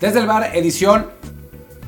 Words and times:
Desde 0.00 0.18
el 0.20 0.26
bar, 0.26 0.50
edición 0.54 1.06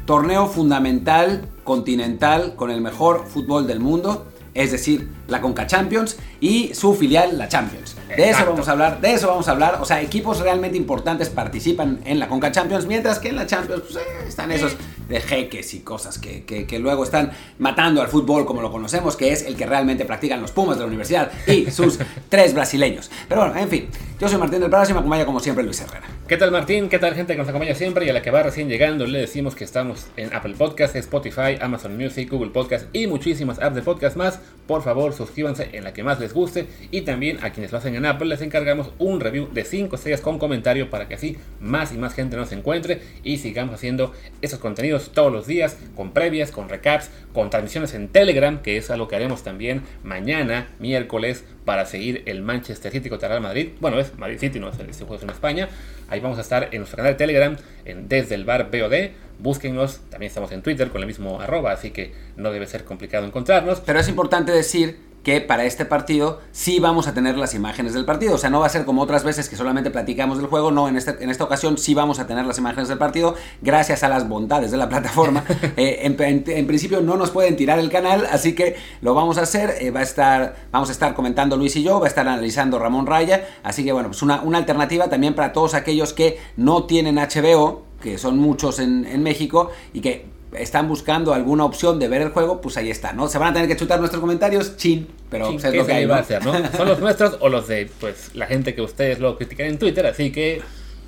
torneo 0.07 0.46
fundamental 0.46 1.48
continental 1.64 2.54
con 2.54 2.71
el 2.71 2.80
mejor 2.80 3.27
fútbol 3.27 3.66
del 3.66 3.80
mundo, 3.80 4.27
es 4.54 4.71
decir, 4.72 5.11
la 5.27 5.43
Conca 5.43 5.66
Champions 5.66 6.16
y 6.40 6.72
su 6.72 6.95
filial, 6.95 7.36
la 7.36 7.48
Champions. 7.48 7.96
De 8.08 8.30
eso 8.30 8.46
vamos 8.46 8.68
a 8.68 8.72
hablar, 8.72 9.00
de 9.00 9.12
eso 9.12 9.27
vamos 9.27 9.48
a 9.48 9.50
hablar. 9.50 9.79
O 9.82 9.84
sea, 9.84 10.00
equipos 10.00 10.39
realmente 10.39 10.79
importantes 10.79 11.29
participan 11.29 12.00
en 12.04 12.18
la 12.18 12.29
Conca 12.29 12.53
Champions, 12.53 12.86
mientras 12.86 13.18
que 13.18 13.29
en 13.29 13.36
la 13.36 13.46
Champions 13.46 13.82
pues, 13.82 13.96
eh, 13.96 14.29
están 14.29 14.52
esos 14.52 14.77
de 15.09 15.20
jeques 15.20 15.75
y 15.75 15.80
cosas 15.80 16.18
que, 16.18 16.44
que, 16.44 16.79
luego 16.79 17.04
están 17.04 17.32
matando 17.58 18.00
al 18.00 18.08
fútbol 18.08 18.46
como 18.46 18.63
lo 18.63 18.71
conocemos, 18.72 19.16
que 19.16 19.32
es 19.32 19.43
el 19.43 19.57
que 19.57 19.66
realmente 19.66 20.04
practican 20.04 20.41
los 20.41 20.52
Pumas 20.52 20.77
de 20.77 20.82
la 20.82 20.86
universidad 20.86 21.30
y 21.46 21.71
sus 21.71 21.99
tres 22.29 22.54
brasileños. 22.54 23.11
Pero 23.29 23.43
bueno, 23.43 23.57
en 23.57 23.68
fin, 23.68 23.88
yo 24.18 24.29
soy 24.29 24.38
Martín 24.38 24.61
del 24.61 24.71
Prado 24.71 24.88
y 24.88 24.93
me 24.93 25.00
acompaña 25.00 25.27
como 25.27 25.41
siempre 25.41 25.64
Luis 25.64 25.80
Herrera. 25.80 26.15
¿Qué 26.29 26.36
tal 26.36 26.50
Martín? 26.50 26.89
¿Qué 26.89 26.98
tal 26.98 27.14
gente 27.14 27.35
que 27.35 27.39
nos 27.39 27.48
acompaña 27.48 27.76
siempre 27.76 28.04
y 28.04 28.08
a 28.08 28.12
la 28.12 28.21
que 28.21 28.32
va 28.32 28.43
recién 28.43 28.68
llegando? 28.68 29.07
Le 29.07 29.21
decimos 29.21 29.54
que 29.54 29.62
estamos 29.62 30.08
en 30.16 30.35
Apple 30.35 30.54
Podcast, 30.58 30.96
Spotify, 30.96 31.57
Amazon 31.61 31.96
Music, 31.96 32.28
Google 32.28 32.50
Podcast 32.50 32.89
y 32.92 33.06
muchísimas 33.06 33.61
apps 33.61 33.77
de 33.77 33.83
podcast 33.83 34.16
más. 34.16 34.41
Por 34.66 34.83
favor, 34.83 35.12
suscríbanse 35.12 35.69
en 35.75 35.84
la 35.84 35.92
que 35.92 36.02
más 36.02 36.19
les 36.19 36.34
guste 36.34 36.66
y 36.91 37.02
también 37.02 37.39
a 37.44 37.50
quienes 37.50 37.70
lo 37.70 37.78
hacen 37.78 37.94
en 37.94 38.05
Apple 38.06 38.27
les 38.27 38.42
encargamos 38.42 38.91
un 38.98 39.20
review 39.20 39.48
de 39.52 39.62
5 39.62 39.94
estrellas 39.94 40.20
con 40.20 40.41
comentario 40.41 40.91
para 40.91 41.06
que 41.06 41.14
así 41.14 41.36
más 41.61 41.92
y 41.92 41.97
más 41.97 42.12
gente 42.12 42.36
nos 42.36 42.50
encuentre 42.50 43.00
y 43.22 43.38
sigamos 43.38 43.77
haciendo 43.77 44.12
esos 44.42 44.58
contenidos 44.58 45.12
todos 45.12 45.30
los 45.30 45.47
días 45.47 45.78
con 45.94 46.11
previas, 46.11 46.50
con 46.50 46.69
recaps, 46.69 47.08
con 47.32 47.50
transmisiones 47.50 47.94
en 47.94 48.08
Telegram, 48.08 48.62
que 48.62 48.78
es 48.78 48.91
algo 48.91 49.06
que 49.06 49.14
haremos 49.14 49.44
también 49.44 49.82
mañana, 50.02 50.66
miércoles, 50.80 51.44
para 51.64 51.86
seguir 51.86 52.22
el 52.27 52.42
Manchester 52.42 52.91
City 52.91 53.10
contra 53.10 53.28
Real 53.28 53.42
Madrid. 53.42 53.70
Bueno, 53.80 54.00
es 54.00 54.19
Madrid 54.19 54.38
City, 54.38 54.58
no 54.58 54.70
es 54.70 54.78
este 54.80 55.04
juego 55.04 55.16
es 55.16 55.22
en 55.22 55.30
España. 55.30 55.69
Ahí 56.08 56.20
vamos 56.20 56.38
a 56.38 56.42
estar 56.42 56.68
en 56.72 56.78
nuestro 56.78 56.96
canal 56.96 57.12
de 57.12 57.18
Telegram, 57.18 57.56
en 57.84 58.08
Desde 58.08 58.34
el 58.34 58.44
Bar 58.44 58.70
BOD. 58.70 59.10
Búsquenos, 59.38 60.00
también 60.08 60.28
estamos 60.28 60.52
en 60.52 60.62
Twitter 60.62 60.88
con 60.88 61.00
el 61.00 61.06
mismo 61.06 61.40
arroba, 61.40 61.72
así 61.72 61.90
que 61.90 62.12
no 62.36 62.52
debe 62.52 62.66
ser 62.66 62.84
complicado 62.84 63.26
encontrarnos. 63.26 63.80
Pero 63.80 63.98
es 63.98 64.08
importante 64.08 64.52
decir 64.52 64.98
que 65.27 65.41
para 65.41 65.64
este 65.64 65.84
partido 65.84 66.38
sí 66.52 66.78
vamos 66.78 67.08
a 67.08 67.12
tener 67.12 67.36
las 67.36 67.52
imágenes 67.52 67.94
del 67.94 68.05
partido. 68.05 68.36
O 68.36 68.38
sea, 68.38 68.48
no 68.48 68.60
va 68.60 68.66
a 68.66 68.69
ser 68.69 68.84
como 68.84 69.02
otras 69.02 69.24
veces 69.24 69.48
que 69.48 69.56
solamente 69.56 69.91
platicamos 69.91 70.38
del 70.38 70.46
juego. 70.46 70.70
No, 70.70 70.86
en, 70.86 70.96
este, 70.96 71.20
en 71.20 71.30
esta 71.30 71.42
ocasión 71.42 71.78
sí 71.78 71.94
vamos 71.94 72.20
a 72.20 72.28
tener 72.28 72.46
las 72.46 72.58
imágenes 72.58 72.86
del 72.88 72.96
partido 72.96 73.34
gracias 73.60 74.04
a 74.04 74.08
las 74.08 74.28
bondades 74.28 74.70
de 74.70 74.77
la 74.77 74.88
plataforma. 74.88 75.42
Eh, 75.77 76.00
en, 76.04 76.66
principio 76.66 77.00
no 77.00 77.16
nos 77.16 77.30
pueden 77.30 77.56
tirar 77.56 77.78
el 77.78 77.91
canal, 77.91 78.27
así 78.30 78.54
que 78.54 78.77
lo 79.00 79.14
vamos 79.14 79.36
a 79.36 79.42
hacer. 79.42 79.74
Eh, 79.80 79.91
va 79.91 80.00
a 80.00 80.04
estar, 80.04 80.54
vamos 80.70 80.91
a 80.91 80.92
estar 80.92 81.12
comentando 81.12 81.56
Luis 81.56 81.74
y 81.74 81.82
yo, 81.82 81.98
va 81.98 82.06
a 82.06 82.08
estar 82.08 82.27
analizando 82.27 82.78
Ramón 82.78 83.04
Raya. 83.04 83.47
Así 83.64 83.84
que 83.84 83.92
bueno, 83.92 84.10
pues 84.10 84.22
una, 84.22 84.42
una 84.42 84.58
alternativa 84.58 85.08
también 85.08 85.34
para 85.34 85.52
todos 85.52 85.74
aquellos 85.74 86.12
que 86.12 86.38
no 86.56 86.84
tienen 86.84 87.16
HBO, 87.16 87.82
que 88.00 88.16
son 88.16 88.38
muchos 88.38 88.78
en, 88.78 89.04
en 89.04 89.24
México 89.24 89.70
y 89.92 90.00
que 90.00 90.35
están 90.58 90.88
buscando 90.88 91.34
alguna 91.34 91.64
opción 91.64 91.98
de 91.98 92.08
ver 92.08 92.22
el 92.22 92.30
juego, 92.30 92.60
pues 92.60 92.76
ahí 92.76 92.90
está, 92.90 93.12
¿no? 93.12 93.28
Se 93.28 93.38
van 93.38 93.50
a 93.50 93.52
tener 93.54 93.68
que 93.68 93.76
chutar 93.76 93.98
nuestros 93.98 94.20
comentarios, 94.20 94.76
chin, 94.76 95.06
pero 95.30 95.52
pues, 95.52 95.64
es 95.64 95.74
lo 95.74 95.86
que 95.86 95.92
hay, 95.92 96.04
a 96.04 96.16
hacer, 96.16 96.44
¿no? 96.44 96.52
Son 96.76 96.88
los 96.88 96.98
nuestros 97.00 97.38
o 97.40 97.48
los 97.48 97.68
de 97.68 97.88
pues 98.00 98.34
la 98.34 98.46
gente 98.46 98.74
que 98.74 98.82
ustedes 98.82 99.18
lo 99.18 99.36
critican 99.36 99.66
en 99.66 99.78
Twitter, 99.78 100.06
así 100.06 100.30
que 100.30 100.62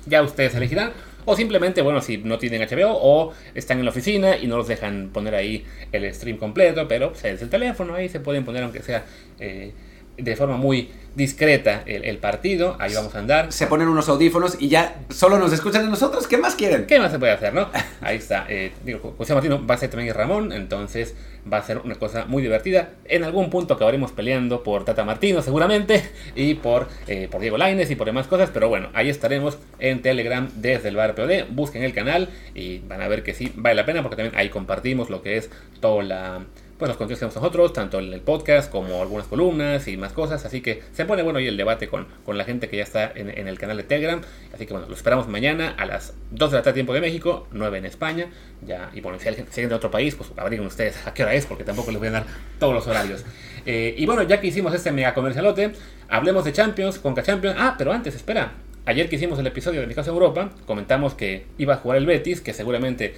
ya 0.05 0.21
ustedes 0.21 0.55
elegirán. 0.55 0.91
O 1.25 1.35
simplemente, 1.35 1.81
bueno, 1.81 2.01
si 2.01 2.17
no 2.17 2.39
tienen 2.39 2.61
HBO 2.61 2.91
o 2.91 3.33
están 3.53 3.79
en 3.79 3.85
la 3.85 3.91
oficina 3.91 4.37
y 4.37 4.47
no 4.47 4.57
los 4.57 4.67
dejan 4.67 5.09
poner 5.13 5.35
ahí 5.35 5.65
el 5.91 6.11
stream 6.13 6.37
completo, 6.37 6.87
pero 6.87 7.11
pues, 7.11 7.25
es 7.25 7.41
el 7.41 7.49
teléfono, 7.49 7.93
ahí 7.93 8.09
se 8.09 8.19
pueden 8.19 8.45
poner 8.45 8.63
aunque 8.63 8.81
sea 8.81 9.05
eh, 9.39 9.73
de 10.21 10.35
forma 10.35 10.57
muy 10.57 10.89
discreta 11.15 11.83
el, 11.85 12.17
partido, 12.17 12.75
ahí 12.79 12.93
vamos 12.93 13.13
a 13.15 13.19
andar. 13.19 13.51
Se 13.51 13.67
ponen 13.67 13.87
unos 13.87 14.07
audífonos 14.09 14.57
y 14.59 14.69
ya 14.69 15.01
solo 15.09 15.37
nos 15.37 15.51
escuchan 15.51 15.83
de 15.83 15.89
nosotros, 15.89 16.27
¿qué 16.27 16.37
más 16.37 16.55
quieren? 16.55 16.85
¿Qué 16.85 16.99
más 16.99 17.11
se 17.11 17.19
puede 17.19 17.33
hacer, 17.33 17.53
no? 17.53 17.67
Ahí 18.01 18.17
está, 18.17 18.45
eh, 18.47 18.71
digo, 18.85 19.13
José 19.17 19.33
Martino 19.33 19.65
va 19.65 19.75
a 19.75 19.77
ser 19.77 19.89
también 19.89 20.13
Ramón, 20.13 20.51
entonces 20.53 21.15
va 21.51 21.57
a 21.57 21.63
ser 21.63 21.79
una 21.79 21.95
cosa 21.95 22.25
muy 22.25 22.41
divertida. 22.41 22.91
En 23.05 23.23
algún 23.23 23.49
punto 23.49 23.73
acabaremos 23.73 24.11
peleando 24.11 24.63
por 24.63 24.85
Tata 24.85 25.03
Martino 25.03 25.41
seguramente 25.41 26.09
y 26.35 26.55
por, 26.55 26.87
eh, 27.07 27.27
por 27.29 27.41
Diego 27.41 27.57
Laines 27.57 27.89
y 27.91 27.95
por 27.95 28.07
demás 28.07 28.27
cosas, 28.27 28.49
pero 28.53 28.69
bueno, 28.69 28.89
ahí 28.93 29.09
estaremos 29.09 29.57
en 29.79 30.01
Telegram 30.01 30.49
desde 30.55 30.89
el 30.89 30.95
bar 30.95 31.15
POD, 31.15 31.49
busquen 31.49 31.83
el 31.83 31.93
canal 31.93 32.29
y 32.55 32.79
van 32.79 33.01
a 33.01 33.07
ver 33.07 33.23
que 33.23 33.33
sí 33.33 33.51
vale 33.55 33.75
la 33.75 33.85
pena 33.85 34.01
porque 34.01 34.15
también 34.15 34.35
ahí 34.37 34.49
compartimos 34.49 35.09
lo 35.09 35.21
que 35.21 35.37
es 35.37 35.49
toda 35.81 36.03
la 36.03 36.41
pues 36.79 36.87
los 36.87 36.97
contenidos 36.97 37.33
que 37.33 37.39
nosotros, 37.39 37.73
tanto 37.73 37.99
en 37.99 38.13
el 38.13 38.21
podcast 38.21 38.71
como 38.71 39.01
algunas 39.01 39.27
columnas 39.27 39.85
y 39.89 39.97
más 39.97 40.13
cosas. 40.13 40.45
Así 40.45 40.61
que 40.61 40.81
se 40.93 41.03
pone 41.03 41.23
bueno 41.23 41.39
hoy 41.39 41.47
el 41.47 41.57
debate 41.57 41.89
con, 41.89 42.07
con 42.25 42.37
la 42.37 42.45
gente 42.45 42.69
que 42.69 42.77
ya 42.77 42.83
está 42.83 43.11
en, 43.13 43.29
el 43.29 43.59
canal 43.59 43.75
de 43.75 43.83
Telegram. 43.83 44.21
Así 44.53 44.65
que 44.65 44.71
bueno, 44.71 44.87
lo 44.87 44.95
esperamos 44.95 45.27
mañana 45.27 45.75
a 45.77 45.85
las 45.85 46.13
2 46.31 46.51
de 46.51 46.57
la 46.57 46.63
tarde 46.63 46.75
tiempo 46.75 46.93
de 46.93 47.01
México, 47.01 47.47
9 47.51 47.79
en 47.79 47.85
España. 47.85 48.27
Ya, 48.65 48.89
y 48.93 49.01
bueno, 49.01 49.19
si 49.19 49.27
alguien, 49.27 49.45
de 49.51 49.75
otro 49.75 49.91
país, 49.91 50.15
pues 50.15 50.31
averiguen 50.37 50.65
ustedes 50.65 51.05
a 51.05 51.13
qué 51.13 51.23
hora 51.23 51.33
es, 51.33 51.45
porque 51.45 51.65
tampoco 51.65 51.91
les 51.91 51.99
voy 51.99 52.07
a 52.07 52.11
dar 52.11 52.25
todos 52.59 52.73
los 52.73 52.87
horarios. 52.87 53.25
Eh, 53.65 53.93
y 53.97 54.05
bueno, 54.05 54.23
ya 54.23 54.39
que 54.39 54.47
hicimos 54.47 54.73
este 54.73 54.93
mega 54.93 55.13
comercialote, 55.13 55.73
hablemos 56.07 56.45
de 56.45 56.53
Champions, 56.53 56.97
Conca 56.97 57.23
Champions. 57.23 57.57
Ah, 57.59 57.75
pero 57.77 57.91
antes, 57.91 58.15
espera, 58.15 58.53
Ayer 58.89 59.07
que 59.07 59.17
hicimos 59.17 59.37
el 59.37 59.45
episodio 59.45 59.81
de 59.81 59.85
Mi 59.85 59.93
Casa 59.93 60.09
Europa, 60.09 60.49
comentamos 60.65 61.13
que 61.13 61.45
iba 61.59 61.75
a 61.75 61.77
jugar 61.77 61.99
el 61.99 62.07
Betis, 62.07 62.41
que 62.41 62.55
seguramente 62.55 63.13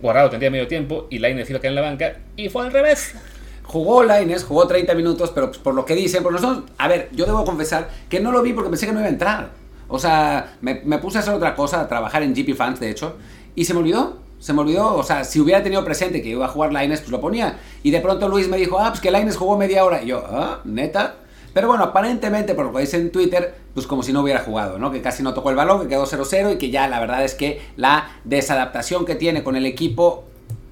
Guardado 0.00 0.30
tendría 0.30 0.50
medio 0.50 0.66
tiempo 0.66 1.06
y 1.10 1.18
Laines 1.18 1.50
iba 1.50 1.58
a 1.58 1.60
quedar 1.60 1.72
en 1.72 1.74
la 1.74 1.82
banca, 1.82 2.16
y 2.34 2.48
fue 2.48 2.64
al 2.64 2.72
revés. 2.72 3.14
Jugó 3.62 4.04
Laines, 4.04 4.42
jugó 4.42 4.66
30 4.66 4.94
minutos, 4.94 5.30
pero 5.34 5.48
pues, 5.48 5.58
por 5.58 5.74
lo 5.74 5.84
que 5.84 5.94
dicen, 5.94 6.22
por 6.22 6.32
nosotros, 6.32 6.64
a 6.78 6.88
ver, 6.88 7.10
yo 7.12 7.26
debo 7.26 7.44
confesar 7.44 7.90
que 8.08 8.20
no 8.20 8.32
lo 8.32 8.40
vi 8.40 8.54
porque 8.54 8.70
pensé 8.70 8.86
que 8.86 8.92
no 8.94 9.00
iba 9.00 9.08
a 9.08 9.12
entrar. 9.12 9.50
O 9.86 9.98
sea, 9.98 10.56
me, 10.62 10.76
puse 10.96 11.18
a 11.18 11.20
hacer 11.20 11.34
otra 11.34 11.54
cosa, 11.54 11.82
a 11.82 11.88
trabajar 11.88 12.22
en 12.22 12.34
GP 12.34 12.54
Fans, 12.56 12.80
de 12.80 12.88
hecho, 12.88 13.16
y 13.54 13.66
se 13.66 13.74
me 13.74 13.80
olvidó. 13.80 14.16
Se 14.38 14.54
me 14.54 14.62
olvidó, 14.62 14.94
o 14.94 15.02
sea, 15.02 15.24
si 15.24 15.40
hubiera 15.40 15.62
tenido 15.62 15.84
presente 15.84 16.22
que 16.22 16.30
iba 16.30 16.46
a 16.46 16.48
jugar 16.48 16.72
Laines, 16.72 17.00
pues 17.00 17.12
lo 17.12 17.20
ponía. 17.20 17.58
Y 17.82 17.90
de 17.90 18.00
pronto 18.00 18.30
Luis 18.30 18.48
me 18.48 18.56
dijo, 18.56 18.78
ah, 18.78 18.88
pues 18.88 19.02
que 19.02 19.10
Laines 19.10 19.36
jugó 19.36 19.58
media 19.58 19.84
hora. 19.84 20.02
Y 20.02 20.06
yo, 20.06 20.24
ah, 20.26 20.62
neta. 20.64 21.16
Pero 21.52 21.68
bueno, 21.68 21.84
aparentemente, 21.84 22.54
por 22.54 22.66
lo 22.66 22.72
que 22.72 22.80
dice 22.80 22.96
en 22.96 23.12
Twitter, 23.12 23.54
pues 23.74 23.86
como 23.86 24.02
si 24.02 24.12
no 24.12 24.22
hubiera 24.22 24.40
jugado, 24.40 24.78
¿no? 24.78 24.90
Que 24.90 25.02
casi 25.02 25.22
no 25.22 25.34
tocó 25.34 25.50
el 25.50 25.56
balón, 25.56 25.82
que 25.82 25.88
quedó 25.88 26.06
0-0 26.06 26.54
y 26.54 26.58
que 26.58 26.70
ya 26.70 26.88
la 26.88 27.00
verdad 27.00 27.24
es 27.24 27.34
que 27.34 27.60
la 27.76 28.10
desadaptación 28.24 29.04
que 29.04 29.14
tiene 29.14 29.42
con 29.42 29.56
el 29.56 29.66
equipo 29.66 30.24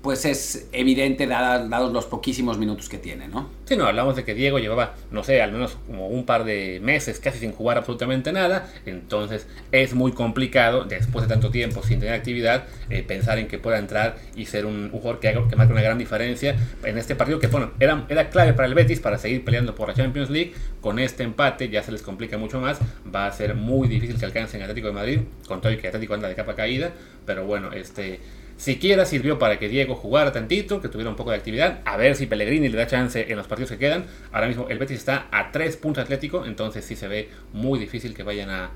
pues 0.02 0.24
es 0.24 0.68
evidente 0.72 1.26
dados 1.26 1.92
los 1.92 2.06
poquísimos 2.06 2.56
minutos 2.56 2.88
que 2.88 2.96
tiene, 2.96 3.28
¿no? 3.28 3.50
Sí, 3.66 3.76
no, 3.76 3.84
hablamos 3.84 4.16
de 4.16 4.24
que 4.24 4.34
Diego 4.34 4.58
llevaba, 4.58 4.94
no 5.10 5.22
sé, 5.22 5.42
al 5.42 5.52
menos 5.52 5.76
como 5.86 6.08
un 6.08 6.24
par 6.24 6.44
de 6.44 6.80
meses 6.82 7.20
casi 7.20 7.38
sin 7.38 7.52
jugar 7.52 7.76
absolutamente 7.76 8.32
nada, 8.32 8.66
entonces 8.86 9.46
es 9.72 9.92
muy 9.92 10.12
complicado, 10.12 10.84
después 10.84 11.26
de 11.26 11.28
tanto 11.28 11.50
tiempo 11.50 11.82
sin 11.82 12.00
tener 12.00 12.14
actividad, 12.14 12.64
eh, 12.88 13.02
pensar 13.02 13.38
en 13.38 13.46
que 13.46 13.58
pueda 13.58 13.78
entrar 13.78 14.16
y 14.34 14.46
ser 14.46 14.64
un, 14.64 14.90
jugador 14.90 15.20
que, 15.20 15.32
que 15.48 15.56
marque 15.56 15.72
una 15.72 15.82
gran 15.82 15.98
diferencia 15.98 16.56
en 16.82 16.96
este 16.96 17.14
partido 17.14 17.38
que, 17.38 17.48
bueno, 17.48 17.72
era, 17.78 18.06
era 18.08 18.30
clave 18.30 18.54
para 18.54 18.68
el 18.68 18.74
Betis 18.74 19.00
para 19.00 19.18
seguir 19.18 19.44
peleando 19.44 19.74
por 19.74 19.88
la 19.88 19.94
Champions 19.94 20.30
League, 20.30 20.54
con 20.80 20.98
este 20.98 21.24
empate 21.24 21.68
ya 21.68 21.82
se 21.82 21.92
les 21.92 22.00
complica 22.00 22.38
mucho 22.38 22.58
más, 22.58 22.80
va 23.14 23.26
a 23.26 23.32
ser 23.32 23.54
muy 23.54 23.86
difícil 23.86 24.18
que 24.18 24.24
alcancen 24.24 24.62
Atlético 24.62 24.86
de 24.86 24.94
Madrid, 24.94 25.20
con 25.46 25.60
todo 25.60 25.72
y 25.72 25.76
que 25.76 25.88
Atlético 25.88 26.14
anda 26.14 26.28
de 26.28 26.34
capa 26.34 26.54
caída, 26.54 26.90
pero 27.26 27.44
bueno, 27.44 27.72
este 27.72 28.20
Siquiera 28.60 29.06
sirvió 29.06 29.38
para 29.38 29.58
que 29.58 29.70
Diego 29.70 29.94
jugara 29.94 30.32
tantito, 30.32 30.82
que 30.82 30.90
tuviera 30.90 31.08
un 31.08 31.16
poco 31.16 31.30
de 31.30 31.38
actividad. 31.38 31.80
A 31.86 31.96
ver 31.96 32.14
si 32.14 32.26
Pellegrini 32.26 32.68
le 32.68 32.76
da 32.76 32.86
chance 32.86 33.24
en 33.26 33.38
los 33.38 33.46
partidos 33.46 33.70
que 33.70 33.78
quedan. 33.78 34.04
Ahora 34.32 34.48
mismo 34.48 34.68
el 34.68 34.78
Betis 34.78 34.98
está 34.98 35.28
a 35.30 35.50
3 35.50 35.78
puntos 35.78 36.04
Atlético, 36.04 36.44
entonces 36.44 36.84
sí 36.84 36.94
se 36.94 37.08
ve 37.08 37.30
muy 37.54 37.78
difícil 37.78 38.12
que 38.14 38.22
vayan 38.22 38.50
a, 38.50 38.70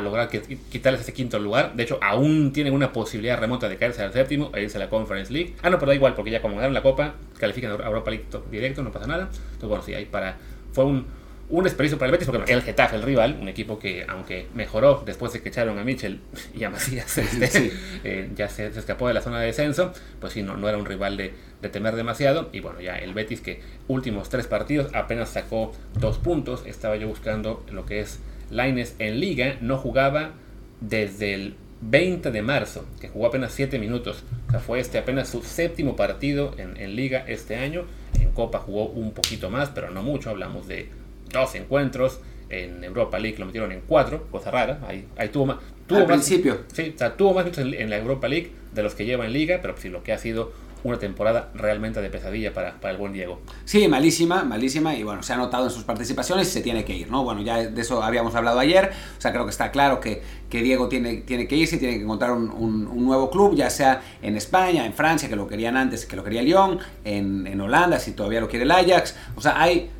lograr 0.00 0.28
quitarles 0.28 1.00
ese 1.00 1.12
quinto 1.12 1.40
lugar. 1.40 1.74
De 1.74 1.82
hecho, 1.82 1.98
aún 2.02 2.52
tienen 2.52 2.72
una 2.72 2.92
posibilidad 2.92 3.36
remota 3.36 3.68
de 3.68 3.76
caerse 3.76 4.00
al 4.00 4.12
séptimo 4.12 4.52
e 4.54 4.62
irse 4.62 4.76
a 4.76 4.80
la 4.80 4.88
Conference 4.88 5.32
League. 5.32 5.56
Ah, 5.60 5.70
no, 5.70 5.80
pero 5.80 5.90
da 5.90 5.96
igual, 5.96 6.14
porque 6.14 6.30
ya 6.30 6.40
como 6.40 6.54
ganaron 6.54 6.74
la 6.74 6.82
Copa, 6.82 7.14
califican 7.36 7.72
a 7.72 7.84
Europa 7.84 8.12
League 8.12 8.26
directo, 8.48 8.84
no 8.84 8.92
pasa 8.92 9.08
nada. 9.08 9.28
Entonces, 9.32 9.68
bueno, 9.68 9.82
sí, 9.82 9.92
ahí 9.92 10.04
para. 10.04 10.36
Fue 10.72 10.84
un, 10.84 11.04
un 11.48 11.64
desperdicio 11.64 11.96
para 11.98 12.06
el 12.06 12.12
Betis, 12.12 12.28
porque 12.28 12.52
el 12.52 12.62
Getafe, 12.62 12.96
el 12.96 13.02
rival, 13.02 13.38
un 13.40 13.48
equipo 13.48 13.78
que 13.78 14.04
aunque 14.08 14.46
mejoró 14.54 15.02
después 15.06 15.32
de 15.32 15.42
que 15.42 15.48
echaron 15.50 15.78
a 15.78 15.84
Mitchell 15.84 16.20
y 16.54 16.64
a 16.64 16.70
Macías, 16.70 17.18
este, 17.18 17.72
eh, 18.02 18.30
ya 18.34 18.48
se, 18.48 18.66
escapó 18.66 19.06
de 19.08 19.14
la 19.14 19.20
zona 19.20 19.40
de 19.40 19.46
descenso, 19.46 19.92
pues 20.20 20.32
sí, 20.32 20.42
no, 20.42 20.56
no 20.56 20.68
era 20.68 20.76
un 20.76 20.86
rival 20.86 21.16
de, 21.16 21.34
temer 21.70 21.96
demasiado. 21.96 22.48
Y 22.52 22.60
bueno, 22.60 22.80
ya 22.80 22.96
el 22.96 23.12
Betis 23.12 23.40
que 23.40 23.60
últimos 23.88 24.28
tres 24.28 24.46
partidos 24.46 24.88
apenas 24.94 25.30
sacó 25.30 25.72
dos 25.98 26.18
puntos, 26.18 26.64
estaba 26.64 26.96
yo 26.96 27.08
buscando 27.08 27.64
lo 27.72 27.86
que 27.86 28.00
es 28.00 28.20
Lines 28.50 28.94
en 29.00 29.18
liga, 29.18 29.56
no 29.60 29.76
jugaba 29.76 30.34
desde 30.80 31.34
el 31.34 31.56
20 31.80 32.30
de 32.30 32.42
marzo, 32.42 32.86
que 33.00 33.08
jugó 33.08 33.26
apenas 33.26 33.52
7 33.52 33.80
minutos. 33.80 34.22
O 34.46 34.50
sea, 34.52 34.60
fue 34.60 34.78
este 34.78 34.98
apenas 34.98 35.28
su 35.28 35.42
séptimo 35.42 35.96
partido 35.96 36.54
en, 36.56 36.76
en 36.76 36.94
liga 36.94 37.24
este 37.26 37.56
año. 37.56 37.84
En 38.20 38.30
Copa 38.30 38.60
jugó 38.60 38.86
un 38.86 39.12
poquito 39.12 39.50
más, 39.50 39.70
pero 39.70 39.90
no 39.90 40.04
mucho, 40.04 40.30
hablamos 40.30 40.68
de 40.68 40.88
dos 41.30 41.54
encuentros. 41.54 42.20
En 42.48 42.84
Europa 42.84 43.18
League 43.18 43.38
lo 43.38 43.46
metieron 43.46 43.72
en 43.72 43.82
cuatro, 43.86 44.28
cosa 44.30 44.50
rara. 44.50 44.80
Ahí, 44.86 45.06
ahí 45.16 45.28
tuvo 45.30 45.46
más. 45.46 45.56
Tuvo 45.86 45.98
Al 45.98 46.06
principio. 46.06 46.60
Sí, 46.72 46.92
o 46.94 46.98
sea, 46.98 47.16
tuvo 47.16 47.34
más 47.34 47.44
minutos 47.44 47.64
en, 47.64 47.90
la 47.90 47.96
Europa 47.96 48.28
League 48.28 48.52
de 48.72 48.82
los 48.82 48.94
que 48.94 49.04
lleva 49.04 49.26
en 49.26 49.32
Liga, 49.32 49.58
pero 49.62 49.74
sí, 49.76 49.88
lo 49.88 50.02
que 50.02 50.12
ha 50.12 50.18
sido 50.18 50.52
una 50.82 50.98
temporada 50.98 51.50
realmente 51.54 52.00
de 52.00 52.10
pesadilla 52.10 52.52
para, 52.52 52.74
para 52.80 52.92
el 52.92 52.98
buen 52.98 53.12
Diego. 53.12 53.40
Sí, 53.64 53.88
malísima, 53.88 54.44
malísima, 54.44 54.94
y 54.94 55.02
bueno, 55.02 55.22
se 55.22 55.32
ha 55.32 55.36
notado 55.36 55.64
en 55.64 55.70
sus 55.70 55.84
participaciones 55.84 56.48
y 56.48 56.50
se 56.52 56.60
tiene 56.60 56.84
que 56.84 56.94
ir, 56.94 57.10
¿no? 57.10 57.24
Bueno, 57.24 57.42
ya 57.42 57.58
de 57.58 57.80
eso 57.80 58.02
habíamos 58.02 58.34
hablado 58.34 58.60
ayer, 58.60 58.92
o 59.16 59.20
sea, 59.20 59.32
creo 59.32 59.44
que 59.44 59.50
está 59.50 59.70
claro 59.70 60.00
que, 60.00 60.22
que 60.48 60.62
Diego 60.62 60.88
tiene, 60.88 61.16
tiene 61.18 61.48
que 61.48 61.56
irse, 61.56 61.78
tiene 61.78 61.96
que 61.96 62.02
encontrar 62.02 62.32
un, 62.32 62.50
un, 62.50 63.04
nuevo 63.04 63.30
club, 63.30 63.56
ya 63.56 63.70
sea 63.70 64.02
en 64.22 64.36
España, 64.36 64.86
en 64.86 64.92
Francia, 64.92 65.28
que 65.28 65.36
lo 65.36 65.48
querían 65.48 65.76
antes, 65.76 66.06
que 66.06 66.14
lo 66.14 66.22
quería 66.22 66.42
Lyon, 66.42 66.78
en, 67.04 67.46
en 67.46 67.60
Holanda, 67.60 67.98
si 67.98 68.12
todavía 68.12 68.40
lo 68.40 68.48
quiere 68.48 68.64
el 68.64 68.70
Ajax, 68.70 69.16
o 69.34 69.40
sea, 69.40 69.60
hay, 69.60 69.90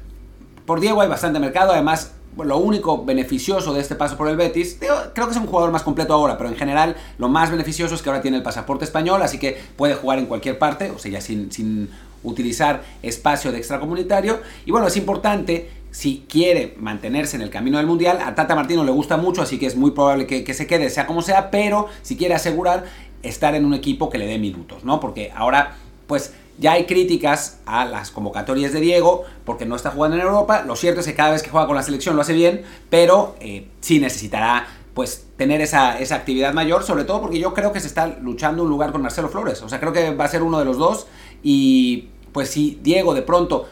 por 0.66 0.80
Diego 0.80 1.00
hay 1.00 1.08
bastante 1.08 1.38
mercado, 1.38 1.72
además 1.72 2.12
lo 2.36 2.58
único 2.58 3.04
beneficioso 3.04 3.72
de 3.72 3.80
este 3.80 3.94
paso 3.94 4.16
por 4.16 4.28
el 4.28 4.36
Betis, 4.36 4.78
creo 4.78 5.26
que 5.26 5.32
es 5.32 5.36
un 5.38 5.46
jugador 5.46 5.72
más 5.72 5.82
completo 5.82 6.12
ahora, 6.12 6.36
pero 6.36 6.50
en 6.50 6.56
general 6.56 6.96
lo 7.18 7.28
más 7.28 7.50
beneficioso 7.50 7.94
es 7.94 8.02
que 8.02 8.10
ahora 8.10 8.20
tiene 8.20 8.36
el 8.36 8.42
pasaporte 8.42 8.84
español, 8.84 9.22
así 9.22 9.38
que 9.38 9.56
puede 9.76 9.94
jugar 9.94 10.18
en 10.18 10.26
cualquier 10.26 10.58
parte, 10.58 10.90
o 10.90 10.98
sea, 10.98 11.10
ya 11.10 11.20
sin, 11.20 11.50
sin 11.50 11.88
utilizar 12.22 12.82
espacio 13.02 13.52
de 13.52 13.58
extracomunitario. 13.58 14.40
Y 14.66 14.70
bueno, 14.70 14.86
es 14.86 14.96
importante 14.96 15.70
si 15.90 16.26
quiere 16.28 16.74
mantenerse 16.78 17.36
en 17.36 17.42
el 17.42 17.48
camino 17.48 17.78
del 17.78 17.86
Mundial. 17.86 18.18
A 18.22 18.34
Tata 18.34 18.54
Martino 18.54 18.84
le 18.84 18.92
gusta 18.92 19.16
mucho, 19.16 19.40
así 19.40 19.58
que 19.58 19.66
es 19.66 19.76
muy 19.76 19.92
probable 19.92 20.26
que, 20.26 20.44
que, 20.44 20.52
se 20.52 20.66
quede, 20.66 20.90
sea 20.90 21.06
como 21.06 21.22
sea, 21.22 21.50
pero 21.50 21.88
si 22.02 22.16
quiere 22.16 22.34
asegurar 22.34 22.84
estar 23.22 23.54
en 23.54 23.64
un 23.64 23.72
equipo 23.72 24.10
que 24.10 24.18
le 24.18 24.26
dé 24.26 24.38
minutos, 24.38 24.84
¿no? 24.84 25.00
Porque 25.00 25.32
ahora, 25.34 25.76
pues 26.06 26.34
ya 26.58 26.72
hay 26.72 26.86
críticas 26.86 27.60
a 27.66 27.84
las 27.84 28.10
convocatorias 28.10 28.72
de 28.72 28.80
Diego 28.80 29.24
porque 29.44 29.66
no 29.66 29.76
está 29.76 29.90
jugando 29.90 30.16
en 30.16 30.22
Europa. 30.22 30.62
Lo 30.66 30.76
cierto 30.76 31.00
es 31.00 31.06
que 31.06 31.14
cada 31.14 31.32
vez 31.32 31.42
que 31.42 31.50
juega 31.50 31.66
con 31.66 31.76
la 31.76 31.82
selección 31.82 32.16
lo 32.16 32.22
hace 32.22 32.32
bien, 32.32 32.62
pero 32.90 33.36
eh, 33.40 33.68
sí 33.80 33.98
necesitará 33.98 34.66
pues 34.94 35.26
tener 35.36 35.60
esa, 35.60 35.98
esa, 35.98 36.14
actividad 36.14 36.54
mayor, 36.54 36.82
sobre 36.82 37.04
todo 37.04 37.20
porque 37.20 37.38
yo 37.38 37.52
creo 37.52 37.70
que 37.70 37.80
se 37.80 37.86
está 37.86 38.06
luchando 38.06 38.62
un 38.62 38.70
lugar 38.70 38.92
con 38.92 39.02
Marcelo 39.02 39.28
Flores. 39.28 39.60
O 39.60 39.68
sea, 39.68 39.78
creo 39.78 39.92
que 39.92 40.14
va 40.14 40.24
a 40.24 40.28
ser 40.28 40.42
uno 40.42 40.58
de 40.58 40.64
los 40.64 40.78
dos. 40.78 41.06
Y 41.42 42.08
pues 42.32 42.48
si 42.48 42.78
Diego 42.82 43.12
de 43.12 43.20
pronto 43.20 43.68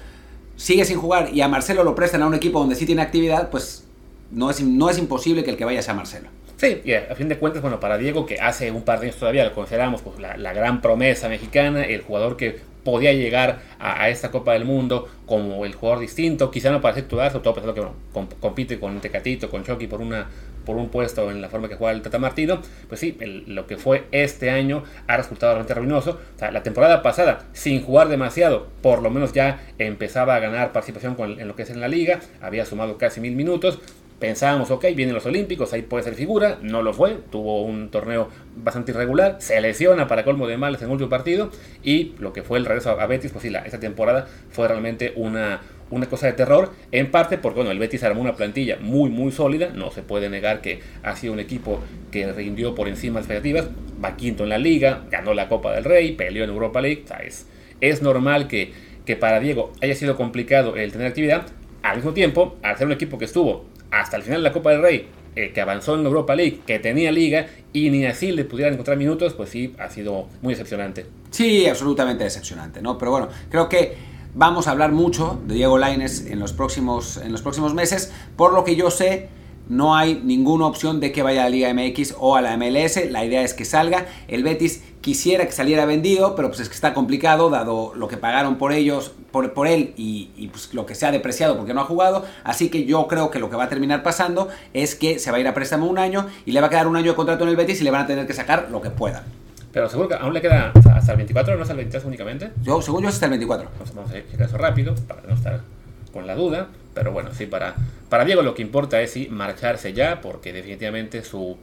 sigue 0.57 0.85
sin 0.85 0.99
jugar 0.99 1.31
y 1.33 1.41
a 1.41 1.49
Marcelo 1.49 1.83
lo 1.83 1.95
prestan 1.95 2.23
a 2.23 2.27
un 2.27 2.35
equipo 2.35 2.59
donde 2.61 2.75
sí 2.75 2.85
tiene 2.85 3.01
actividad, 3.01 3.51
pues 3.51 3.85
no 4.31 4.51
es, 4.51 4.61
no 4.63 4.91
es 4.91 4.99
imposible 4.99 5.45
que 5.45 5.51
el 5.51 5.57
que 5.57 5.65
vaya 5.65 5.81
sea 5.81 5.95
Marcelo. 5.95 6.29
Sí, 6.57 6.81
y 6.85 6.93
a 6.93 7.15
fin 7.15 7.29
de 7.29 7.39
cuentas, 7.39 7.63
bueno, 7.63 7.81
para 7.81 7.99
Diego, 7.99 8.27
que 8.27 8.39
hace 8.41 8.71
un 8.71 8.83
par 8.83 9.01
de 9.01 9.07
años 9.07 9.19
todavía 9.19 9.45
lo 9.45 9.53
consideramos 9.53 10.03
pues, 10.03 10.19
la, 10.21 10.53
gran 10.53 10.81
promesa 10.81 11.29
mexicana, 11.29 11.85
el 11.85 12.03
jugador 12.03 12.37
que 12.37 12.59
podía 12.85 13.13
llegar 13.13 13.61
a, 13.79 14.03
a, 14.03 14.09
esta 14.09 14.31
Copa 14.31 14.53
del 14.53 14.65
Mundo 14.65 15.09
como 15.27 15.65
el 15.65 15.75
jugador 15.75 16.01
distinto, 16.01 16.51
quizá 16.51 16.71
no 16.71 16.81
para 16.81 16.95
ser 16.95 17.05
titular, 17.05 17.33
sobre 17.33 17.43
todo 17.43 17.55
pensando 17.55 17.75
que 17.75 18.37
compite 18.41 18.79
con 18.79 19.01
Tecatito, 19.01 19.51
con 19.51 19.65
Chucky 19.65 19.87
por 19.87 20.01
una 20.01 20.29
por 20.65 20.77
un 20.77 20.89
puesto 20.89 21.31
en 21.31 21.41
la 21.41 21.49
forma 21.49 21.69
que 21.69 21.77
juega 21.77 21.93
el 21.93 22.03
Tata 22.03 22.19
Martino, 22.19 22.61
pues 22.89 23.01
sí, 23.01 23.17
lo 23.47 23.67
que 23.67 23.77
fue 23.77 24.05
este 24.11 24.51
año 24.51 24.83
ha 25.07 25.17
resultado 25.17 25.53
realmente 25.53 25.75
ruinoso. 25.75 26.19
La 26.41 26.63
temporada 26.63 27.03
pasada, 27.03 27.45
sin 27.53 27.83
jugar 27.83 28.09
demasiado, 28.09 28.69
por 28.83 29.03
lo 29.03 29.11
menos 29.11 29.33
ya 29.33 29.61
empezaba 29.79 30.35
a 30.35 30.41
ganar 30.41 30.73
participación 30.73 31.17
en 31.39 31.47
lo 31.47 31.55
que 31.55 31.63
es 31.63 31.71
en 31.71 31.81
la 31.81 31.89
liga, 31.89 32.21
había 32.41 32.65
sumado 32.65 32.99
casi 32.99 33.21
mil 33.21 33.37
minutos, 33.37 33.79
pensábamos, 34.25 34.71
ok, 34.71 34.87
vienen 34.97 35.15
los 35.15 35.27
Olímpicos, 35.27 35.75
ahí 35.75 35.83
puede 35.83 36.03
ser 36.03 36.15
figura, 36.15 36.59
no 36.63 36.81
lo 36.81 36.95
fue, 36.95 37.19
tuvo 37.31 37.61
un 37.61 37.91
torneo 37.91 38.31
bastante 38.57 38.93
irregular, 38.93 39.37
se 39.39 39.61
lesiona 39.61 40.09
para 40.09 40.25
colmo 40.25 40.47
de 40.47 40.57
males 40.57 40.81
en 40.81 40.89
último 40.89 41.11
partido 41.11 41.51
y 41.83 42.15
lo 42.19 42.33
que 42.33 42.43
fue 42.43 42.57
el 42.57 42.65
regreso 42.65 42.99
a 42.99 43.07
Betis, 43.07 43.33
pues 43.33 43.43
sí, 43.43 43.51
la, 43.51 43.59
esa 43.67 43.81
temporada 43.81 44.27
fue 44.49 44.67
realmente 44.67 45.13
una, 45.17 45.61
una 45.91 46.07
cosa 46.07 46.27
de 46.27 46.33
terror, 46.33 46.73
en 46.91 47.11
parte 47.11 47.37
porque 47.37 47.57
bueno, 47.57 47.71
el 47.71 47.79
Betis 47.79 48.03
armó 48.03 48.23
una 48.23 48.35
plantilla 48.35 48.79
muy 48.81 49.11
muy 49.11 49.31
sólida, 49.31 49.69
no 49.75 49.91
se 49.91 50.01
puede 50.01 50.31
negar 50.31 50.63
que 50.63 50.81
ha 51.03 51.15
sido 51.17 51.35
un 51.35 51.41
equipo 51.41 51.81
que 52.11 52.33
rindió 52.33 52.75
por 52.75 52.89
encima 52.89 53.21
de 53.21 53.25
expectativas, 53.25 53.69
va 54.03 54.17
quinto 54.17 54.45
en 54.45 54.49
la 54.49 54.57
liga, 54.57 55.05
ganó 55.11 55.35
la 55.35 55.51
Copa 55.51 55.71
del 55.75 55.85
Rey, 55.85 56.13
peleó 56.13 56.45
en 56.45 56.49
Europa 56.49 56.81
League, 56.81 57.03
o 57.05 57.09
sea, 57.09 57.19
es, 57.19 57.47
es 57.83 58.01
normal 58.01 58.49
que, 58.49 58.73
que 59.05 59.17
para 59.17 59.39
Diego 59.39 59.75
haya 59.83 59.95
sido 59.95 60.17
complicado 60.17 60.77
el 60.77 60.93
tener 60.93 61.09
actividad, 61.09 61.45
al 61.83 61.97
mismo 61.97 62.15
tiempo, 62.15 62.57
al 62.63 62.79
ser 62.79 62.87
un 62.87 62.95
equipo 62.95 63.19
que 63.19 63.27
estuvo 63.27 63.74
hasta 64.01 64.17
el 64.17 64.23
final 64.23 64.41
de 64.41 64.49
la 64.49 64.53
Copa 64.53 64.71
del 64.71 64.83
Rey, 64.83 65.09
eh, 65.37 65.53
que 65.53 65.61
avanzó 65.61 65.95
en 65.95 66.07
Europa 66.07 66.35
League, 66.35 66.61
que 66.67 66.79
tenía 66.79 67.11
liga 67.13 67.47
y 67.73 67.91
ni 67.91 68.05
así 68.07 68.33
le 68.33 68.45
pudieran 68.45 68.75
encontrar 68.75 68.97
minutos, 68.97 69.35
pues 69.35 69.51
sí, 69.51 69.75
ha 69.79 69.91
sido 69.91 70.29
muy 70.43 70.55
decepcionante. 70.55 71.07
Sí, 71.31 71.67
absolutamente 71.67 72.25
decepcionante, 72.25 72.81
¿no? 72.81 72.99
Pero 72.99 73.11
bueno, 73.11 73.29
creo 73.51 73.69
que 73.69 73.97
vamos 74.35 74.69
a 74.69 74.73
hablar 74.73 74.93
mucho 74.93 75.41
de 75.47 75.55
Diego 75.55 75.79
Laines 75.79 76.27
en 76.27 76.33
en 76.35 76.41
los 76.41 76.53
próximos 76.53 77.75
meses, 77.75 78.13
por 78.37 78.53
lo 78.53 78.65
que 78.65 78.77
yo 78.77 78.91
sé 78.91 79.29
no 79.69 79.97
hay 79.97 80.21
ninguna 80.23 80.67
opción 80.67 81.01
de 81.01 81.11
que 81.11 81.23
vaya 81.23 81.41
a 81.43 81.45
la 81.45 81.51
Liga 81.51 81.73
MX 81.73 82.17
o 82.19 82.37
a 82.37 82.43
la 82.43 82.57
MLS. 82.57 83.11
La 83.11 83.25
idea 83.25 83.43
es 83.43 83.55
que 83.55 83.65
salga. 83.65 84.07
El 84.29 84.43
Betis 84.43 84.83
quisiera 85.05 85.45
que 85.45 85.53
saliera 85.53 85.85
vendido, 85.85 86.35
pero 86.35 86.49
pues 86.49 86.61
es 86.61 86.71
que 86.71 86.75
está 86.75 86.95
complicado 86.95 87.51
dado 87.51 87.93
lo 87.95 88.09
que 88.09 88.17
pagaron 88.17 88.57
por 88.57 88.73
ellos, 88.73 89.13
por, 89.31 89.53
por 89.53 89.67
él 89.67 89.93
y, 89.99 90.31
y, 90.35 90.49
pues 90.49 90.73
lo 90.73 90.87
que 90.87 90.95
se 90.95 91.05
ha 91.05 91.13
depreciado 91.13 91.59
porque 91.59 91.75
no 91.75 91.83
ha 91.83 91.85
jugado. 91.85 92.25
Así 92.43 92.71
que 92.71 92.87
yo 92.87 93.07
creo 93.07 93.31
que 93.31 93.39
lo 93.39 93.51
que 93.51 93.57
va 93.57 93.65
a 93.65 93.69
terminar 93.69 94.03
pasando 94.03 94.49
es 94.73 94.95
que 94.95 95.19
se 95.19 95.31
va 95.31 95.37
a 95.37 95.41
ir 95.41 95.47
a 95.47 95.53
préstamo 95.53 95.85
un 95.87 95.99
año 95.99 96.27
y 96.47 96.53
le 96.53 96.61
va 96.63 96.69
a 96.69 96.71
quedar 96.71 96.87
un 96.87 96.97
año 96.97 97.11
de 97.11 97.17
contrato 97.17 97.45
en 97.45 97.51
el 97.51 97.57
Betis 97.57 97.83
y 97.83 97.85
le 97.85 97.91
van 97.91 98.05
a 98.05 98.07
tener 98.07 98.27
que 98.27 98.33
sacar 98.33 98.69
lo 98.71 98.81
que 98.81 98.89
puedan. 98.89 99.25
Pero 99.75 99.91
seguro 99.91 100.09
que 100.09 100.15
aún 100.15 100.33
le 100.33 100.41
queda 100.41 100.73
hasta 100.95 101.13
el 101.13 101.19
24, 101.19 101.57
no 101.57 101.61
hasta 101.61 101.75
el 101.75 101.79
23 101.79 102.05
únicamente. 102.07 102.53
Yo, 102.63 102.81
según 102.81 103.03
yo, 103.03 103.11
es 103.11 103.17
hasta 103.17 103.27
el 103.27 103.31
24. 103.31 103.69
Pues 103.77 103.95
vamos 103.95 104.11
a 104.11 104.17
ir 104.17 104.25
eso 104.39 104.57
rápido 104.57 104.95
para 105.07 105.21
no 105.29 105.35
estar 105.35 105.61
con 106.15 106.27
la 106.27 106.35
duda. 106.35 106.69
Pero 106.95 107.13
bueno, 107.13 107.29
sí, 107.35 107.45
para, 107.45 107.75
para 108.09 108.25
Diego 108.25 108.41
lo 108.41 108.55
que 108.55 108.63
importa 108.63 109.03
es 109.03 109.11
sí 109.11 109.29
marcharse 109.31 109.93
ya, 109.93 110.23
porque 110.23 110.55
definitivamente 110.55 111.23
su, 111.25 111.59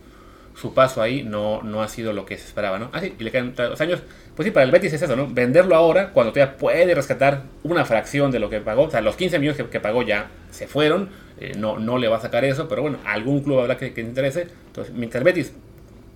su 0.56 0.74
paso 0.74 1.02
ahí 1.02 1.24
no, 1.24 1.62
no 1.62 1.82
ha 1.82 1.88
sido 1.88 2.14
lo 2.14 2.26
que 2.26 2.38
se 2.38 2.46
esperaba, 2.46 2.78
¿no? 2.80 2.90
Ah, 2.94 3.00
sí, 3.00 3.14
y 3.18 3.24
le 3.24 3.32
quedan 3.32 3.54
dos 3.56 3.80
años. 3.82 4.02
Pues 4.36 4.46
sí, 4.46 4.52
para 4.52 4.66
el 4.66 4.72
Betis 4.72 4.94
es 4.94 5.02
eso, 5.02 5.16
¿no? 5.16 5.28
Venderlo 5.28 5.76
ahora, 5.76 6.12
cuando 6.12 6.34
todavía 6.34 6.58
puede 6.58 6.94
rescatar 6.94 7.44
una 7.64 7.86
fracción 7.86 8.32
de 8.32 8.40
lo 8.40 8.50
que 8.50 8.60
pagó. 8.60 8.84
O 8.84 8.92
sea, 8.92 9.02
los 9.02 9.16
15 9.16 9.40
millones 9.40 9.58
que, 9.58 9.70
que 9.70 9.80
pagó 9.80 10.04
ya 10.04 10.30
se 10.52 10.68
fueron. 10.68 11.10
Eh, 11.40 11.54
no, 11.58 11.80
no 11.80 11.98
le 11.98 12.08
va 12.08 12.18
a 12.18 12.22
sacar 12.22 12.46
eso, 12.46 12.68
pero 12.68 12.84
bueno, 12.84 13.00
algún 13.06 13.42
club 13.42 13.60
habrá 13.60 13.78
que, 13.78 13.94
que 13.94 14.02
interese. 14.02 14.48
Entonces, 14.68 14.94
mientras 14.94 15.22
el 15.22 15.26
Betis 15.26 15.54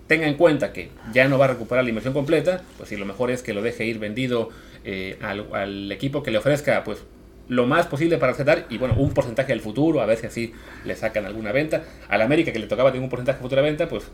tenga 0.08 0.28
en 0.28 0.36
cuenta 0.36 0.72
que 0.72 0.92
ya 1.14 1.28
no 1.28 1.38
va 1.38 1.46
a 1.46 1.48
recuperar 1.50 1.84
la 1.84 1.90
inversión 1.90 2.14
completa, 2.14 2.62
pues 2.78 2.90
sí, 2.90 2.96
lo 2.96 3.06
mejor 3.06 3.32
es 3.32 3.42
que 3.42 3.54
lo 3.54 3.62
deje 3.62 3.86
ir 3.86 4.00
vendido 4.00 4.50
eh, 4.84 5.18
al, 5.22 5.48
al, 5.54 5.92
equipo 5.92 6.22
que 6.22 6.32
le 6.32 6.38
ofrezca, 6.38 6.84
pues 6.84 7.04
lo 7.48 7.66
más 7.68 7.88
posible 7.88 8.18
para 8.18 8.32
rescatar 8.32 8.66
y 8.70 8.78
bueno, 8.78 8.96
un 8.98 9.14
porcentaje 9.14 9.52
del 9.52 9.62
futuro, 9.62 10.02
a 10.02 10.06
ver 10.06 10.18
si 10.18 10.28
así 10.28 10.54
le 10.84 10.96
sacan 10.96 11.26
alguna 11.26 11.52
venta. 11.52 11.84
Al 12.10 12.22
América 12.22 12.52
que 12.52 12.60
le 12.60 12.68
tocaba 12.68 12.92
tener 12.92 13.04
un 13.04 13.10
porcentaje 13.10 13.38
de 13.38 13.44
futura 13.44 13.62
venta, 13.62 13.88
pues 13.88 14.06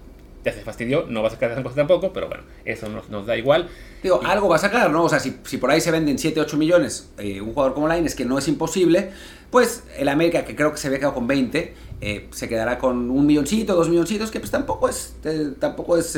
ya 0.43 0.51
se 0.51 0.61
fastidió, 0.61 1.05
no 1.07 1.21
va 1.21 1.27
a 1.27 1.31
sacar 1.31 1.51
esa 1.51 1.61
cosa 1.61 1.75
tampoco, 1.75 2.11
pero 2.13 2.27
bueno, 2.27 2.43
eso 2.65 2.89
nos, 2.89 3.09
nos 3.09 3.25
da 3.25 3.37
igual. 3.37 3.69
Digo, 4.01 4.19
y, 4.23 4.25
algo 4.25 4.49
va 4.49 4.55
a 4.55 4.59
sacar, 4.59 4.89
¿no? 4.89 5.03
O 5.03 5.09
sea, 5.09 5.19
si, 5.19 5.37
si 5.43 5.57
por 5.57 5.69
ahí 5.69 5.81
se 5.81 5.91
venden 5.91 6.17
7, 6.17 6.39
8 6.39 6.57
millones 6.57 7.11
eh, 7.19 7.41
un 7.41 7.53
jugador 7.53 7.73
como 7.73 7.87
Laines, 7.87 8.15
que 8.15 8.25
no 8.25 8.37
es 8.37 8.47
imposible, 8.47 9.11
pues 9.51 9.83
el 9.97 10.09
América, 10.09 10.43
que 10.43 10.55
creo 10.55 10.71
que 10.71 10.77
se 10.77 10.87
había 10.87 10.99
quedado 10.99 11.13
con 11.13 11.27
20, 11.27 11.73
eh, 12.01 12.27
se 12.31 12.49
quedará 12.49 12.79
con 12.79 13.11
un 13.11 13.25
milloncito, 13.25 13.75
dos 13.75 13.89
milloncitos, 13.89 14.31
que 14.31 14.39
pues 14.39 14.51
tampoco 14.51 14.89
es, 14.89 15.15
eh, 15.23 15.51
tampoco 15.59 15.97
es 15.97 16.17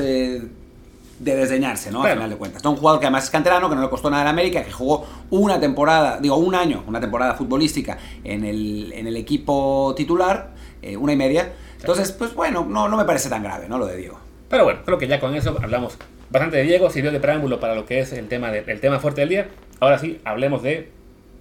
de 1.19 1.35
desdeñarse, 1.35 1.91
¿no? 1.91 2.03
Al 2.03 2.13
final 2.13 2.29
de 2.29 2.35
cuentas. 2.35 2.63
Un 2.65 2.75
jugador 2.75 2.99
que 2.99 3.05
además 3.05 3.25
es 3.25 3.29
canterano, 3.29 3.69
que 3.69 3.75
no 3.75 3.81
le 3.81 3.89
costó 3.89 4.09
nada 4.09 4.23
en 4.23 4.29
América, 4.29 4.63
que 4.63 4.71
jugó 4.71 5.05
una 5.29 5.59
temporada, 5.59 6.19
digo, 6.19 6.37
un 6.37 6.55
año, 6.55 6.83
una 6.87 6.99
temporada 6.99 7.35
futbolística 7.35 7.97
en 8.23 8.43
el, 8.43 8.91
en 8.93 9.07
el 9.07 9.17
equipo 9.17 9.93
titular, 9.95 10.51
eh, 10.81 10.97
una 10.97 11.13
y 11.13 11.15
media. 11.15 11.53
Entonces, 11.79 12.11
pues 12.11 12.33
bueno, 12.33 12.65
no, 12.67 12.87
no 12.87 12.97
me 12.97 13.05
parece 13.05 13.29
tan 13.29 13.43
grave, 13.43 13.67
¿no? 13.67 13.77
Lo 13.77 13.85
de 13.85 13.97
Diego. 13.97 14.19
Pero 14.49 14.63
bueno, 14.63 14.81
creo 14.85 14.97
que 14.97 15.07
ya 15.07 15.19
con 15.19 15.33
eso 15.35 15.57
hablamos 15.61 15.97
bastante 16.29 16.57
de 16.57 16.63
Diego, 16.63 16.89
sirvió 16.89 17.11
de 17.11 17.19
preámbulo 17.19 17.59
para 17.59 17.75
lo 17.75 17.85
que 17.85 17.99
es 17.99 18.13
el 18.13 18.27
tema, 18.27 18.51
de, 18.51 18.63
el 18.67 18.79
tema 18.79 18.99
fuerte 18.99 19.21
del 19.21 19.29
día. 19.29 19.47
Ahora 19.79 19.99
sí, 19.99 20.19
hablemos 20.23 20.63
de 20.63 20.91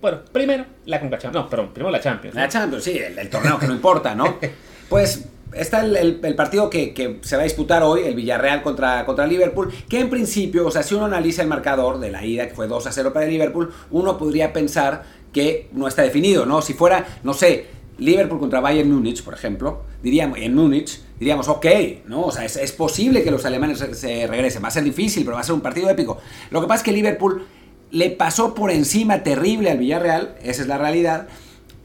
bueno, 0.03 0.19
primero 0.33 0.67
la 0.85 0.99
Conca 0.99 1.17
Champions. 1.17 1.45
No, 1.45 1.49
perdón, 1.49 1.71
primero 1.73 1.93
la 1.93 2.01
Champions. 2.01 2.35
¿no? 2.35 2.41
La 2.41 2.49
Champions, 2.49 2.83
sí, 2.83 2.99
el, 2.99 3.17
el, 3.17 3.31
torneo 3.31 3.57
que 3.59 3.69
no 3.69 3.73
importa, 3.73 4.15
¿no? 4.15 4.39
Pues 4.89 5.25
está 5.55 5.85
el, 5.85 5.97
el, 5.97 6.21
el 6.23 6.35
partido 6.35 6.71
que, 6.71 6.95
que, 6.95 7.19
se 7.23 7.37
va 7.37 7.43
a 7.43 7.45
disputar 7.45 7.83
hoy, 7.83 8.03
el 8.05 8.15
Villarreal 8.15 8.63
contra, 8.63 9.05
contra 9.05 9.27
Liverpool, 9.27 9.73
que 9.89 10.01
en 10.01 10.11
principio, 10.11 10.67
o 10.67 10.71
sea, 10.71 10.83
si 10.83 10.95
uno 10.95 11.07
analiza 11.07 11.43
el 11.43 11.49
marcador 11.49 11.99
de 11.99 12.11
la 12.11 12.25
ida, 12.25 12.49
que 12.49 12.55
fue 12.55 12.67
2 12.67 12.87
a 12.87 12.93
0 12.93 13.13
para 13.13 13.27
el 13.27 13.33
Liverpool, 13.33 13.73
uno 13.91 14.19
podría 14.19 14.53
pensar 14.53 15.05
que 15.33 15.69
no 15.73 15.89
está 15.89 16.03
definido, 16.03 16.47
¿no? 16.47 16.63
Si 16.63 16.75
fuera, 16.75 17.07
no 17.23 17.35
sé, 17.35 17.67
Liverpool 17.99 18.39
contra 18.39 18.61
Bayern 18.61 18.91
Múnich, 18.91 19.23
por 19.23 19.35
ejemplo, 19.35 19.83
diríamos, 20.03 20.39
en 20.39 20.55
Múnich, 20.55 21.01
diríamos, 21.19 21.49
ok, 21.49 21.67
¿no? 22.07 22.23
O 22.23 22.33
sea, 22.33 22.45
es, 22.45 22.57
es 22.57 22.73
posible 22.73 23.23
que 23.23 23.31
los 23.31 23.45
alemanes 23.45 23.79
se, 23.79 23.95
se 23.95 24.27
regresen, 24.27 24.63
va 24.63 24.69
a 24.69 24.73
ser 24.73 24.85
difícil, 24.85 25.25
pero 25.25 25.35
va 25.35 25.41
a 25.41 25.45
ser 25.45 25.55
un 25.55 25.61
partido 25.61 25.89
épico. 25.89 26.19
Lo 26.51 26.61
que 26.61 26.67
pasa 26.67 26.79
es 26.79 26.85
que 26.85 26.93
Liverpool 26.93 27.47
le 27.91 28.11
pasó 28.11 28.55
por 28.55 28.71
encima 28.71 29.23
terrible 29.23 29.71
al 29.71 29.79
Villarreal, 29.79 30.35
esa 30.43 30.63
es 30.63 30.69
la 30.69 30.79
realidad, 30.79 31.29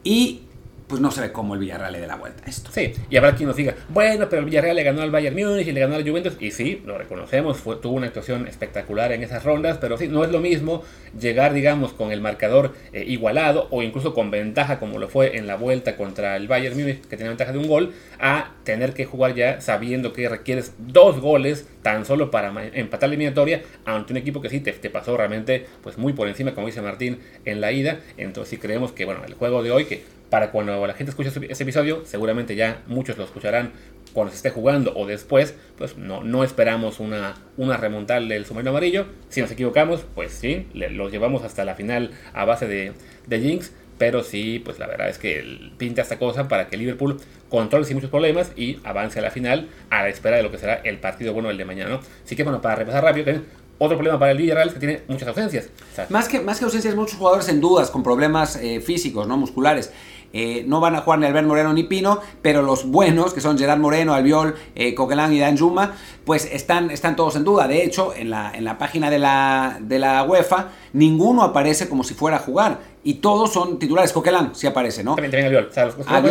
y 0.03 0.41
pues 0.87 1.01
no 1.01 1.11
se 1.11 1.21
ve 1.21 1.31
cómo 1.31 1.53
el 1.53 1.59
Villarreal 1.59 1.93
le 1.93 1.99
dé 1.99 2.07
la 2.07 2.15
vuelta 2.15 2.43
esto. 2.47 2.71
Sí, 2.71 2.93
y 3.09 3.17
habrá 3.17 3.35
quien 3.35 3.47
nos 3.47 3.57
diga, 3.57 3.75
bueno, 3.89 4.27
pero 4.29 4.39
el 4.39 4.45
Villarreal 4.45 4.75
le 4.75 4.83
ganó 4.83 5.01
al 5.01 5.11
Bayern 5.11 5.35
Múnich 5.35 5.67
y 5.67 5.71
le 5.71 5.81
ganó 5.81 5.95
al 5.95 6.07
Juventus, 6.07 6.37
y 6.39 6.51
sí, 6.51 6.81
lo 6.85 6.97
reconocemos, 6.97 7.61
tuvo 7.81 7.91
una 7.91 8.07
actuación 8.07 8.47
espectacular 8.47 9.11
en 9.11 9.23
esas 9.23 9.43
rondas, 9.43 9.77
pero 9.79 9.97
sí, 9.97 10.07
no 10.07 10.23
es 10.23 10.31
lo 10.31 10.39
mismo 10.39 10.83
llegar, 11.19 11.53
digamos, 11.53 11.93
con 11.93 12.11
el 12.11 12.21
marcador 12.21 12.73
eh, 12.93 13.03
igualado 13.07 13.67
o 13.71 13.83
incluso 13.83 14.13
con 14.13 14.31
ventaja, 14.31 14.79
como 14.79 14.99
lo 14.99 15.09
fue 15.09 15.37
en 15.37 15.47
la 15.47 15.55
vuelta 15.55 15.95
contra 15.97 16.35
el 16.35 16.47
Bayern 16.47 16.77
Múnich, 16.77 17.01
que 17.01 17.17
tenía 17.17 17.29
ventaja 17.29 17.51
de 17.51 17.57
un 17.57 17.67
gol, 17.67 17.93
a 18.19 18.51
tener 18.63 18.93
que 18.93 19.05
jugar 19.05 19.35
ya 19.35 19.61
sabiendo 19.61 20.13
que 20.13 20.29
requieres 20.29 20.73
dos 20.77 21.19
goles 21.19 21.67
tan 21.87 22.05
solo 22.05 22.29
para 22.29 22.51
empatar 22.73 23.07
la 23.07 23.13
eliminatoria 23.13 23.61
ante 23.85 24.11
un 24.11 24.17
equipo 24.17 24.41
que 24.41 24.49
sí 24.49 24.59
te, 24.59 24.73
pasó 24.89 25.15
realmente 25.15 25.67
pues 25.81 25.97
muy 25.97 26.11
por 26.11 26.27
encima, 26.27 26.53
como 26.53 26.67
dice 26.67 26.81
Martín, 26.81 27.19
en 27.45 27.61
la 27.61 27.71
ida. 27.71 28.01
Entonces 28.17 28.49
sí 28.49 28.57
creemos 28.57 28.91
que 28.91 29.05
bueno, 29.05 29.21
el 29.25 29.35
juego 29.35 29.63
de 29.63 29.71
hoy, 29.71 29.85
que 29.85 30.03
para 30.29 30.51
cuando 30.51 30.85
la 30.85 30.93
gente 30.95 31.11
escuche 31.11 31.31
ese 31.49 31.63
episodio, 31.63 32.01
seguramente 32.03 32.57
ya 32.57 32.83
muchos 32.87 33.17
lo 33.17 33.23
escucharán 33.23 33.71
cuando 34.11 34.31
se 34.31 34.35
esté 34.35 34.49
jugando 34.49 34.97
o 34.97 35.07
después, 35.07 35.55
pues 35.77 35.95
no, 35.95 36.25
no 36.25 36.43
esperamos 36.43 36.99
una, 36.99 37.35
una 37.55 37.77
remontal 37.77 38.27
del 38.27 38.45
submarino 38.45 38.71
amarillo. 38.71 39.05
Si 39.29 39.39
nos 39.39 39.49
equivocamos, 39.51 40.05
pues 40.13 40.33
sí, 40.33 40.67
los 40.73 41.09
llevamos 41.09 41.43
hasta 41.43 41.63
la 41.63 41.75
final 41.75 42.11
a 42.33 42.43
base 42.43 42.67
de, 42.67 42.91
de 43.27 43.39
Jinx. 43.39 43.71
Pero 43.97 44.23
sí, 44.23 44.59
pues 44.63 44.79
la 44.79 44.87
verdad 44.87 45.09
es 45.09 45.17
que 45.17 45.71
pinta 45.77 46.01
esta 46.01 46.19
cosa 46.19 46.47
para 46.47 46.67
que 46.67 46.77
Liverpool 46.77 47.19
controle 47.49 47.85
sin 47.85 47.95
muchos 47.95 48.09
problemas 48.09 48.51
y 48.55 48.79
avance 48.83 49.19
a 49.19 49.21
la 49.21 49.31
final 49.31 49.69
a 49.89 50.03
la 50.03 50.09
espera 50.09 50.37
de 50.37 50.43
lo 50.43 50.51
que 50.51 50.57
será 50.57 50.75
el 50.75 50.99
partido 50.99 51.33
bueno 51.33 51.49
el 51.49 51.57
de 51.57 51.65
mañana. 51.65 51.89
¿no? 51.89 51.99
Así 52.23 52.35
que 52.35 52.43
bueno, 52.43 52.61
para 52.61 52.75
repasar 52.75 53.03
rápido, 53.03 53.41
otro 53.79 53.97
problema 53.97 54.17
para 54.17 54.31
el 54.31 54.37
Villarreal 54.37 54.69
es 54.69 54.73
que 54.73 54.79
tiene 54.79 55.01
muchas 55.07 55.27
ausencias. 55.27 55.69
más, 56.09 56.27
que, 56.27 56.39
más 56.41 56.59
que 56.59 56.65
ausencias, 56.65 56.95
muchos 56.95 57.17
jugadores 57.17 57.47
en 57.49 57.61
dudas, 57.61 57.91
con 57.91 58.03
problemas 58.03 58.55
eh, 58.55 58.81
físicos, 58.81 59.27
no 59.27 59.37
musculares. 59.37 59.91
Eh, 60.33 60.65
no 60.67 60.81
van 60.81 60.95
a 60.95 61.01
jugar 61.01 61.19
ni 61.19 61.25
Albert 61.25 61.47
Moreno 61.47 61.73
ni 61.73 61.83
Pino, 61.83 62.19
pero 62.41 62.61
los 62.61 62.85
buenos, 62.85 63.33
que 63.33 63.39
son 63.39 63.57
Gerard 63.57 63.79
Moreno, 63.79 64.13
Albiol, 64.13 64.55
eh, 64.75 64.93
Coquelin 64.93 65.31
y 65.31 65.39
Dan 65.39 65.57
Juma, 65.57 65.95
pues 66.25 66.49
están, 66.51 66.91
están 66.91 67.15
todos 67.15 67.35
en 67.35 67.43
duda. 67.43 67.67
De 67.67 67.83
hecho, 67.83 68.13
en 68.13 68.29
la, 68.29 68.51
en 68.53 68.65
la 68.65 68.77
página 68.77 69.09
de 69.09 69.19
la, 69.19 69.77
de 69.79 69.99
la 69.99 70.23
UEFA, 70.23 70.69
ninguno 70.93 71.43
aparece 71.43 71.87
como 71.87 72.03
si 72.03 72.13
fuera 72.13 72.37
a 72.37 72.39
jugar. 72.39 72.79
Y 73.07 73.13
todos 73.13 73.53
son 73.53 73.79
titulares. 73.79 74.11
Coquelin 74.11 74.53
sí 74.53 74.67
aparece, 74.67 75.01
¿no? 75.01 75.15
También, 75.15 75.31
también 75.31 75.45
Albiol. 75.45 75.67
O 75.69 75.73
sea, 75.73 75.85
los, 75.85 75.95
ah, 76.07 76.21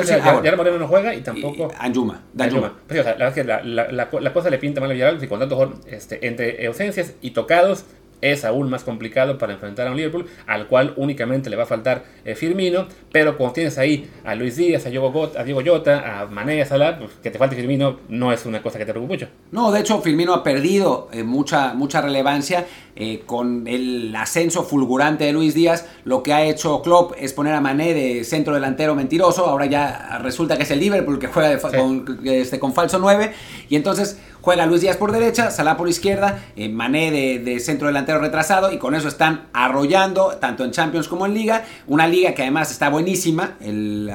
Gerard 0.43 0.59
Moreno 0.59 0.79
no 0.79 0.87
juega 0.87 1.15
y 1.15 1.23
tampoco. 1.23 1.71
Y 1.73 1.75
Anjuma. 1.79 2.21
Anjuma. 2.39 2.75
Pues, 2.87 3.01
o 3.01 3.03
sea, 3.03 3.13
la 3.13 3.31
verdad 3.31 3.39
es 3.39 3.63
que 3.63 3.65
la, 3.65 4.11
la, 4.21 4.33
cosa 4.35 4.51
le 4.51 4.59
pinta 4.59 4.83
mal 4.83 4.91
a 4.91 4.93
Villarreal 4.93 5.25
y 5.25 5.27
con 5.27 5.41
tanto 5.41 5.73
este, 5.87 6.27
entre 6.27 6.67
ausencias 6.67 7.15
y 7.23 7.31
tocados 7.31 7.87
es 8.21 8.45
aún 8.45 8.71
más 8.71 8.85
complicado 8.85 9.39
para 9.39 9.53
enfrentar 9.53 9.87
a 9.87 9.91
un 9.91 9.97
Liverpool 9.97 10.27
al 10.47 10.67
cual 10.69 10.95
únicamente 10.97 11.51
le 11.51 11.57
va 11.57 11.65
a 11.65 11.67
faltar 11.67 12.05
eh, 12.25 12.35
Firmino, 12.35 12.87
pero 13.13 13.37
cuando 13.37 13.55
tienes 13.55 13.79
ahí 13.79 14.09
a 14.25 14.35
Luis 14.35 14.57
Díaz, 14.57 14.87
a 14.87 14.91
Diego, 14.91 15.13
Gota, 15.13 15.41
a 15.41 15.45
Diego 15.45 15.63
Jota, 15.65 16.23
a 16.23 16.27
Mané, 16.27 16.63
a 16.63 16.67
Salah, 16.67 16.99
pues, 16.99 17.13
que 17.23 17.31
te 17.31 17.39
falte 17.39 17.57
Firmino 17.57 18.01
no 18.09 18.33
es 18.33 18.47
una 18.47 18.63
cosa 18.63 18.79
que 18.79 18.87
te 18.87 18.93
preocupe 18.93 19.15
mucho. 19.15 19.29
No, 19.53 19.71
de 19.71 19.81
hecho 19.81 20.01
Firmino 20.01 20.35
ha 20.35 20.43
perdido 20.43 21.09
eh, 21.13 21.23
mucha, 21.23 21.75
mucha 21.75 22.01
relevancia 22.01 22.67
eh, 22.99 23.23
con 23.27 23.67
el 23.69 24.15
ascenso 24.17 24.63
fulgurante 24.65 25.25
de 25.25 25.33
Luis 25.33 25.55
Díaz, 25.55 25.87
lo 26.05 26.23
que 26.23 26.33
ha 26.33 26.45
hecho 26.45 26.81
Klopp 26.83 27.13
es 27.19 27.33
poner 27.33 27.53
a 27.53 27.61
Mané 27.61 27.93
de 27.93 28.25
centro 28.25 28.55
delantero 28.55 28.95
mentiroso, 28.95 29.47
ahora 29.47 29.67
ya 29.67 30.19
resulta 30.23 30.57
que 30.57 30.63
es 30.63 30.71
el 30.71 30.81
Liverpool 30.81 31.19
que 31.19 31.27
juega 31.27 31.59
con, 31.61 32.21
este, 32.25 32.59
con 32.59 32.73
falso 32.73 32.99
9, 32.99 33.33
y 33.69 33.77
entonces 33.77 34.19
Juega 34.47 34.65
Luis 34.65 34.81
Díaz 34.81 34.97
por 34.97 35.11
derecha, 35.11 35.51
Salah 35.51 35.77
por 35.77 35.89
izquierda, 35.89 36.39
eh, 36.55 36.69
Mané 36.69 37.11
de, 37.11 37.59
centro 37.59 37.89
delantero 37.89 38.21
retrasado 38.21 38.71
y 38.71 38.79
con 38.79 38.95
eso 38.95 39.09
están 39.09 39.49
arrollando 39.53 40.37
tanto 40.41 40.65
en 40.65 40.71
Champions 40.71 41.09
como 41.09 41.27
en 41.27 41.35
Liga. 41.35 41.65
Una 41.89 42.07
liga 42.07 42.33
que 42.33 42.43
además 42.43 42.71
está 42.71 42.89
buenísima. 42.89 43.57
El, 43.61 44.07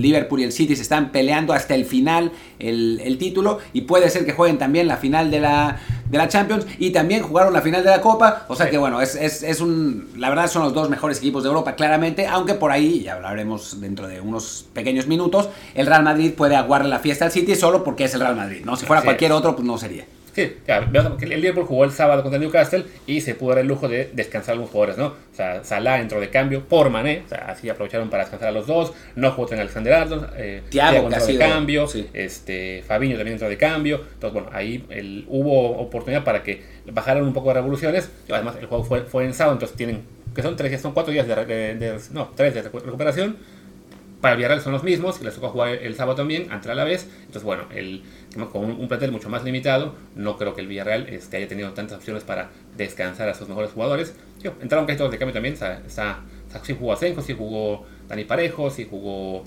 Liverpool 0.00 0.38
y 0.38 0.44
el 0.44 0.52
City 0.52 0.76
se 0.76 0.82
están 0.82 1.10
peleando 1.10 1.54
hasta 1.54 1.74
el 1.74 1.86
final 1.86 2.30
el, 2.60 3.16
título 3.18 3.58
y 3.72 3.80
puede 3.80 4.10
ser 4.10 4.24
que 4.24 4.30
jueguen 4.30 4.58
también 4.58 4.86
la 4.86 4.96
final 4.96 5.32
de 5.32 5.40
la, 5.40 5.80
de 6.12 6.18
la 6.18 6.28
Champions 6.28 6.66
y 6.78 6.90
también 6.90 7.22
jugaron 7.22 7.52
la 7.54 7.62
final 7.62 7.82
de 7.82 7.90
la 7.90 8.00
Copa. 8.00 8.44
O 8.48 8.54
sea 8.54 8.68
que 8.70 8.76
bueno, 8.76 9.00
es, 9.00 9.16
es, 9.16 9.60
un, 9.60 10.10
la 10.16 10.28
verdad 10.28 10.46
son 10.46 10.62
los 10.62 10.74
dos 10.74 10.90
mejores 10.90 11.18
equipos 11.18 11.42
de 11.42 11.48
Europa 11.48 11.74
claramente, 11.74 12.26
aunque 12.26 12.54
por 12.54 12.70
ahí, 12.70 13.02
ya 13.02 13.14
hablaremos 13.14 13.80
dentro 13.80 14.06
de 14.06 14.20
unos 14.20 14.66
pequeños 14.74 15.06
minutos, 15.06 15.48
el 15.74 15.86
Real 15.86 16.04
Madrid 16.04 16.34
puede 16.34 16.54
aguarle 16.54 16.90
la 16.90 16.98
fiesta 16.98 17.24
al 17.24 17.32
City 17.32 17.56
solo 17.56 17.82
porque 17.82 18.04
es 18.04 18.14
el 18.14 18.20
Real 18.20 18.36
Madrid. 18.36 18.62
¿no? 18.64 18.76
Si 18.76 18.84
fuera 18.84 19.02
cualquier 19.02 19.32
otro, 19.32 19.56
pues 19.56 19.66
no 19.66 19.78
sería. 19.78 20.04
Sí, 20.32 20.56
el 20.66 21.28
Liverpool 21.28 21.66
jugó 21.66 21.84
el 21.84 21.92
sábado 21.92 22.22
contra 22.22 22.36
el 22.36 22.42
Newcastle 22.42 22.84
y 23.06 23.20
se 23.20 23.34
pudo 23.34 23.50
dar 23.50 23.58
el 23.58 23.66
lujo 23.66 23.86
de 23.86 24.10
descansar 24.14 24.50
a 24.50 24.52
algunos 24.52 24.70
jugadores, 24.70 24.96
¿no? 24.96 25.08
O 25.08 25.34
sea, 25.34 25.62
Salah 25.62 26.00
entró 26.00 26.20
de 26.20 26.30
cambio 26.30 26.64
por 26.66 26.88
Mané, 26.88 27.22
o 27.26 27.28
sea, 27.28 27.46
así 27.48 27.68
aprovecharon 27.68 28.08
para 28.08 28.22
descansar 28.22 28.48
a 28.48 28.52
los 28.52 28.66
dos. 28.66 28.94
No 29.14 29.30
jugó 29.32 29.52
en 29.52 29.60
Alexander 29.60 29.92
Arnold, 29.92 30.30
eh, 30.36 30.62
Thiago, 30.70 31.08
entró 31.08 31.26
de 31.26 31.38
cambio, 31.38 31.86
este, 32.14 32.82
Fabinho 32.86 33.16
también 33.16 33.34
entró 33.34 33.48
de 33.48 33.58
cambio. 33.58 34.00
Entonces, 34.14 34.32
bueno, 34.32 34.48
ahí 34.56 34.86
el, 34.88 35.26
hubo 35.28 35.78
oportunidad 35.78 36.24
para 36.24 36.42
que 36.42 36.62
bajaran 36.90 37.24
un 37.24 37.34
poco 37.34 37.48
de 37.48 37.54
revoluciones. 37.54 38.10
Además, 38.30 38.56
el 38.58 38.66
juego 38.66 38.84
fue, 38.84 39.02
fue 39.02 39.26
en 39.26 39.34
sábado, 39.34 39.56
entonces 39.56 39.76
tienen, 39.76 40.02
que 40.34 40.42
son 40.42 40.56
tres, 40.56 40.80
son 40.80 40.92
cuatro 40.92 41.12
días 41.12 41.26
de, 41.26 41.98
no, 42.10 42.30
tres 42.34 42.54
de 42.54 42.62
recuperación 42.62 43.36
para 44.22 44.34
el 44.34 44.38
Villarreal 44.38 44.60
son 44.60 44.72
los 44.72 44.84
mismos, 44.84 45.18
que 45.18 45.24
les 45.24 45.34
tocó 45.34 45.48
jugar 45.48 45.70
el 45.70 45.96
sábado 45.96 46.14
también, 46.14 46.50
ante 46.52 46.70
a 46.70 46.74
la 46.76 46.84
vez. 46.84 47.08
Entonces, 47.18 47.42
bueno, 47.42 47.64
el, 47.74 48.04
con 48.52 48.64
un, 48.64 48.86
plantel 48.86 49.10
mucho 49.10 49.28
más 49.28 49.42
limitado, 49.42 49.96
no 50.14 50.38
creo 50.38 50.54
que 50.54 50.60
el 50.60 50.68
Villarreal 50.68 51.08
este, 51.08 51.38
haya 51.38 51.48
tenido 51.48 51.72
tantas 51.72 51.98
opciones 51.98 52.22
para 52.22 52.50
descansar 52.76 53.28
a 53.28 53.34
sus 53.34 53.48
mejores 53.48 53.72
jugadores. 53.72 54.14
entraron 54.60 54.86
casi 54.86 54.96
todos 54.96 55.10
de 55.10 55.18
cambio 55.18 55.34
también. 55.34 55.54
Está, 55.54 55.82
está, 55.84 56.20
sí 56.62 56.76
jugó 56.78 56.92
Asenjo, 56.92 57.20
sí 57.20 57.34
jugó 57.36 57.84
Dani 58.08 58.24
Parejo, 58.24 58.70
sí 58.70 58.86
jugó 58.88 59.42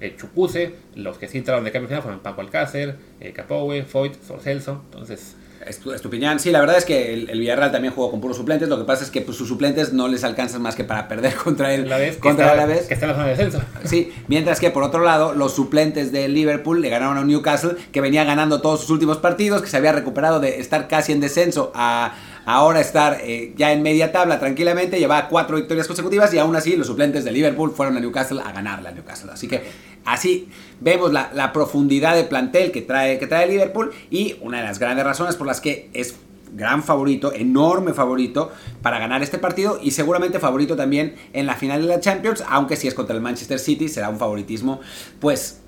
eh, 0.00 0.14
Chupuse. 0.16 0.76
Los 0.94 1.18
que 1.18 1.26
sí 1.26 1.38
entraron 1.38 1.64
de 1.64 1.72
cambio 1.72 1.88
final 1.88 2.02
fueron 2.02 2.20
Paco 2.20 2.40
Alcácer, 2.40 2.98
eh, 3.18 3.32
Capoue, 3.32 3.82
Foyt, 3.82 4.14
Sorcelso. 4.22 4.84
Entonces, 4.92 5.34
Estupiñán, 5.66 6.40
sí, 6.40 6.50
la 6.50 6.60
verdad 6.60 6.78
es 6.78 6.86
que 6.86 7.12
el, 7.12 7.38
Villarreal 7.38 7.70
también 7.70 7.92
jugó 7.92 8.10
con 8.10 8.20
puros 8.20 8.38
suplentes. 8.38 8.68
Lo 8.68 8.78
que 8.78 8.84
pasa 8.84 9.04
es 9.04 9.10
que 9.10 9.20
pues, 9.20 9.36
sus 9.36 9.46
suplentes 9.46 9.92
no 9.92 10.08
les 10.08 10.24
alcanzan 10.24 10.62
más 10.62 10.74
que 10.74 10.84
para 10.84 11.06
perder 11.06 11.34
contra 11.44 11.74
él. 11.74 11.88
La 11.88 11.98
vez 11.98 12.16
contra 12.16 12.54
la 12.54 12.64
vez. 12.64 12.86
Que 12.86 12.94
está 12.94 13.06
en 13.06 13.10
la 13.10 13.16
zona 13.16 13.26
de 13.26 13.36
descenso. 13.36 13.60
Sí, 13.84 14.10
mientras 14.26 14.58
que 14.58 14.70
por 14.70 14.82
otro 14.82 15.04
lado, 15.04 15.34
los 15.34 15.54
suplentes 15.54 16.12
del 16.12 16.32
Liverpool 16.32 16.80
le 16.80 16.88
ganaron 16.88 17.18
a 17.18 17.24
Newcastle, 17.24 17.76
que 17.92 18.00
venía 18.00 18.24
ganando 18.24 18.62
todos 18.62 18.80
sus 18.80 18.90
últimos 18.90 19.18
partidos, 19.18 19.60
que 19.60 19.68
se 19.68 19.76
había 19.76 19.92
recuperado 19.92 20.40
de 20.40 20.60
estar 20.60 20.88
casi 20.88 21.12
en 21.12 21.20
descenso 21.20 21.72
a 21.74 22.14
ahora 22.46 22.80
estar 22.80 23.18
eh, 23.22 23.52
ya 23.56 23.72
en 23.72 23.82
media 23.82 24.12
tabla 24.12 24.40
tranquilamente, 24.40 24.98
lleva 24.98 25.28
cuatro 25.28 25.56
victorias 25.56 25.86
consecutivas 25.86 26.32
y 26.34 26.38
aún 26.38 26.56
así 26.56 26.76
los 26.76 26.86
suplentes 26.86 27.24
de 27.24 27.32
Liverpool 27.32 27.72
fueron 27.72 27.96
a 27.96 28.00
Newcastle 28.00 28.40
a 28.44 28.52
ganarle 28.52 28.88
a 28.88 28.92
Newcastle. 28.92 29.30
Así 29.32 29.46
que 29.46 29.62
así 30.04 30.48
vemos 30.80 31.12
la, 31.12 31.52
profundidad 31.52 32.14
de 32.14 32.24
plantel 32.24 32.72
que 32.72 32.82
trae, 32.82 33.18
que 33.18 33.26
trae 33.26 33.46
Liverpool 33.46 33.92
y 34.10 34.36
una 34.40 34.58
de 34.58 34.64
las 34.64 34.78
grandes 34.78 35.04
razones 35.04 35.36
por 35.36 35.46
las 35.46 35.60
que 35.60 35.90
es 35.92 36.16
gran 36.52 36.82
favorito, 36.82 37.32
enorme 37.32 37.92
favorito 37.92 38.50
para 38.82 38.98
ganar 38.98 39.22
este 39.22 39.38
partido 39.38 39.78
y 39.82 39.92
seguramente 39.92 40.38
favorito 40.38 40.76
también 40.76 41.14
en 41.32 41.46
la 41.46 41.54
final 41.54 41.82
de 41.82 41.88
la 41.88 42.00
Champions, 42.00 42.42
aunque 42.48 42.76
si 42.76 42.88
es 42.88 42.94
contra 42.94 43.14
el 43.14 43.22
Manchester 43.22 43.58
City 43.58 43.88
será 43.88 44.08
un 44.08 44.18
favoritismo 44.18 44.80
pues 45.20 45.60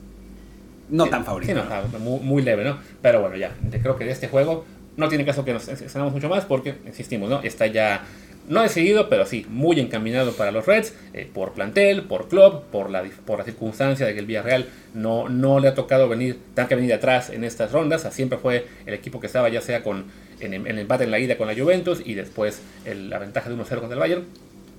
no 0.88 1.06
tan 1.06 1.24
favorito. 1.24 1.54
muy, 2.00 2.20
muy, 2.20 2.42
leve, 2.42 2.64
¿no? 2.64 2.78
Pero 3.00 3.20
bueno, 3.20 3.36
ya, 3.36 3.54
creo 3.70 3.96
que 3.96 4.04
de 4.04 4.12
este 4.12 4.28
juego 4.28 4.64
no 4.96 5.08
tiene 5.08 5.24
caso 5.24 5.44
que 5.44 5.52
nos 5.52 5.66
extendamos 5.68 6.12
mucho 6.12 6.28
más 6.28 6.44
porque, 6.44 6.76
insistimos, 6.86 7.30
¿no? 7.30 7.40
Está 7.42 7.66
ya, 7.66 8.04
no 8.48 8.62
decidido, 8.62 9.08
pero 9.08 9.26
sí, 9.26 9.46
muy 9.48 9.78
encaminado 9.80 10.32
para 10.32 10.50
los 10.50 10.66
Reds, 10.66 10.94
eh, 11.14 11.28
por 11.32 11.52
plantel, 11.52 12.02
por 12.02 12.28
club, 12.28 12.62
por 12.70 12.90
la, 12.90 13.04
por 13.24 13.38
la 13.38 13.44
circunstancia 13.44 14.06
de 14.06 14.14
que 14.14 14.20
el 14.20 14.26
Villarreal 14.26 14.66
no, 14.94 15.28
no 15.28 15.60
le 15.60 15.68
ha 15.68 15.74
tocado 15.74 16.08
venir, 16.08 16.38
tan 16.54 16.68
que 16.68 16.74
venir 16.74 16.92
atrás 16.92 17.30
en 17.30 17.44
estas 17.44 17.72
rondas, 17.72 18.06
siempre 18.12 18.38
fue 18.38 18.66
el 18.86 18.94
equipo 18.94 19.20
que 19.20 19.26
estaba 19.26 19.48
ya 19.48 19.60
sea 19.60 19.82
con, 19.82 20.06
en, 20.40 20.54
el 20.66 20.78
empate 20.78 21.04
en 21.04 21.10
la 21.10 21.18
ida 21.18 21.36
con 21.36 21.46
la 21.46 21.54
Juventus 21.54 22.02
y 22.04 22.14
después 22.14 22.62
la 22.84 23.18
ventaja 23.18 23.48
de 23.48 23.56
1-0 23.56 23.64
contra 23.78 23.92
el 23.92 23.98
Bayern, 23.98 24.24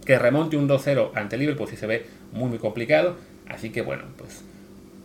que 0.06 0.20
remonte 0.20 0.58
un 0.58 0.68
2-0 0.68 1.12
ante 1.16 1.38
Liverpool 1.38 1.68
sí 1.70 1.78
se 1.78 1.88
ve 1.88 2.06
muy 2.34 2.50
muy 2.50 2.58
complicado, 2.58 3.16
así 3.48 3.70
que 3.70 3.82
bueno, 3.82 4.04
pues 4.18 4.44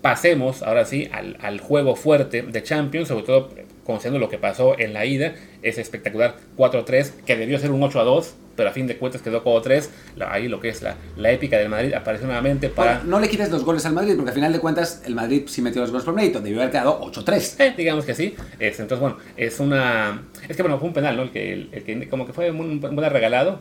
pasemos 0.03 0.63
ahora 0.63 0.85
sí 0.85 1.09
al, 1.13 1.61
juego 1.61 1.97
fuerte 1.97 2.43
de 2.43 2.63
Champions, 2.63 3.09
sobre 3.09 3.25
todo 3.25 3.51
conociendo 3.85 4.19
lo 4.19 4.29
que 4.29 4.39
pasó 4.39 4.79
en 4.79 4.93
la 4.93 5.07
ida, 5.07 5.35
ese 5.63 5.81
espectacular 5.81 6.37
4-3 6.57 7.13
que 7.25 7.37
debió 7.37 7.59
ser 7.59 7.71
un 7.71 7.81
8-2, 7.81 8.33
pero 8.59 8.71
a 8.71 8.73
fin 8.73 8.89
de 8.89 8.97
cuentas 8.97 9.23
quedó 9.23 9.45
4-3. 9.45 9.89
Ahí 10.29 10.49
lo 10.49 10.59
que 10.59 10.69
es 10.69 10.83
la, 10.83 10.97
la 11.17 11.31
épica 11.31 11.57
del 11.57 11.69
Madrid 11.69 11.95
apareció 11.95 12.27
nuevamente 12.27 12.69
para... 12.69 13.05
no 13.05 13.21
le 13.21 13.29
quites 13.29 13.51
los 13.51 13.65
goles 13.65 13.87
al 13.87 13.93
Madrid, 13.93 14.15
porque 14.17 14.33
a 14.33 14.35
final 14.35 14.53
de 14.53 14.59
cuentas 14.59 15.01
el 15.07 15.15
Madrid 15.15 15.45
sí 15.47 15.63
metió 15.63 15.81
los 15.81 15.93
goles 15.93 16.05
por 16.05 16.13
mérito, 16.13 16.41
debió 16.41 16.59
haber 16.59 16.73
quedado 16.73 17.01
8-3. 17.01 17.55
Eh, 17.61 17.75
digamos 17.77 18.05
que 18.05 18.17
sí. 18.17 18.35
entonces, 18.59 18.99
bueno, 18.99 19.17
es 19.37 19.61
una... 19.61 20.25
Es 20.49 20.57
que 20.57 20.63
bueno, 20.63 20.81
fue 20.81 20.89
un 20.89 20.95
penal, 20.95 21.17
¿no? 21.17 21.23
El 21.23 21.31
que, 21.31 21.53
el, 21.53 21.85
que 21.85 22.09
como 22.09 22.27
que 22.27 22.33
fue 22.33 22.51
un, 22.51 22.85
un 22.85 22.97
regalado. 22.97 23.61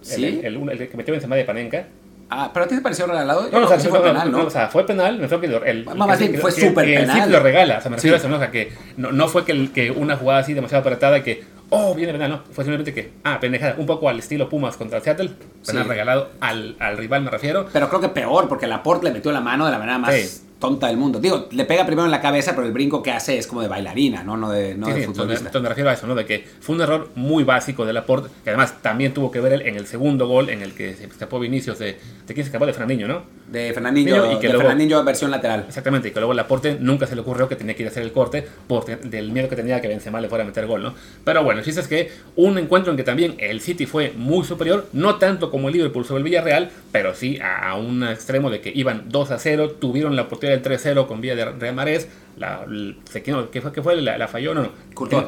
¿Sí? 0.00 0.40
El, 0.44 0.56
el, 0.56 0.80
el, 0.80 0.88
que 0.88 0.96
metió 0.96 1.10
Benzema 1.10 1.34
de 1.34 1.44
Panenka. 1.44 1.88
Ah, 2.30 2.50
pero 2.52 2.66
a 2.66 2.68
ti 2.68 2.76
te 2.76 2.82
pareció 2.82 3.06
regalado. 3.06 3.48
No, 3.50 3.60
no, 3.60 3.66
o 3.66 3.68
sea, 3.68 3.78
fue 3.78 4.02
penal, 4.02 4.30
¿no? 4.30 4.46
O 4.46 4.50
sea, 4.50 4.68
fue 4.68 4.86
penal, 4.86 5.18
me 5.18 5.28
que 5.28 5.46
el, 5.46 5.84
más 5.84 6.18
bien 6.18 6.34
fue 6.38 6.52
súper 6.52 6.84
penal. 6.84 7.24
Sí 7.24 7.30
lo 7.30 7.40
regala, 7.40 7.78
o 7.78 7.80
sea, 7.80 7.90
me 7.90 7.96
refiero 7.96 8.16
a 8.16 8.18
eso, 8.18 8.28
¿no? 8.28 8.36
O 8.36 8.38
sea, 8.38 8.50
que 8.50 8.72
no, 8.96 9.12
no 9.12 9.28
fue 9.28 9.44
que, 9.44 9.52
el, 9.52 9.72
que 9.72 9.90
una 9.90 10.16
jugada 10.16 10.40
así 10.40 10.52
demasiado 10.52 10.80
apretada 10.80 11.22
que, 11.22 11.44
oh, 11.70 11.94
viene 11.94 12.12
penal, 12.12 12.30
no. 12.30 12.40
Fue 12.52 12.64
simplemente 12.64 12.94
que, 12.94 13.12
ah, 13.24 13.38
pendejada, 13.40 13.76
un 13.78 13.86
poco 13.86 14.08
al 14.08 14.18
estilo 14.18 14.48
Pumas 14.48 14.76
contra 14.76 15.00
Seattle, 15.00 15.30
penal 15.66 15.88
regalado 15.88 16.30
al, 16.40 16.76
al, 16.78 16.96
rival, 16.96 17.22
me 17.22 17.30
refiero. 17.30 17.68
Pero 17.72 17.88
creo 17.88 18.00
que 18.00 18.08
peor, 18.08 18.48
porque 18.48 18.66
Laporte 18.66 19.06
le 19.06 19.12
metió 19.12 19.32
la 19.32 19.40
mano 19.40 19.66
de 19.66 19.72
la 19.72 19.78
manera 19.78 19.98
más 19.98 20.45
tonta 20.58 20.86
del 20.86 20.96
mundo. 20.96 21.20
Digo, 21.20 21.48
le 21.50 21.64
pega 21.66 21.84
primero 21.84 22.06
en 22.06 22.10
la 22.10 22.20
cabeza, 22.20 22.54
pero 22.54 22.66
el 22.66 22.72
brinco 22.72 23.02
que 23.02 23.10
hace 23.12 23.36
es 23.36 23.46
como 23.46 23.60
de 23.62 23.68
bailarina, 23.68 24.22
no, 24.22 24.36
no 24.36 24.50
de, 24.50 24.74
no 24.74 24.86
Sí, 24.86 24.92
de 24.92 25.00
sí, 25.00 25.06
futbolista. 25.06 25.38
entonces, 25.46 25.62
me 25.62 25.68
refiero 25.68 25.90
a 25.90 25.92
eso, 25.92 26.06
¿no? 26.06 26.14
De 26.14 26.24
que 26.24 26.44
fue 26.60 26.74
un 26.74 26.80
error 26.80 27.10
muy 27.14 27.44
básico 27.44 27.84
de 27.84 27.92
Laporte, 27.92 28.30
que 28.42 28.50
además 28.50 28.80
también 28.82 29.12
tuvo 29.12 29.30
que 29.30 29.40
ver 29.40 29.52
él 29.52 29.62
en 29.62 29.76
el 29.76 29.86
segundo 29.86 30.26
gol 30.26 30.48
en 30.48 30.62
el 30.62 30.72
que 30.72 30.94
se 30.94 31.04
escapó 31.04 31.38
Vinicius 31.38 31.78
de, 31.78 31.86
de 31.86 31.98
quién 32.34 32.36
se 32.36 32.42
escapó 32.44 32.64
de 32.66 32.72
Fernandinho, 32.72 33.06
¿no? 33.06 33.22
De 33.50 33.72
Fernandinho, 33.74 34.32
Y 34.32 34.36
que 34.36 34.46
de 34.46 34.52
luego- 34.54 34.60
Fernandinho 34.62 35.04
versión 35.04 35.30
lateral. 35.30 35.64
Exactamente, 35.68 36.08
y 36.08 36.10
que 36.10 36.20
luego 36.20 36.32
Laporte 36.34 36.78
nunca 36.80 37.06
se 37.06 37.14
le 37.14 37.20
ocurrió 37.20 37.48
que 37.48 37.56
tenía 37.56 37.74
que 37.76 37.82
ir 37.82 37.88
a 37.88 37.90
hacer 37.90 38.02
el 38.02 38.12
corte 38.12 38.44
por 38.66 38.86
del 38.86 39.30
miedo 39.32 39.48
que 39.48 39.56
tenía 39.56 39.80
que 39.80 39.88
Benzema 39.88 40.20
le 40.20 40.28
fuera 40.28 40.42
a 40.42 40.46
meter 40.46 40.66
gol, 40.66 40.82
¿no? 40.82 40.94
Pero 41.22 41.44
bueno, 41.44 41.60
el 41.60 41.64
chiste 41.66 41.80
es 41.82 41.86
que 41.88 42.10
un 42.36 42.56
encuentro 42.58 42.90
en 42.92 42.96
que 42.96 43.04
también 43.04 43.34
el 43.38 43.60
City 43.60 43.84
fue 43.86 44.12
muy 44.16 44.44
superior, 44.44 44.86
no 44.94 45.16
tanto 45.16 45.50
como 45.50 45.68
el 45.68 45.74
Liverpool 45.74 46.04
sobre 46.04 46.18
el 46.18 46.24
Villarreal, 46.24 46.70
pero 46.92 47.14
sí 47.14 47.38
a, 47.40 47.68
a 47.70 47.76
un 47.76 48.02
extremo 48.04 48.50
de 48.50 48.60
que 48.60 48.72
iban 48.74 49.04
2 49.08 49.30
a 49.32 49.38
0, 49.38 49.72
tuvieron 49.78 50.16
la 50.16 50.22
oportunidad 50.22 50.45
del 50.48 50.62
3-0 50.62 51.06
con 51.06 51.20
vía 51.20 51.34
de 51.34 51.44
Real 51.44 51.74
Marés, 51.74 52.08
la, 52.36 52.64
¿qué 53.12 53.60
fue? 53.60 53.72
¿Qué 53.72 53.82
fue? 53.82 54.00
La, 54.02 54.18
la 54.18 54.28
falló, 54.28 54.54
no, 54.54 54.62
no. 54.62 54.70
Courtois. 54.94 55.24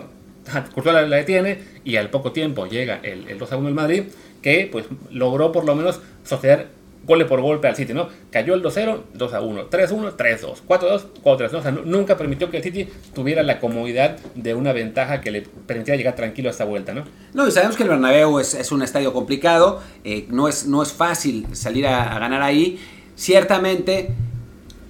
Courtois 0.74 0.94
la, 0.94 1.02
la 1.02 1.16
detiene 1.16 1.58
y 1.84 1.96
al 1.96 2.10
poco 2.10 2.32
tiempo 2.32 2.66
llega 2.66 3.00
el, 3.02 3.28
el 3.28 3.38
2 3.38 3.52
a 3.52 3.56
1 3.56 3.66
del 3.66 3.74
Madrid, 3.74 4.02
que 4.42 4.68
pues 4.70 4.86
logró 5.10 5.52
por 5.52 5.64
lo 5.64 5.74
menos 5.74 6.00
sostener 6.24 6.78
gole 7.04 7.24
por 7.24 7.40
golpe 7.40 7.68
al 7.68 7.76
City, 7.76 7.94
¿no? 7.94 8.08
Cayó 8.30 8.52
el 8.54 8.62
2-0, 8.62 8.98
2 9.14 9.32
a 9.34 9.40
1, 9.40 9.70
3-1, 9.70 10.16
3-2, 10.16 10.56
4-2, 10.68 11.02
4-3, 11.24 11.52
¿no? 11.52 11.58
O 11.58 11.62
sea, 11.62 11.70
nu- 11.70 11.82
nunca 11.86 12.18
permitió 12.18 12.50
que 12.50 12.58
el 12.58 12.62
City 12.62 12.86
tuviera 13.14 13.42
la 13.42 13.60
comodidad 13.60 14.18
de 14.34 14.54
una 14.54 14.74
ventaja 14.74 15.22
que 15.22 15.30
le 15.30 15.42
permitiera 15.66 15.96
llegar 15.96 16.14
tranquilo 16.16 16.48
a 16.48 16.52
esta 16.52 16.64
vuelta, 16.66 16.92
¿no? 16.92 17.04
No, 17.32 17.48
y 17.48 17.50
sabemos 17.50 17.76
que 17.76 17.84
el 17.84 17.88
Bernabéu 17.88 18.38
es, 18.40 18.52
es 18.52 18.72
un 18.72 18.82
estadio 18.82 19.14
complicado, 19.14 19.80
eh, 20.04 20.26
no, 20.28 20.48
es, 20.48 20.66
no 20.66 20.82
es 20.82 20.92
fácil 20.92 21.46
salir 21.52 21.86
a, 21.86 22.14
a 22.14 22.18
ganar 22.18 22.42
ahí. 22.42 22.78
Ciertamente, 23.16 24.10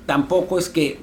tampoco 0.08 0.58
es 0.58 0.70
que 0.70 0.98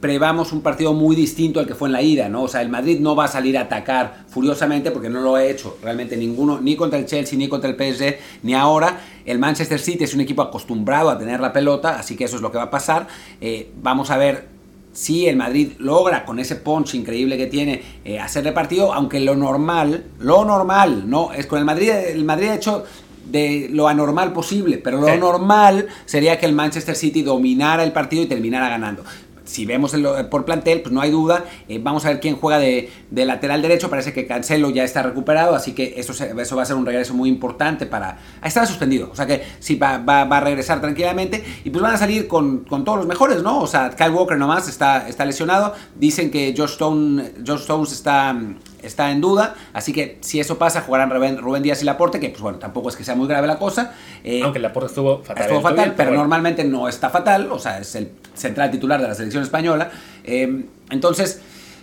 prevamos 0.00 0.52
un 0.52 0.62
partido 0.62 0.94
muy 0.94 1.16
distinto 1.16 1.58
al 1.58 1.66
que 1.66 1.74
fue 1.74 1.88
en 1.88 1.92
la 1.92 2.00
ida, 2.00 2.28
¿no? 2.28 2.44
O 2.44 2.48
sea, 2.48 2.62
el 2.62 2.68
Madrid 2.68 3.00
no 3.00 3.16
va 3.16 3.24
a 3.24 3.28
salir 3.28 3.58
a 3.58 3.62
atacar 3.62 4.24
furiosamente 4.28 4.92
porque 4.92 5.10
no 5.10 5.20
lo 5.20 5.34
ha 5.34 5.44
hecho 5.44 5.76
realmente 5.82 6.16
ninguno, 6.16 6.60
ni 6.60 6.76
contra 6.76 7.00
el 7.00 7.06
Chelsea, 7.06 7.36
ni 7.36 7.48
contra 7.48 7.68
el 7.68 7.74
PSG, 7.74 8.18
ni 8.44 8.54
ahora. 8.54 9.00
El 9.26 9.40
Manchester 9.40 9.80
City 9.80 10.04
es 10.04 10.14
un 10.14 10.20
equipo 10.20 10.42
acostumbrado 10.42 11.10
a 11.10 11.18
tener 11.18 11.40
la 11.40 11.52
pelota, 11.52 11.98
así 11.98 12.14
que 12.14 12.22
eso 12.22 12.36
es 12.36 12.42
lo 12.42 12.52
que 12.52 12.58
va 12.58 12.64
a 12.64 12.70
pasar. 12.70 13.08
Eh, 13.40 13.72
vamos 13.82 14.12
a 14.12 14.16
ver 14.16 14.46
si 14.92 15.26
el 15.26 15.34
Madrid 15.34 15.72
logra 15.78 16.24
con 16.24 16.38
ese 16.38 16.54
punch 16.54 16.94
increíble 16.94 17.36
que 17.36 17.48
tiene 17.48 17.82
eh, 18.04 18.20
hacerle 18.20 18.52
partido, 18.52 18.94
aunque 18.94 19.18
lo 19.18 19.34
normal, 19.34 20.04
lo 20.20 20.44
normal, 20.44 21.10
no, 21.10 21.32
es 21.32 21.46
con 21.46 21.58
el 21.58 21.64
Madrid, 21.64 21.90
el 21.90 22.24
Madrid 22.24 22.50
ha 22.50 22.54
hecho 22.54 22.84
de 23.30 23.68
lo 23.70 23.88
anormal 23.88 24.32
posible, 24.32 24.78
pero 24.78 25.00
lo 25.00 25.06
Sí. 25.08 25.18
normal 25.18 25.86
sería 26.06 26.38
que 26.38 26.46
el 26.46 26.52
Manchester 26.52 26.96
City 26.96 27.22
dominara 27.22 27.82
el 27.84 27.92
partido 27.92 28.22
y 28.22 28.26
terminara 28.26 28.68
ganando. 28.68 29.04
Si 29.42 29.66
vemos 29.66 29.92
el- 29.94 30.06
por 30.30 30.44
plantel, 30.44 30.80
pues 30.80 30.92
no 30.92 31.00
hay 31.00 31.10
duda. 31.10 31.44
Eh, 31.68 31.80
vamos 31.82 32.04
a 32.04 32.10
ver 32.10 32.20
quién 32.20 32.36
juega 32.36 32.60
de, 32.60 32.88
de 33.10 33.24
lateral 33.24 33.60
derecho. 33.60 33.90
Parece 33.90 34.12
que 34.12 34.24
Cancelo 34.24 34.70
ya 34.70 34.84
está 34.84 35.02
recuperado, 35.02 35.56
así 35.56 35.72
que 35.72 35.94
eso, 35.96 36.12
se- 36.12 36.32
eso 36.40 36.54
va 36.54 36.62
a 36.62 36.66
ser 36.66 36.76
un 36.76 36.86
regreso 36.86 37.14
muy 37.14 37.28
importante 37.28 37.84
para... 37.86 38.18
Ah, 38.40 38.46
Estaba 38.46 38.64
suspendido, 38.66 39.10
o 39.10 39.16
sea 39.16 39.26
que 39.26 39.42
sí 39.58 39.74
va, 39.74 39.98
va- 39.98 40.24
va 40.24 40.36
a 40.36 40.40
regresar 40.40 40.80
tranquilamente. 40.80 41.42
Y 41.64 41.70
pues 41.70 41.82
van 41.82 41.94
a 41.94 41.98
salir 41.98 42.28
con, 42.28 42.58
con 42.60 42.84
todos 42.84 42.98
los 42.98 43.08
mejores, 43.08 43.42
¿no? 43.42 43.58
O 43.60 43.66
sea, 43.66 43.90
Kyle 43.90 44.10
Walker 44.10 44.38
nomás 44.38 44.68
está, 44.68 45.08
está 45.08 45.24
lesionado. 45.24 45.74
Dicen 45.98 46.30
que 46.30 46.54
Josh, 46.56 46.72
Stone, 46.74 47.32
Josh 47.44 47.62
Stones 47.62 47.90
está, 47.90 48.36
está 48.82 49.10
en 49.10 49.20
duda, 49.20 49.54
así 49.72 49.92
que 49.92 50.18
si 50.20 50.40
eso 50.40 50.58
pasa, 50.58 50.80
jugarán 50.82 51.10
Rubén, 51.10 51.38
Rubén 51.38 51.62
Díaz 51.62 51.82
y 51.82 51.84
Laporte, 51.84 52.20
que 52.20 52.30
pues 52.30 52.40
bueno, 52.40 52.58
tampoco 52.58 52.88
es 52.88 52.96
que 52.96 53.04
sea 53.04 53.14
muy 53.14 53.28
grave 53.28 53.46
la 53.46 53.58
cosa. 53.58 53.94
Eh, 54.24 54.42
Aunque 54.42 54.58
la 54.58 54.72
puerta 54.72 54.88
estuvo 54.88 55.22
fatal. 55.22 55.42
Estuvo 55.42 55.58
el 55.58 55.62
fatal, 55.62 55.94
pero 55.96 56.10
bueno. 56.10 56.22
normalmente 56.22 56.64
no 56.64 56.88
está 56.88 57.10
fatal, 57.10 57.50
o 57.50 57.58
sea, 57.58 57.78
es 57.78 57.94
el 57.94 58.10
central 58.34 58.70
titular 58.70 59.00
de 59.00 59.08
la 59.08 59.14
selección 59.14 59.42
española. 59.42 59.90
Eh, 60.24 60.64
entonces, 60.90 61.40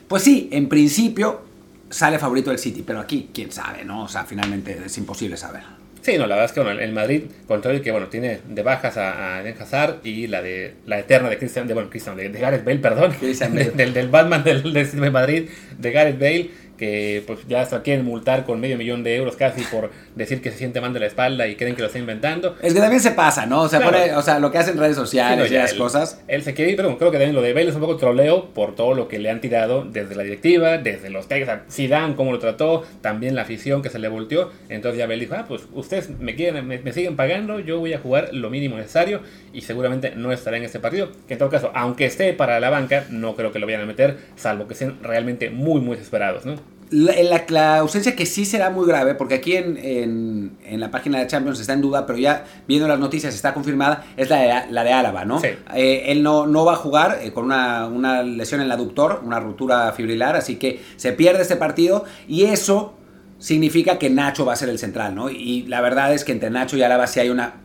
pues 0.08 0.24
sí, 0.24 0.50
en 0.52 0.70
principio 0.70 1.42
sale 1.90 2.20
favorito 2.20 2.52
el 2.52 2.60
City, 2.60 2.84
pero 2.86 3.00
aquí 3.00 3.30
quién 3.34 3.52
sabe, 3.52 3.84
¿no? 3.86 4.04
O 4.04 4.08
sea, 4.08 4.26
finalmente 4.26 4.82
es 4.86 4.98
imposible 4.98 5.38
saber. 5.38 5.64
Sí, 6.08 6.18
no, 6.18 6.26
la 6.26 6.36
verdad 6.36 6.46
es 6.46 6.52
que 6.54 6.62
bueno, 6.62 6.80
el 6.80 6.94
Madrid, 6.94 7.24
con 7.48 7.62
todo 7.62 7.74
y 7.74 7.82
que 7.82 7.92
bueno, 7.92 8.08
tiene 8.08 8.40
de 8.48 8.64
bajas 8.64 8.96
a, 8.96 9.40
a 9.40 9.42
Hazard 9.42 9.98
y 10.06 10.28
la 10.28 10.42
de 10.42 10.76
la 10.86 11.00
eterna 11.00 11.28
de 11.30 11.38
Christian, 11.38 11.68
de 11.68 11.74
bueno, 11.74 11.90
Christian, 11.90 12.16
de, 12.16 12.30
de 12.30 12.40
Gareth 12.40 12.64
Bale, 12.64 12.80
perdón, 12.80 13.14
Bale. 13.22 13.72
del, 13.76 13.94
del 13.94 14.08
Batman 14.08 14.42
del, 14.42 14.72
del 14.72 14.90
de 14.90 15.12
Madrid, 15.12 15.50
de 15.78 15.92
Gareth 15.92 16.18
Bale, 16.18 16.52
que 16.78 17.24
pues 17.26 17.40
ya 17.48 17.62
hasta 17.62 17.82
quieren 17.82 18.06
multar 18.06 18.46
con 18.46 18.60
medio 18.60 18.78
millón 18.78 19.04
de 19.04 19.16
euros 19.16 19.36
casi 19.36 19.62
por 19.64 19.92
decir 20.16 20.42
que 20.42 20.52
se 20.52 20.58
siente 20.58 20.80
mal 20.82 20.94
de 20.94 21.00
la 21.00 21.08
espalda 21.08 21.48
y 21.48 21.56
creen 21.56 21.76
que 21.76 21.82
lo 21.82 21.88
está 21.88 22.00
inventando. 22.00 22.56
Es 22.62 22.74
que 22.74 22.80
también 22.80 23.02
se 23.02 23.12
pasa, 23.12 23.46
¿no? 23.46 23.62
O 23.64 23.70
sea, 23.70 23.80
Claro. 23.80 23.98
pone- 23.98 24.16
o 24.16 24.22
sea 24.22 24.40
lo 24.40 24.52
que 24.52 24.58
hacen 24.58 24.74
en 24.76 24.80
redes 24.80 24.96
Sí, 24.96 25.00
no, 25.02 25.06
sociales 25.06 25.52
y 25.52 25.54
las 25.56 25.72
él- 25.74 25.78
cosas. 25.78 26.22
Él 26.28 26.44
se 26.44 26.54
quiere 26.54 26.72
ir, 26.72 26.78
pero 26.78 26.98
creo 26.98 27.12
que 27.12 27.18
también 27.18 27.36
lo 27.36 27.42
de 27.42 27.54
Bale 27.54 27.70
es 27.70 27.76
un 27.76 27.82
poco 27.82 27.98
troleo 27.98 28.50
por 28.54 28.76
todo 28.76 28.94
lo 28.94 29.08
que 29.08 29.20
le 29.20 29.30
han 29.30 29.42
tirado 29.42 29.84
desde 29.86 30.16
la 30.16 30.24
directiva, 30.24 30.78
desde 30.78 31.10
los 31.10 31.26
sea, 31.28 31.64
Zidane, 31.70 32.16
cómo 32.16 32.32
lo 32.32 32.40
trató, 32.40 32.84
también 33.02 33.36
la 33.36 33.42
afición 33.44 33.82
que 33.82 33.90
se 33.90 34.00
le 34.00 34.08
volteó. 34.08 34.52
Entonces 34.70 34.98
ya 35.00 35.08
Bale 35.08 35.20
dijo, 35.20 35.36
ah, 35.38 35.46
pues 35.48 35.64
ustedes 35.74 36.10
me, 36.20 36.36
quieren, 36.36 36.68
me, 36.68 36.80
me 36.80 36.94
siguen 36.94 37.16
pagando, 37.16 37.60
yo 37.60 37.80
voy 37.80 37.94
a 37.94 38.00
jugar 38.00 38.30
lo 38.34 38.50
mínimo 38.50 38.78
necesario 38.78 39.22
y 39.54 39.62
seguramente 39.62 40.12
no 40.16 40.32
estará 40.32 40.58
en 40.58 40.64
este 40.64 40.80
partido. 40.80 41.10
Que 41.28 41.34
en 41.34 41.40
todo 41.40 41.50
caso, 41.50 41.72
aunque 41.74 42.06
esté 42.06 42.34
para 42.34 42.60
la 42.60 42.70
banca, 42.70 43.06
no 43.10 43.36
creo 43.36 43.52
que 43.52 43.60
lo 43.60 43.66
vayan 43.66 43.82
a 43.82 43.86
meter, 43.86 44.18
salvo 44.36 44.68
que 44.68 44.74
estén 44.74 45.02
realmente 45.02 45.50
muy, 45.50 45.82
muy 45.82 45.96
desesperados, 45.96 46.46
¿no? 46.46 46.56
La, 46.90 47.14
la- 47.22 47.46
la 47.50 47.78
ausencia 47.80 48.16
que 48.16 48.26
sí 48.26 48.46
será 48.46 48.70
muy 48.70 48.88
grave, 48.88 49.14
porque 49.16 49.36
aquí 49.36 49.56
en, 49.58 49.76
en- 49.78 50.58
en 50.66 50.80
la 50.80 50.90
página 50.90 51.20
de 51.20 51.28
Champions 51.28 51.60
está 51.60 51.74
en 51.74 51.82
duda, 51.82 52.06
pero 52.06 52.18
ya 52.18 52.46
viendo 52.68 52.88
las 52.88 52.98
noticias 53.00 53.36
está 53.36 53.54
confirmada, 53.54 54.06
es 54.16 54.30
la 54.30 54.38
de, 54.38 54.72
la 54.72 54.84
de 54.86 54.94
Álava, 54.94 55.26
¿no? 55.26 55.42
Sí. 55.42 55.50
Eh, 55.76 56.04
él 56.08 56.24
no, 56.24 56.48
no 56.48 56.64
va 56.64 56.74
a 56.74 56.76
jugar 56.78 57.20
eh, 57.22 57.34
con 57.34 57.46
una, 57.46 57.88
una 57.88 58.24
lesión 58.24 58.62
en 58.62 58.68
el 58.68 58.72
aductor, 58.72 59.22
una 59.26 59.40
ruptura 59.42 59.92
fibrilar, 59.92 60.36
así 60.38 60.56
que 60.56 60.82
se 60.96 61.12
pierde 61.12 61.42
este 61.42 61.58
partido 61.58 62.06
y 62.28 62.44
eso 62.46 62.94
significa 63.40 64.00
que 64.00 64.10
Nacho 64.10 64.46
va 64.46 64.54
a 64.54 64.56
ser 64.56 64.70
el 64.70 64.80
central, 64.80 65.14
¿no? 65.14 65.30
Y 65.30 65.64
la 65.64 65.82
verdad 65.82 66.14
es 66.14 66.24
que 66.24 66.32
entre 66.32 66.50
Nacho 66.50 66.78
y 66.78 66.84
Álava 66.84 67.06
sí 67.08 67.20
hay 67.20 67.30
una 67.30 67.56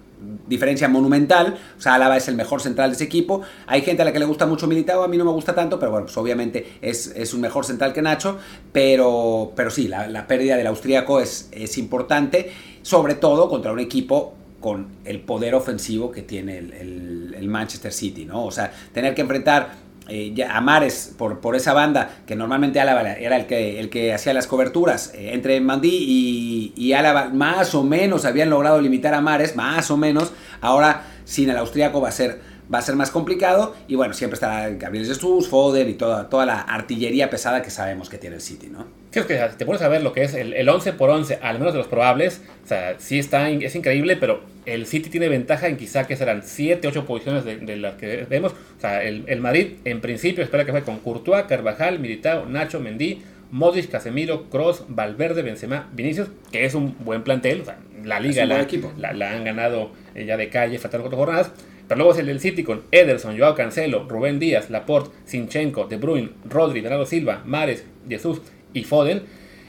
diferencia 0.46 0.88
monumental, 0.88 1.56
o 1.78 1.80
sea, 1.80 1.94
Álava 1.94 2.16
es 2.16 2.28
el 2.28 2.34
mejor 2.36 2.60
central 2.60 2.90
de 2.90 2.96
ese 2.96 3.04
equipo, 3.04 3.42
hay 3.66 3.82
gente 3.82 4.02
a 4.02 4.04
la 4.04 4.12
que 4.12 4.18
le 4.18 4.24
gusta 4.24 4.46
mucho 4.46 4.66
Militao, 4.66 5.02
a 5.02 5.08
mí 5.08 5.16
no 5.16 5.24
me 5.24 5.30
gusta 5.32 5.54
tanto, 5.54 5.78
pero 5.78 5.90
bueno, 5.92 6.06
pues 6.06 6.16
obviamente 6.16 6.74
es, 6.82 7.08
es 7.16 7.32
un 7.34 7.40
mejor 7.40 7.64
central 7.64 7.92
que 7.92 8.02
Nacho, 8.02 8.38
pero, 8.72 9.52
pero 9.54 9.70
sí, 9.70 9.88
la, 9.88 10.06
la 10.08 10.26
pérdida 10.26 10.56
del 10.56 10.66
austríaco 10.66 11.20
es, 11.20 11.48
es 11.52 11.78
importante, 11.78 12.50
sobre 12.82 13.14
todo 13.14 13.48
contra 13.48 13.72
un 13.72 13.80
equipo 13.80 14.34
con 14.60 14.88
el 15.04 15.20
poder 15.20 15.54
ofensivo 15.54 16.10
que 16.10 16.22
tiene 16.22 16.58
el, 16.58 16.72
el- 16.72 17.34
el 17.38 17.48
Manchester 17.48 17.92
City, 17.92 18.24
¿no? 18.24 18.44
O 18.44 18.50
sea, 18.52 18.72
tener 18.92 19.14
que 19.14 19.22
enfrentar 19.22 19.72
eh, 20.08 20.32
ya 20.34 20.56
a 20.56 20.60
Mares 20.60 21.14
por, 21.16 21.40
por 21.40 21.54
esa 21.54 21.72
banda, 21.72 22.22
que 22.26 22.34
normalmente 22.34 22.80
Álava 22.80 23.02
era 23.12 23.36
el 23.36 23.46
que, 23.46 23.78
el 23.78 23.88
que 23.88 24.12
hacía 24.12 24.34
las 24.34 24.48
coberturas, 24.48 25.12
eh, 25.14 25.30
entre 25.32 25.60
Mandí 25.60 25.88
y, 25.90 26.72
y 26.76 26.92
Álava 26.92 27.28
más 27.28 27.74
o 27.74 27.84
menos 27.84 28.24
habían 28.24 28.50
logrado 28.50 28.80
limitar 28.80 29.14
a 29.14 29.20
Mares, 29.20 29.54
más 29.54 29.90
o 29.90 29.96
menos, 29.96 30.32
ahora 30.60 31.04
sin 31.24 31.50
el 31.50 31.56
austríaco 31.56 32.00
va 32.00 32.08
a 32.08 32.12
ser, 32.12 32.40
va 32.72 32.78
a 32.78 32.82
ser 32.82 32.96
más 32.96 33.12
complicado, 33.12 33.76
y 33.86 33.94
bueno, 33.94 34.12
siempre 34.12 34.34
está 34.34 34.68
Gabriel 34.70 35.06
Jesús, 35.06 35.48
Foden 35.48 35.88
y 35.88 35.94
toda, 35.94 36.28
toda 36.28 36.46
la 36.46 36.60
artillería 36.60 37.30
pesada 37.30 37.62
que 37.62 37.70
sabemos 37.70 38.10
que 38.10 38.18
tiene 38.18 38.36
el 38.36 38.42
City, 38.42 38.68
¿no? 38.68 38.86
Que 39.12 39.22
te 39.22 39.66
pones 39.66 39.82
a 39.82 39.88
ver 39.88 40.02
lo 40.02 40.12
que 40.12 40.24
es 40.24 40.34
el, 40.34 40.52
el 40.52 40.68
11 40.68 40.94
por 40.94 41.10
11, 41.10 41.38
al 41.42 41.58
menos 41.58 41.74
de 41.74 41.78
los 41.78 41.86
probables, 41.86 42.42
o 42.64 42.66
sea, 42.66 42.96
sí 42.98 43.20
está, 43.20 43.48
es 43.48 43.76
increíble, 43.76 44.16
pero 44.16 44.40
el 44.66 44.86
City 44.86 45.10
tiene 45.10 45.28
ventaja 45.28 45.68
en 45.68 45.76
quizá 45.76 46.06
que 46.06 46.16
serán 46.16 46.42
7, 46.44 46.86
8 46.86 47.04
posiciones 47.04 47.44
de, 47.44 47.56
de 47.56 47.76
las 47.76 47.94
que 47.94 48.26
vemos. 48.28 48.52
O 48.52 48.80
sea, 48.80 49.02
el, 49.02 49.24
el 49.26 49.40
Madrid 49.40 49.74
en 49.84 50.00
principio 50.00 50.44
espera 50.44 50.64
que 50.64 50.70
juegue 50.70 50.86
con 50.86 50.98
Courtois, 50.98 51.44
Carvajal, 51.44 51.98
Militao, 51.98 52.46
Nacho, 52.46 52.80
Mendy, 52.80 53.22
Modric, 53.50 53.90
Casemiro, 53.90 54.48
Cross, 54.48 54.84
Valverde, 54.88 55.42
Benzema, 55.42 55.88
Vinicius, 55.92 56.28
que 56.50 56.64
es 56.64 56.74
un 56.74 56.96
buen 57.04 57.22
plantel, 57.22 57.60
o 57.60 57.64
sea, 57.66 57.78
la 58.02 58.18
liga 58.18 58.46
la, 58.46 58.66
la, 58.96 59.12
la 59.12 59.30
han 59.32 59.44
ganado 59.44 59.90
eh, 60.14 60.24
ya 60.24 60.36
de 60.36 60.48
calle, 60.48 60.78
faltan 60.78 61.02
cuatro 61.02 61.18
jornadas. 61.18 61.52
Pero 61.86 61.98
luego 61.98 62.12
es 62.12 62.18
el 62.18 62.26
del 62.26 62.40
City 62.40 62.62
con 62.62 62.82
Ederson, 62.90 63.36
Joao 63.36 63.54
Cancelo, 63.54 64.08
Rubén 64.08 64.38
Díaz, 64.38 64.70
Laporte, 64.70 65.10
Sinchenko, 65.26 65.84
De 65.84 65.96
Bruyne, 65.96 66.30
Rodri, 66.48 66.80
Bernardo 66.80 67.04
Silva, 67.04 67.42
Mares, 67.44 67.84
Jesús 68.08 68.40
y 68.72 68.84
Foden. 68.84 69.22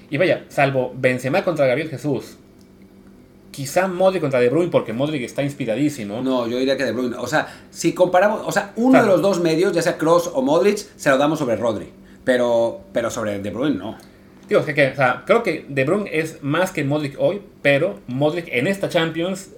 Y 0.09 0.17
vaya, 0.17 0.45
salvo 0.47 0.93
Benzema 0.95 1.43
contra 1.43 1.65
Gabriel 1.65 1.89
Jesús, 1.89 2.37
quizá 3.53 3.87
Modric 3.87 4.19
contra 4.19 4.41
De 4.41 4.49
Bruyne, 4.49 4.69
porque 4.69 4.91
Modric 4.91 5.21
está 5.21 5.41
inspiradísimo. 5.43 6.21
No, 6.21 6.45
yo 6.47 6.57
diría 6.57 6.75
que 6.75 6.83
De 6.83 6.91
Bruyne. 6.91 7.15
O 7.17 7.27
sea, 7.27 7.47
si 7.69 7.93
comparamos, 7.93 8.41
o 8.45 8.51
sea, 8.51 8.73
uno 8.75 8.89
Claro. 8.91 9.05
de 9.05 9.11
los 9.13 9.21
dos 9.21 9.39
medios, 9.39 9.71
ya 9.71 9.81
sea 9.81 9.97
Cross 9.97 10.29
o 10.33 10.41
Modric, 10.41 10.77
se 10.97 11.09
lo 11.09 11.17
damos 11.17 11.39
sobre 11.39 11.55
Rodri. 11.55 11.89
Pero, 12.25 12.81
pero 12.91 13.09
sobre 13.09 13.39
De 13.39 13.49
Bruyne 13.51 13.77
no. 13.77 13.95
Digo, 14.49 14.65
que, 14.65 14.73
que, 14.73 14.87
o 14.89 14.95
sea, 14.95 15.23
creo 15.25 15.41
que 15.43 15.65
De 15.69 15.85
Bruyne 15.85 16.09
es 16.11 16.43
más 16.43 16.71
que 16.71 16.83
Modric 16.83 17.15
hoy, 17.17 17.41
pero 17.61 17.99
Modric 18.07 18.47
en 18.49 18.67
esta 18.67 18.89
Champions 18.89 19.51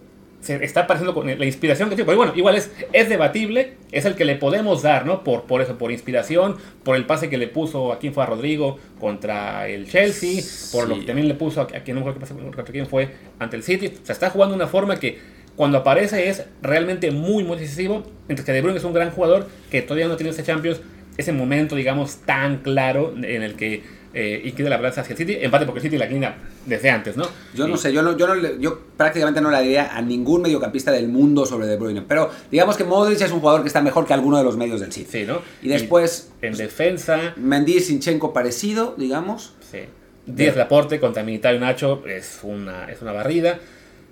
se 0.46 0.64
está 0.64 0.82
apareciendo 0.82 1.14
con 1.14 1.28
la 1.28 1.46
inspiración 1.46 1.90
que 1.90 1.96
tiene. 1.96 2.06
Pero 2.06 2.18
bueno, 2.18 2.34
igual 2.36 2.56
es, 2.56 2.72
es 2.94 3.10
debatible, 3.10 3.74
es 3.92 4.06
el 4.06 4.16
que 4.16 4.26
le 4.26 4.36
podemos 4.36 4.84
dar, 4.84 5.06
¿no? 5.06 5.24
Por, 5.24 5.44
por 5.44 5.62
eso, 5.62 5.78
por 5.78 5.92
inspiración, 5.92 6.58
por 6.84 6.96
el 6.96 7.06
pase 7.06 7.30
que 7.30 7.38
le 7.38 7.48
puso 7.48 7.92
a 7.92 8.00
quien 8.00 8.14
fue 8.14 8.24
a 8.24 8.28
Rodrigo 8.28 8.78
contra 9.00 9.68
el 9.68 9.90
Chelsea, 9.90 10.42
por 10.72 10.88
lo 10.88 11.00
que 11.00 11.06
también 11.06 11.28
le 11.28 11.34
puso 11.34 11.62
a, 11.62 11.64
a 11.64 11.84
quien 11.84 11.96
no 11.96 12.04
me 12.04 12.12
acuerdo 12.12 12.36
contra 12.56 12.72
quién 12.72 12.86
fue 12.86 13.10
ante 13.40 13.56
el 13.58 13.64
City. 13.64 13.88
O 13.88 14.06
sea, 14.06 14.14
está 14.14 14.30
jugando 14.30 14.56
de 14.56 14.62
una 14.62 14.68
forma 14.68 15.00
que 15.00 15.18
cuando 15.56 15.80
aparece 15.80 16.30
es 16.30 16.46
realmente 16.62 17.12
muy, 17.12 17.44
muy 17.44 17.58
decisivo. 17.58 18.04
Mientras 18.28 18.46
que 18.46 18.52
De 18.52 18.62
Bruyne 18.62 18.78
es 18.78 18.84
un 18.84 18.94
gran 18.94 19.12
jugador 19.12 19.48
que 19.72 19.82
todavía 19.82 20.08
no 20.08 20.16
tiene 20.16 20.32
ese 20.32 20.44
Champions, 20.44 20.82
ese 21.18 21.32
momento, 21.32 21.76
digamos, 21.76 22.18
tan 22.26 22.58
claro 22.58 23.14
en 23.16 23.42
el 23.42 23.56
que 23.56 23.84
eh, 24.16 24.42
inclina 24.46 24.70
la 24.72 24.78
balanza 24.78 25.02
hacia 25.02 25.12
el 25.14 25.18
City. 25.18 25.38
En 25.42 25.52
parte 25.52 25.66
porque 25.66 25.80
el 25.80 25.84
City 25.84 25.98
la 25.98 26.06
inclina 26.06 26.36
desde 26.66 26.90
antes, 26.90 27.16
¿no? 27.18 27.26
Yo 27.54 27.68
no 27.68 27.76
Y- 27.76 27.78
sé, 27.78 27.92
yo, 27.94 28.02
no, 28.02 28.18
yo, 28.18 28.26
no 28.34 28.36
yo 28.60 28.80
prácticamente 28.98 29.42
no 29.42 29.52
le 29.52 29.62
diría 29.62 29.96
a 29.96 30.02
ningún 30.02 30.42
mediocampista 30.42 30.92
del 30.92 31.08
mundo 31.10 31.46
sobre 31.46 31.68
De 31.68 31.76
Bruyne. 31.78 32.02
Pero 32.08 32.32
digamos 32.50 32.78
que 32.78 32.84
Modric 32.86 33.22
es 33.22 33.32
un 33.32 33.42
jugador 33.42 33.62
que 33.62 33.68
está 33.68 33.82
mejor 33.82 34.08
que 34.08 34.14
alguno 34.14 34.38
de 34.38 34.44
los 34.46 34.58
medios 34.58 34.80
del 34.80 34.92
City. 34.92 35.10
Sí, 35.12 35.26
¿no? 35.26 35.42
Y 35.62 35.68
después, 35.68 36.32
en 36.42 36.56
defensa, 36.58 37.34
Mendy 37.36 37.80
Sinchenko 37.82 38.34
parecido, 38.34 38.96
digamos. 38.98 39.54
sí. 39.72 39.80
Díaz 40.28 40.56
Laporte 40.56 41.00
contra 41.00 41.22
Militao 41.22 41.54
y 41.54 41.60
Nacho 41.60 42.02
es 42.08 42.40
una, 42.42 42.90
es 42.92 43.00
una 43.04 43.12
barrida. 43.12 43.60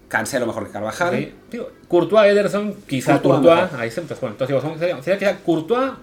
Cancelo 0.10 0.46
mejor 0.46 0.68
que 0.68 0.72
Carvajal. 0.72 1.18
Sí. 1.18 1.32
Digo, 1.52 1.72
Courtois, 1.88 2.32
Ederson, 2.32 2.76
quizá 2.88 3.20
Courtois 3.20 3.62
Courtois. 3.62 3.82
ahí 3.82 3.88
está. 3.88 4.02
Entonces, 4.02 4.22
bueno, 4.22 4.36
entonces 4.36 4.62
digo, 4.64 4.78
sería, 4.78 5.02
sería 5.02 5.18
quizá 5.18 5.38
Courtois, 5.44 5.94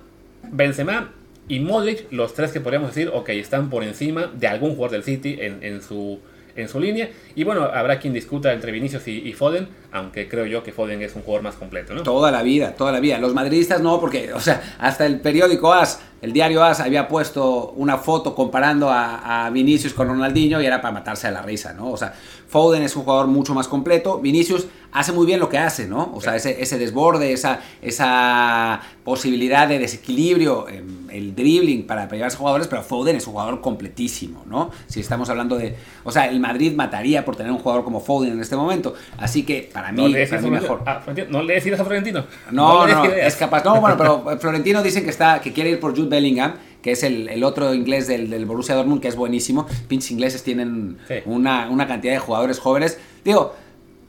Benzema 0.51 1.13
y 1.51 1.59
Modric, 1.59 2.07
los 2.13 2.33
tres 2.33 2.53
que 2.53 2.61
podríamos 2.61 2.95
decir, 2.95 3.11
ok, 3.13 3.29
están 3.31 3.71
por 3.71 3.83
encima 3.83 4.31
de 4.33 4.47
algún 4.47 4.77
jugador 4.77 4.93
del 4.93 5.03
City 5.03 5.37
en, 5.41 5.63
en 5.65 5.83
su, 5.83 6.21
en 6.55 6.69
su 6.69 6.79
línea. 6.79 7.11
Y 7.35 7.43
bueno, 7.43 7.65
habrá 7.65 7.99
quien 7.99 8.13
discuta 8.13 8.53
entre 8.53 8.71
Vinicius 8.71 9.09
y, 9.09 9.29
y 9.29 9.33
Foden, 9.33 9.67
aunque 9.91 10.29
creo 10.29 10.47
yo 10.47 10.63
que 10.63 10.71
Foden 10.71 11.03
es 11.03 11.17
un 11.17 11.23
jugador 11.23 11.43
más 11.43 11.57
completo, 11.57 11.93
¿no? 11.93 12.05
Toda 12.05 12.31
la 12.31 12.45
vida, 12.45 12.77
toda 12.77 12.93
la 12.93 13.01
vida. 13.01 13.19
Los 13.19 13.35
madridistas 13.35 13.81
no, 13.81 13.99
porque, 13.99 14.33
o 14.33 14.39
sea, 14.39 14.77
hasta 14.79 15.07
el 15.07 15.21
periódico 15.21 15.73
AS, 15.73 16.01
el 16.23 16.33
diario 16.33 16.63
AS, 16.63 16.81
había 16.81 17.09
puesto 17.09 17.73
una 17.77 17.99
foto 17.99 18.35
comparando 18.35 18.91
a, 18.91 19.47
a 19.47 19.51
Vinicius 19.51 19.95
con 19.95 20.09
Ronaldinho 20.09 20.61
y 20.61 20.67
era 20.67 20.81
para 20.81 20.93
matarse 20.93 21.29
de 21.29 21.33
la 21.33 21.43
risa, 21.43 21.73
¿no? 21.73 21.91
O 21.91 21.97
sea, 21.97 22.15
Foden 22.51 22.83
es 22.83 22.97
un 22.97 23.05
jugador 23.05 23.29
mucho 23.29 23.55
más 23.55 23.69
completo. 23.69 24.19
Vinicius 24.19 24.67
hace 24.93 25.13
muy 25.13 25.25
bien 25.25 25.39
lo 25.39 25.49
que 25.49 25.59
hace, 25.59 25.87
¿no? 25.87 26.11
O 26.15 26.21
sea, 26.21 26.35
ese, 26.35 26.61
ese 26.61 26.79
desborde, 26.79 27.33
esa, 27.33 27.61
esa 27.81 28.81
posibilidad 29.05 29.69
de 29.69 29.79
desequilibrio, 29.79 30.67
el 30.69 31.35
dribbling 31.35 31.87
para, 31.87 32.09
llevarse 32.09 32.37
jugadores, 32.37 32.67
pero 32.67 32.83
Foden 32.83 33.17
es 33.17 33.27
un 33.27 33.35
jugador 33.35 33.61
completísimo, 33.61 34.45
¿no? 34.47 34.71
Si 34.89 34.99
estamos 34.99 35.31
hablando 35.31 35.57
de. 35.57 35.77
O 36.03 36.11
sea, 36.11 36.29
el 36.29 36.41
Madrid 36.41 36.75
mataría 36.75 37.25
por 37.25 37.37
tener 37.37 37.53
un 37.53 37.59
jugador 37.59 37.85
como 37.85 38.01
Foden 38.01 38.33
en 38.33 38.41
este 38.41 38.57
momento. 38.57 38.95
Así 39.19 39.45
que, 39.45 39.71
para 39.73 39.93
mí, 39.93 40.03
No 40.03 40.09
le 40.09 40.27
para 40.27 40.43
mí 40.43 40.49
a 40.49 40.51
mejor. 40.51 40.67
Florentino. 40.67 40.91
Ah, 40.97 41.01
Florentino, 41.01 41.39
no 41.39 41.45
le 41.45 41.55
des 41.55 41.67
ideas 41.67 41.81
a 41.81 41.85
Florentino. 41.85 42.25
No, 42.51 42.87
no, 42.87 42.87
des 42.87 43.13
ideas. 43.13 43.29
es 43.29 43.37
capaz. 43.37 43.65
No, 43.65 43.81
bueno, 43.81 43.97
pero 43.97 44.25
Florentino 44.41 44.83
dicen 44.83 45.05
que 45.05 45.11
está 45.11 45.41
que 45.41 45.53
quiere 45.53 45.71
ir 45.71 45.79
por 45.79 45.97
Jude 45.97 46.10
Bellingham, 46.11 46.55
que 46.83 46.93
es 46.93 47.03
el, 47.03 47.29
el 47.29 47.43
otro 47.45 47.73
inglés 47.75 48.07
del, 48.07 48.29
del 48.29 48.45
Borussia 48.45 48.75
Dortmund, 48.75 49.01
que 49.01 49.09
es 49.09 49.17
buenísimo. 49.17 49.67
Pinches 49.89 50.11
ingleses 50.11 50.43
tienen 50.43 50.99
Sí. 51.09 51.15
una, 51.25 51.71
una 51.71 51.87
cantidad 51.87 52.13
de 52.13 52.19
jugadores 52.19 52.59
jóvenes. 52.59 52.99
Digo, 53.25 53.55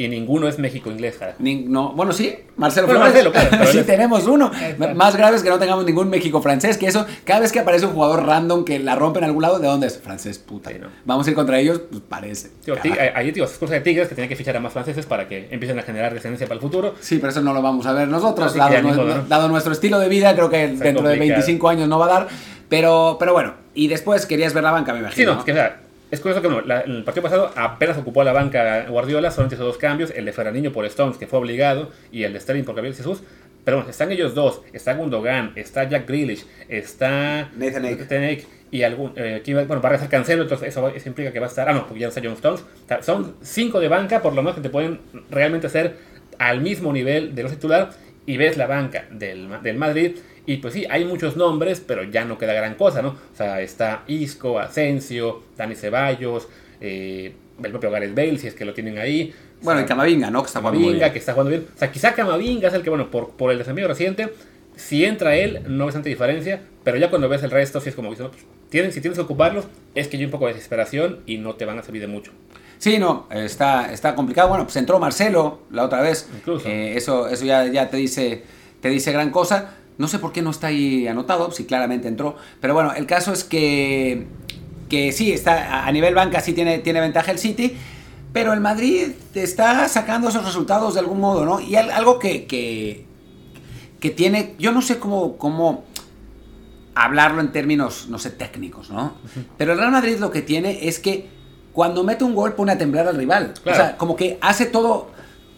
Y 0.04 0.08
ninguno 0.08 0.48
es 0.48 0.58
México-inglés, 0.60 1.16
carajo. 1.20 1.38
ni- 1.40 1.64
no, 1.64 1.92
bueno, 1.94 2.12
sí, 2.14 2.36
Marcelo 2.58 2.88
Bueno, 2.88 3.02
Flores. 3.02 3.14
Marcelo, 3.26 3.32
claro, 3.32 3.50
pero 3.52 3.72
sí, 3.72 3.80
es- 3.80 3.86
tenemos 3.86 4.26
uno. 4.28 4.52
Más 4.96 5.16
grave 5.16 5.38
es 5.38 5.44
que 5.44 5.50
no 5.50 5.60
tengamos 5.60 5.86
ningún 5.86 6.10
México 6.10 6.42
francés, 6.42 6.78
que 6.78 6.88
eso, 6.88 7.06
cada 7.26 7.42
vez 7.42 7.52
que 7.52 7.60
aparece 7.60 7.86
un 7.86 7.94
jugador 7.94 8.26
random 8.26 8.66
que 8.66 8.80
la 8.80 8.96
rompe 8.96 9.20
en 9.20 9.26
algún 9.26 9.42
lado, 9.42 9.60
¿de 9.60 9.68
dónde 9.68 9.88
es? 9.88 10.00
Francés, 10.00 10.40
puta. 10.40 10.70
Sí, 10.70 10.78
¿no? 10.80 10.88
Vamos 11.06 11.28
a 11.28 11.30
ir 11.30 11.36
contra 11.36 11.60
ellos, 11.60 11.82
pues 11.90 12.02
parece. 12.08 12.50
Ti- 12.82 12.92
ahí 13.16 13.32
digo, 13.32 13.46
es 13.46 13.52
cosa 13.58 13.74
de 13.74 13.82
Tigres 13.82 14.08
que 14.08 14.16
tienen 14.16 14.30
que 14.30 14.36
fichar 14.36 14.56
a 14.58 14.60
más 14.60 14.74
franceses 14.74 15.06
para 15.06 15.28
que 15.28 15.48
empiecen 15.52 15.78
a 15.80 15.84
generar 15.84 16.14
descendencia 16.14 16.48
para 16.48 16.56
el 16.56 16.62
futuro. 16.62 16.96
Sí, 17.00 17.18
pero 17.20 17.32
eso 17.32 17.42
no 17.42 17.54
lo 17.54 17.62
vamos 17.62 17.86
a 17.86 17.94
ver 17.94 18.08
nosotros. 18.08 18.54
Dado, 18.56 18.82
¿no? 18.82 19.48
nuestro 19.50 19.74
estilo 19.74 20.00
de 20.00 20.08
vida, 20.10 20.34
creo 20.36 20.50
que 20.50 20.64
Está 20.66 20.86
dentro 20.86 21.04
de 21.08 21.16
complicado. 21.18 21.40
25 21.42 21.70
años 21.70 21.88
no 21.90 22.00
va 22.00 22.06
a 22.06 22.10
dar. 22.10 22.28
Pero, 22.70 23.18
pero 23.20 23.34
bueno, 23.34 23.56
y 23.74 23.90
después 23.90 24.26
querías 24.26 24.54
ver 24.54 24.64
la 24.64 24.72
banca, 24.72 24.94
me 24.94 25.00
Sí, 25.00 25.04
imagino. 25.24 25.34
no, 25.34 25.40
es 25.40 25.46
que 25.46 25.52
o 25.52 25.56
sea, 25.56 25.81
es 26.12 26.20
curioso 26.20 26.42
que 26.42 26.48
bueno, 26.48 26.62
la- 26.68 26.82
en 26.82 26.92
el 26.92 27.04
partido 27.04 27.24
pasado 27.24 27.52
apenas 27.56 27.98
ocupó 27.98 28.24
la 28.24 28.34
banca 28.34 28.86
Guardiola, 28.88 29.32
solamente 29.32 29.56
hizo 29.56 29.66
dos 29.66 29.78
cambios, 29.78 30.12
el 30.12 30.26
de 30.26 30.34
Ferraniño 30.34 30.72
por 30.72 30.86
Stones, 30.86 31.18
que 31.18 31.26
fue 31.28 31.40
obligado, 31.40 31.90
y 32.12 32.24
el 32.24 32.34
de 32.34 32.40
Sterling 32.40 32.64
por 32.64 32.76
Gabriel 32.76 32.96
Jesús. 32.96 33.24
Pero 33.64 33.78
bueno, 33.78 33.92
están 33.92 34.12
ellos 34.12 34.34
dos, 34.34 34.62
está 34.74 34.96
Gundogan, 34.96 35.54
está 35.56 35.84
Jack 35.88 36.08
Grealish, 36.08 36.46
está 36.68 37.50
Nathan 37.56 37.86
Ake. 37.86 37.96
Nathan 37.96 38.24
Ake, 38.24 38.46
y 38.72 38.84
algún, 38.84 39.14
eh, 39.16 39.42
¿quién 39.44 39.58
va- 39.58 39.64
bueno, 39.66 39.82
va 39.82 39.90
a 39.90 39.92
regresar 39.92 40.10
Cancelo, 40.10 40.44
entonces 40.44 40.70
eso, 40.70 40.88
eso 40.90 41.10
implica 41.10 41.32
que 41.32 41.40
va 41.40 41.46
a 41.46 41.50
estar, 41.50 41.70
ah 41.70 41.74
no, 41.74 41.86
porque 41.86 42.00
ya 42.00 42.08
no 42.08 42.10
está 42.10 42.22
John 42.24 42.34
Stones. 42.34 42.66
Son 43.06 43.36
cinco 43.42 43.80
de 43.80 43.88
banca, 43.88 44.22
por 44.22 44.34
lo 44.34 44.42
menos 44.42 44.56
que 44.56 44.62
te 44.62 44.70
pueden 44.70 45.00
realmente 45.30 45.68
hacer 45.68 45.96
al 46.40 46.62
mismo 46.62 46.92
nivel 46.92 47.36
de 47.36 47.44
los 47.44 47.52
titular, 47.52 47.92
y 48.26 48.38
ves 48.38 48.58
la 48.58 48.66
banca 48.68 49.06
del, 49.12 49.50
del 49.62 49.78
Madrid, 49.78 50.18
y 50.46 50.58
pues 50.58 50.74
sí, 50.74 50.86
hay 50.90 51.06
muchos 51.06 51.38
nombres, 51.38 51.82
pero 51.86 52.04
ya 52.04 52.26
no 52.26 52.38
queda 52.38 52.54
gran 52.54 52.76
cosa, 52.76 53.02
¿no? 53.02 53.10
O 53.10 53.36
sea, 53.36 53.62
está 53.62 54.04
Isco, 54.08 54.60
Asensio, 54.60 55.44
Dani 55.58 55.76
Ceballos, 55.76 56.48
eh, 56.80 57.34
el 57.64 57.72
propio 57.72 57.92
Gareth 57.92 58.16
Bale, 58.16 58.38
si 58.38 58.48
es 58.48 58.54
que 58.54 58.66
lo 58.66 58.74
tienen 58.74 58.98
ahí. 58.98 59.34
Bueno, 59.62 59.80
O 59.80 59.84
y 59.84 59.86
sea, 59.86 59.90
Camavinga, 59.90 60.32
¿no? 60.32 60.42
Que 60.42 60.48
está 60.48 60.60
jugando 60.60 60.80
bien. 60.80 61.12
que 61.12 61.20
está 61.20 61.34
jugando 61.34 61.50
bien. 61.52 61.68
O 61.74 61.78
sea, 61.78 61.92
quizá 61.92 62.14
Camavinga 62.14 62.68
es 62.70 62.74
el 62.74 62.82
que, 62.82 62.90
bueno, 62.90 63.12
por, 63.12 63.32
por 63.32 63.52
el 63.52 63.58
desempeño 63.60 63.88
reciente, 63.88 64.34
si 64.76 65.06
entra 65.06 65.36
él, 65.36 65.62
no 65.68 65.86
ves 65.86 65.94
tanta 65.94 66.10
diferencia, 66.10 66.62
pero 66.84 66.98
ya 66.98 67.10
cuando 67.10 67.30
ves 67.30 67.44
el 67.44 67.52
resto, 67.52 67.80
si 67.80 67.90
es 67.90 67.96
como 67.96 68.12
que, 68.16 68.24
no, 68.24 68.32
pues, 68.32 68.44
tienen, 68.70 68.92
si 68.92 69.02
tienes 69.02 69.18
que 69.18 69.24
ocuparlos, 69.24 69.66
es 69.94 70.08
que 70.08 70.18
hay 70.18 70.26
un 70.26 70.32
poco 70.32 70.48
de 70.48 70.54
desesperación 70.54 71.20
y 71.28 71.38
no 71.38 71.56
te 71.56 71.66
van 71.66 71.78
a 71.78 71.84
servir 71.84 72.02
de 72.02 72.08
mucho. 72.08 72.32
Sí, 72.80 72.98
no, 72.98 73.28
está, 73.30 73.94
está 73.94 74.16
complicado. 74.16 74.50
Bueno, 74.50 74.64
pues 74.64 74.76
entró 74.78 74.98
Marcelo 74.98 75.60
la 75.70 75.84
otra 75.84 76.02
vez. 76.02 76.28
Incluso. 76.34 76.68
Eh, 76.68 76.98
eso 76.98 77.28
eso 77.28 77.46
ya, 77.46 77.68
ya 77.68 77.92
te, 77.92 77.98
dice, 77.98 78.44
te 78.82 78.90
dice 78.90 79.12
gran 79.12 79.30
cosa. 79.30 79.76
No 80.02 80.08
sé 80.08 80.20
por 80.20 80.34
qué 80.34 80.42
no 80.42 80.50
está 80.50 80.68
ahí 80.68 81.08
anotado, 81.08 81.52
si 81.52 81.64
claramente 81.66 82.08
entró. 82.08 82.36
Pero 82.60 82.74
bueno, 82.74 82.92
el 82.94 83.06
caso 83.06 83.32
es 83.32 83.44
que, 83.46 84.26
que 84.90 85.12
sí, 85.12 85.32
está 85.32 85.86
a- 85.86 85.92
nivel 85.92 86.16
banca 86.16 86.42
sí 86.42 86.54
tiene, 86.54 86.80
tiene 86.80 87.00
ventaja 87.00 87.32
el 87.32 87.38
City. 87.40 87.78
Pero 88.34 88.52
el 88.54 88.60
Madrid 88.62 89.10
está 89.36 89.88
sacando 89.88 90.30
esos 90.30 90.44
resultados 90.46 90.94
de 90.96 91.02
algún 91.02 91.20
modo, 91.20 91.46
¿no? 91.46 91.60
Y 91.62 91.76
al- 91.76 91.92
algo 91.92 92.18
que, 92.18 92.46
que, 92.46 93.06
que 94.00 94.10
tiene, 94.10 94.56
yo 94.58 94.72
no 94.72 94.82
sé 94.82 95.00
cómo, 95.00 95.38
cómo 95.38 95.84
hablarlo 96.96 97.42
en 97.42 97.52
términos, 97.52 98.08
no 98.10 98.20
sé, 98.20 98.32
técnicos, 98.32 98.90
¿no? 98.90 99.14
Pero 99.58 99.74
el 99.74 99.78
Real 99.80 99.92
Madrid 99.92 100.18
lo 100.20 100.32
que 100.32 100.42
tiene 100.42 100.88
es 100.88 101.00
que 101.00 101.30
cuando 101.74 102.04
mete 102.04 102.24
un 102.24 102.36
gol 102.36 102.54
pone 102.54 102.72
a 102.74 102.78
temblar 102.78 103.08
al 103.08 103.16
rival. 103.18 103.54
Claro. 103.64 103.78
O 103.78 103.82
sea, 103.86 103.98
como 103.98 104.16
que 104.16 104.38
hace 104.42 104.66
todo 104.66 105.10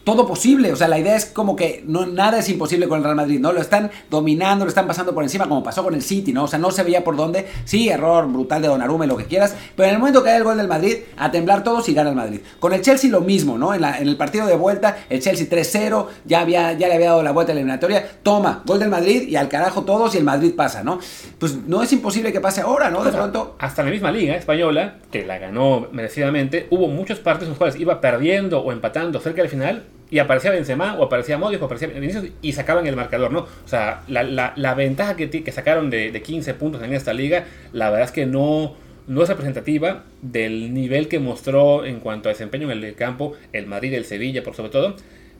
todo 0.03 0.27
posible, 0.27 0.71
o 0.73 0.75
sea, 0.75 0.87
la 0.89 0.99
idea 0.99 1.15
es 1.15 1.25
como 1.25 1.55
que 1.55 1.83
no 1.87 2.05
nada 2.05 2.39
es 2.39 2.49
imposible 2.49 2.87
con 2.89 2.97
el 2.97 3.03
Real 3.03 3.15
Madrid, 3.15 3.39
¿no? 3.39 3.53
Lo 3.53 3.61
están 3.61 3.89
dominando, 4.09 4.65
lo 4.65 4.69
están 4.69 4.85
pasando 4.85 5.13
por 5.13 5.23
encima 5.23 5.47
como 5.47 5.63
pasó 5.63 5.83
con 5.83 5.93
el 5.93 6.01
City, 6.01 6.33
¿no? 6.33 6.43
O 6.43 6.47
sea, 6.47 6.59
no 6.59 6.71
se 6.71 6.83
veía 6.83 7.03
por 7.03 7.15
dónde. 7.15 7.47
Sí, 7.65 7.87
error 7.89 8.27
brutal 8.27 8.61
de 8.61 8.67
Donnarumma, 8.67 9.05
lo 9.05 9.15
que 9.17 9.25
quieras, 9.25 9.55
pero 9.75 9.87
en 9.87 9.93
el 9.95 9.99
momento 9.99 10.21
que 10.23 10.29
hay 10.31 10.37
el 10.37 10.43
gol 10.43 10.57
del 10.57 10.67
Madrid, 10.67 10.97
a 11.17 11.31
temblar 11.31 11.63
todos 11.63 11.87
y 11.89 11.93
gana 11.93 12.09
el 12.09 12.15
Madrid. 12.15 12.41
Con 12.59 12.73
el 12.73 12.81
Chelsea 12.81 13.09
lo 13.09 13.21
mismo, 13.21 13.57
¿no? 13.57 13.73
En, 13.73 13.81
la- 13.81 13.97
en 13.99 14.07
el 14.07 14.17
partido 14.17 14.45
de 14.45 14.55
vuelta, 14.55 14.97
el 15.09 15.21
Chelsea 15.21 15.47
3-0, 15.49 16.07
ya 16.25 16.41
había 16.41 16.73
ya 16.73 16.87
le 16.89 16.95
había 16.95 17.07
dado 17.11 17.23
la 17.23 17.31
vuelta 17.31 17.51
a 17.51 17.55
la 17.55 17.61
eliminatoria, 17.61 18.05
toma, 18.23 18.61
gol 18.65 18.79
del 18.79 18.89
Madrid 18.89 19.23
y 19.29 19.35
al 19.37 19.47
carajo 19.47 19.83
todos 19.83 20.13
y 20.15 20.17
el 20.17 20.23
Madrid 20.25 20.53
pasa, 20.55 20.83
¿no? 20.83 20.99
Pues 21.39 21.55
no 21.67 21.81
es 21.81 21.93
imposible 21.93 22.33
que 22.33 22.41
pase 22.41 22.61
ahora, 22.61 22.89
¿no? 22.89 23.03
De 23.03 23.11
pronto 23.11 23.55
Hasta 23.59 23.83
la 23.83 23.91
misma 23.91 24.11
liga 24.11 24.35
española, 24.35 24.97
que 25.11 25.25
la 25.25 25.37
ganó 25.37 25.87
merecidamente, 25.91 26.67
hubo 26.71 26.87
muchos 26.87 27.19
partidos 27.19 27.43
en 27.45 27.49
los 27.51 27.57
cuales 27.57 27.75
iba 27.79 28.01
perdiendo 28.01 28.59
o 28.59 28.71
empatando 28.71 29.19
cerca 29.19 29.41
del 29.41 29.49
final 29.49 29.83
y 30.13 30.19
aparecía 30.19 30.51
Benzema 30.51 30.95
o 30.95 31.03
aparecía 31.03 31.37
Modric 31.39 31.61
o 31.61 31.65
aparecía 31.65 31.87
Vinicius 31.87 32.25
y 32.41 32.53
sacaban 32.53 32.85
el 32.85 32.95
marcador, 32.95 33.31
¿no? 33.31 33.39
O 33.39 33.67
sea, 33.67 34.03
la, 34.07 34.21
la- 34.23 34.53
la 34.55 34.73
ventaja 34.75 35.15
que, 35.15 35.29
que 35.29 35.51
sacaron 35.51 35.89
de, 35.89 36.11
de 36.11 36.21
15 36.21 36.53
puntos 36.53 36.83
en 36.83 36.93
esta 36.93 37.13
liga, 37.13 37.45
la 37.71 37.89
verdad 37.89 38.05
es 38.05 38.11
que 38.11 38.25
no, 38.27 38.75
no 39.07 39.23
es 39.23 39.29
representativa 39.29 40.03
del 40.21 40.73
nivel 40.73 41.07
que 41.07 41.17
mostró 41.19 41.83
en 41.85 41.99
cuanto 41.99 42.29
a 42.29 42.31
desempeño 42.31 42.71
en 42.71 42.83
el 42.83 42.93
campo 42.95 43.33
el 43.53 43.65
Madrid 43.65 43.93
el 43.95 44.05
Sevilla, 44.05 44.43
por 44.43 44.53
sobre 44.55 44.69
todo. 44.69 44.95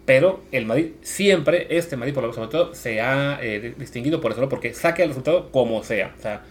Pero 0.05 0.43
el 0.51 0.65
Madrid 0.65 0.87
siempre, 1.01 1.67
este 1.69 1.95
Madrid 1.95 2.13
por 2.15 2.23
lo 2.23 2.33
sobre 2.33 2.49
todo, 2.49 2.73
se 2.73 2.99
ha 2.99 3.39
eh, 3.41 3.73
distinguido 3.77 4.19
por 4.21 4.31
eso, 4.31 4.49
porque 4.49 4.73
saca 4.73 5.03
el 5.03 5.09
resultado 5.09 5.51
como 5.51 5.83
sea. 5.83 6.13
O 6.17 6.21
sea, 6.21 6.41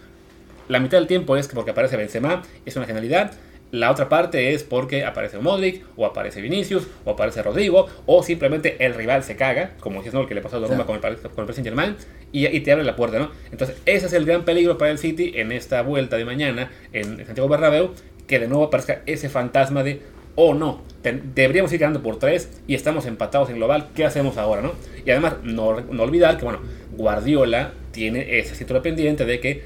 la 0.69 0.79
mitad 0.79 0.97
del 0.97 1.07
tiempo 1.07 1.35
es 1.37 1.47
porque 1.49 1.71
aparece 1.71 1.97
Benzema, 1.97 2.41
es 2.65 2.75
una 2.77 2.85
genialidad. 2.85 3.33
La 3.73 3.89
otra 3.89 4.07
parte 4.07 4.53
es 4.53 4.63
porque 4.63 5.03
aparece 5.03 5.39
Modric, 5.39 5.83
o 5.95 6.05
aparece 6.05 6.41
Vinicius, 6.41 6.85
o 7.05 7.09
aparece 7.09 7.41
Rodrigo, 7.41 7.87
o 8.05 8.21
simplemente 8.21 8.85
el 8.85 8.93
rival 8.93 9.23
se 9.23 9.35
caga, 9.35 9.71
como 9.79 9.97
dices, 9.97 10.13
¿no? 10.13 10.21
Lo 10.21 10.27
que 10.27 10.35
le 10.35 10.41
pasó 10.41 10.57
a 10.57 10.59
Donnarumma 10.59 10.85
con 10.85 11.03
el, 11.03 11.17
con 11.17 11.47
el 11.47 11.53
Saint 11.55 11.65
Germain, 11.65 11.95
y, 12.31 12.45
y 12.45 12.59
te 12.59 12.71
abre 12.71 12.83
la 12.83 12.95
puerta, 12.95 13.17
¿no? 13.17 13.31
Entonces, 13.51 13.75
ese 13.87 14.05
es 14.05 14.13
el 14.13 14.25
gran 14.25 14.45
peligro 14.45 14.77
para 14.77 14.91
el 14.91 14.99
City 14.99 15.31
en 15.37 15.51
esta 15.51 15.81
vuelta 15.81 16.17
de 16.17 16.25
mañana 16.25 16.71
en 16.91 17.25
Santiago 17.25 17.49
Bernabéu, 17.49 17.95
que 18.27 18.37
de 18.37 18.47
nuevo 18.47 18.65
aparezca 18.65 19.01
ese 19.07 19.27
fantasma 19.27 19.81
de, 19.81 20.03
oh 20.35 20.53
no, 20.53 20.83
deberíamos 21.01 21.73
ir 21.73 21.79
ganando 21.79 22.03
por 22.03 22.19
tres 22.19 22.51
y 22.67 22.75
estamos 22.75 23.07
empatados 23.07 23.49
en 23.49 23.55
global, 23.55 23.87
¿qué 23.95 24.05
hacemos 24.05 24.37
ahora, 24.37 24.61
no? 24.61 24.73
Y 25.03 25.09
además, 25.09 25.37
no, 25.41 25.81
no 25.81 26.03
olvidar 26.03 26.37
que, 26.37 26.45
bueno, 26.45 26.59
Guardiola 26.91 27.73
tiene 27.89 28.37
ese 28.37 28.55
título 28.55 28.83
pendiente 28.83 29.25
de 29.25 29.39
que 29.39 29.63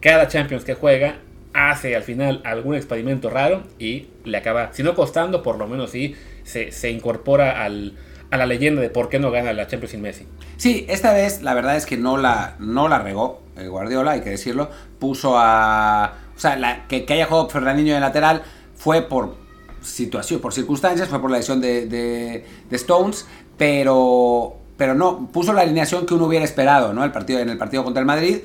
cada 0.00 0.28
Champions 0.28 0.62
que 0.62 0.74
juega 0.74 1.20
hace 1.56 1.96
al 1.96 2.02
final 2.02 2.40
algún 2.44 2.74
experimento 2.74 3.30
raro 3.30 3.62
y 3.78 4.08
le 4.24 4.38
acaba, 4.38 4.72
si 4.72 4.82
no 4.82 4.94
costando, 4.94 5.42
por 5.42 5.58
lo 5.58 5.66
menos 5.66 5.90
sí 5.90 6.14
se, 6.44 6.70
se 6.72 6.90
incorpora 6.90 7.64
al, 7.64 7.94
a 8.30 8.36
la 8.36 8.46
leyenda 8.46 8.80
de 8.82 8.90
por 8.90 9.08
qué 9.08 9.18
no 9.18 9.30
gana 9.30 9.52
la 9.52 9.66
Champions 9.66 9.92
sin 9.92 10.02
Messi. 10.02 10.26
Sí, 10.56 10.86
esta 10.88 11.12
vez 11.12 11.42
la 11.42 11.54
verdad 11.54 11.76
es 11.76 11.86
que 11.86 11.96
no 11.96 12.16
la, 12.16 12.56
no 12.58 12.88
la 12.88 12.98
regó 12.98 13.42
el 13.56 13.70
Guardiola, 13.70 14.12
hay 14.12 14.20
que 14.20 14.30
decirlo. 14.30 14.70
Puso 14.98 15.34
a. 15.36 16.14
O 16.36 16.38
sea, 16.38 16.84
que, 16.88 17.04
que 17.04 17.14
haya 17.14 17.26
jugado 17.26 17.48
Fernandinho 17.48 17.94
de 17.94 18.00
lateral 18.00 18.42
fue 18.74 19.02
por 19.02 19.36
situación, 19.80 20.40
por 20.40 20.52
circunstancias, 20.52 21.08
fue 21.08 21.20
por 21.20 21.30
la 21.30 21.38
lesión 21.38 21.60
de, 21.60 21.86
de, 21.86 22.44
de 22.68 22.76
Stones, 22.76 23.26
pero, 23.56 24.56
pero 24.76 24.94
no, 24.94 25.28
puso 25.32 25.52
la 25.52 25.62
alineación 25.62 26.04
que 26.04 26.14
uno 26.14 26.26
hubiera 26.26 26.44
esperado, 26.44 26.92
¿no? 26.92 27.04
El 27.04 27.12
partido, 27.12 27.38
en 27.38 27.48
el 27.48 27.56
partido 27.56 27.84
contra 27.84 28.00
el 28.00 28.06
Madrid. 28.06 28.38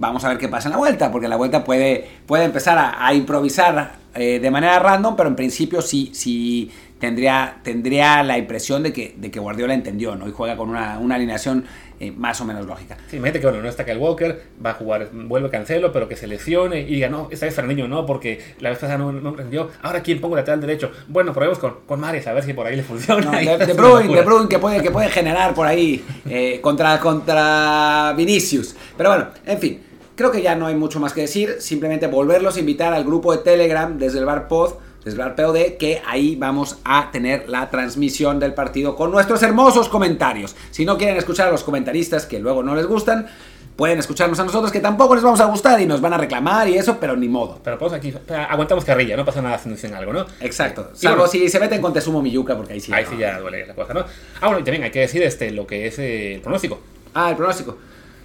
Vamos 0.00 0.24
a 0.24 0.30
ver 0.30 0.38
qué 0.38 0.48
pasa 0.48 0.68
en 0.68 0.72
la 0.72 0.78
vuelta, 0.78 1.12
porque 1.12 1.26
en 1.26 1.30
la 1.30 1.36
vuelta 1.36 1.62
puede, 1.62 2.08
puede 2.26 2.44
empezar 2.44 2.78
a, 2.78 3.06
a 3.06 3.12
improvisar 3.12 4.00
eh, 4.14 4.40
de 4.40 4.50
manera 4.50 4.78
random, 4.78 5.14
pero 5.14 5.28
en 5.28 5.36
principio 5.36 5.82
sí, 5.82 6.10
sí 6.14 6.70
tendría, 6.98 7.58
tendría 7.62 8.22
la 8.22 8.38
impresión 8.38 8.82
de 8.82 8.92
que, 8.92 9.14
de 9.16 9.30
que 9.30 9.38
Guardiola 9.38 9.74
entendió, 9.74 10.16
¿no? 10.16 10.26
Y 10.26 10.32
juega 10.32 10.56
con 10.56 10.70
una, 10.70 10.98
una 10.98 11.14
alineación 11.14 11.64
eh, 12.00 12.10
más 12.10 12.40
o 12.40 12.44
menos 12.44 12.66
lógica. 12.66 12.96
Sí, 13.08 13.18
imagínate 13.18 13.40
que 13.40 13.46
bueno, 13.46 13.62
no 13.62 13.68
está 13.68 13.84
Kyle 13.84 13.98
Walker, 13.98 14.42
va 14.64 14.70
a 14.70 14.74
jugar, 14.74 15.10
vuelve 15.12 15.50
Cancelo, 15.50 15.92
pero 15.92 16.08
que 16.08 16.16
se 16.16 16.26
lesione 16.26 16.80
y 16.80 16.94
diga, 16.94 17.08
no, 17.08 17.28
esta 17.30 17.46
vez 17.46 17.54
Fernandinho 17.54 17.88
no, 17.88 18.04
porque 18.04 18.40
la 18.58 18.70
vez 18.70 18.78
pasada 18.78 18.98
no, 18.98 19.12
no 19.12 19.36
rendió. 19.36 19.70
Ahora, 19.82 20.02
¿quién 20.02 20.20
pongo 20.20 20.34
lateral 20.34 20.60
derecho? 20.60 20.90
Bueno, 21.08 21.32
probemos 21.32 21.58
con, 21.58 21.80
con 21.86 22.00
Mares 22.00 22.26
a 22.26 22.32
ver 22.32 22.42
si 22.42 22.52
por 22.52 22.66
ahí 22.66 22.74
le 22.74 22.82
funciona. 22.82 23.30
No, 23.30 23.58
de, 23.58 23.66
de, 23.66 23.72
Bruyne, 23.74 24.14
de 24.14 24.22
Bruyne 24.22 24.48
que 24.48 24.58
puede, 24.58 24.82
que 24.82 24.90
puede 24.90 25.08
generar 25.10 25.54
por 25.54 25.66
ahí 25.66 26.02
eh, 26.28 26.58
contra, 26.60 26.98
contra 26.98 28.14
Vinicius. 28.16 28.74
Pero 28.96 29.10
bueno, 29.10 29.28
en 29.46 29.58
fin. 29.58 29.89
Creo 30.20 30.30
que 30.30 30.42
ya 30.42 30.54
no 30.54 30.66
hay 30.66 30.74
mucho 30.74 31.00
más 31.00 31.14
que 31.14 31.22
decir, 31.22 31.56
simplemente 31.60 32.06
volverlos 32.06 32.54
a 32.56 32.60
invitar 32.60 32.92
al 32.92 33.04
grupo 33.04 33.32
de 33.32 33.38
Telegram 33.38 33.96
desde 33.96 34.18
el 34.18 34.26
Bar 34.26 34.48
Pod, 34.48 34.74
desde 35.02 35.12
el 35.12 35.24
Bar 35.26 35.34
POD, 35.34 35.78
que 35.78 36.02
ahí 36.06 36.36
vamos 36.36 36.76
a 36.84 37.10
tener 37.10 37.48
la 37.48 37.70
transmisión 37.70 38.38
del 38.38 38.52
partido 38.52 38.96
con 38.96 39.10
nuestros 39.10 39.42
hermosos 39.42 39.88
comentarios. 39.88 40.54
Si 40.72 40.84
no 40.84 40.98
quieren 40.98 41.16
escuchar 41.16 41.48
a 41.48 41.50
los 41.50 41.64
comentaristas 41.64 42.26
que 42.26 42.38
luego 42.38 42.62
no 42.62 42.74
les 42.74 42.84
gustan, 42.84 43.28
pueden 43.76 43.98
escucharnos 43.98 44.38
a 44.38 44.44
nosotros 44.44 44.70
que 44.70 44.80
tampoco 44.80 45.14
les 45.14 45.24
vamos 45.24 45.40
a 45.40 45.46
gustar 45.46 45.80
y 45.80 45.86
nos 45.86 46.02
van 46.02 46.12
a 46.12 46.18
reclamar 46.18 46.68
y 46.68 46.76
eso, 46.76 46.98
pero 47.00 47.16
ni 47.16 47.30
modo. 47.30 47.58
Pero 47.64 47.78
pues 47.78 47.94
aquí 47.94 48.12
aguantamos 48.50 48.84
carrilla, 48.84 49.16
no 49.16 49.24
pasa 49.24 49.40
nada 49.40 49.56
si 49.56 49.70
dicen 49.70 49.94
algo, 49.94 50.12
¿no? 50.12 50.26
Exacto. 50.40 50.90
Salvo 50.92 51.16
bueno, 51.16 51.32
si 51.32 51.48
se 51.48 51.58
meten 51.58 51.80
con 51.80 51.94
Tesumo 51.94 52.20
Miyuka, 52.20 52.58
porque 52.58 52.74
ahí 52.74 52.80
sí. 52.80 52.92
Ahí 52.92 53.04
no. 53.04 53.10
sí 53.12 53.16
ya 53.16 53.40
duele 53.40 53.66
la 53.66 53.74
cosa, 53.74 53.94
¿no? 53.94 54.00
Ah, 54.42 54.48
bueno, 54.48 54.58
y 54.58 54.64
también 54.64 54.82
hay 54.82 54.90
que 54.90 55.00
decir 55.00 55.22
este, 55.22 55.50
lo 55.50 55.66
que 55.66 55.86
es 55.86 55.98
eh, 55.98 56.34
el 56.34 56.40
pronóstico. 56.42 56.78
Ah, 57.14 57.30
el 57.30 57.36
pronóstico. 57.36 57.78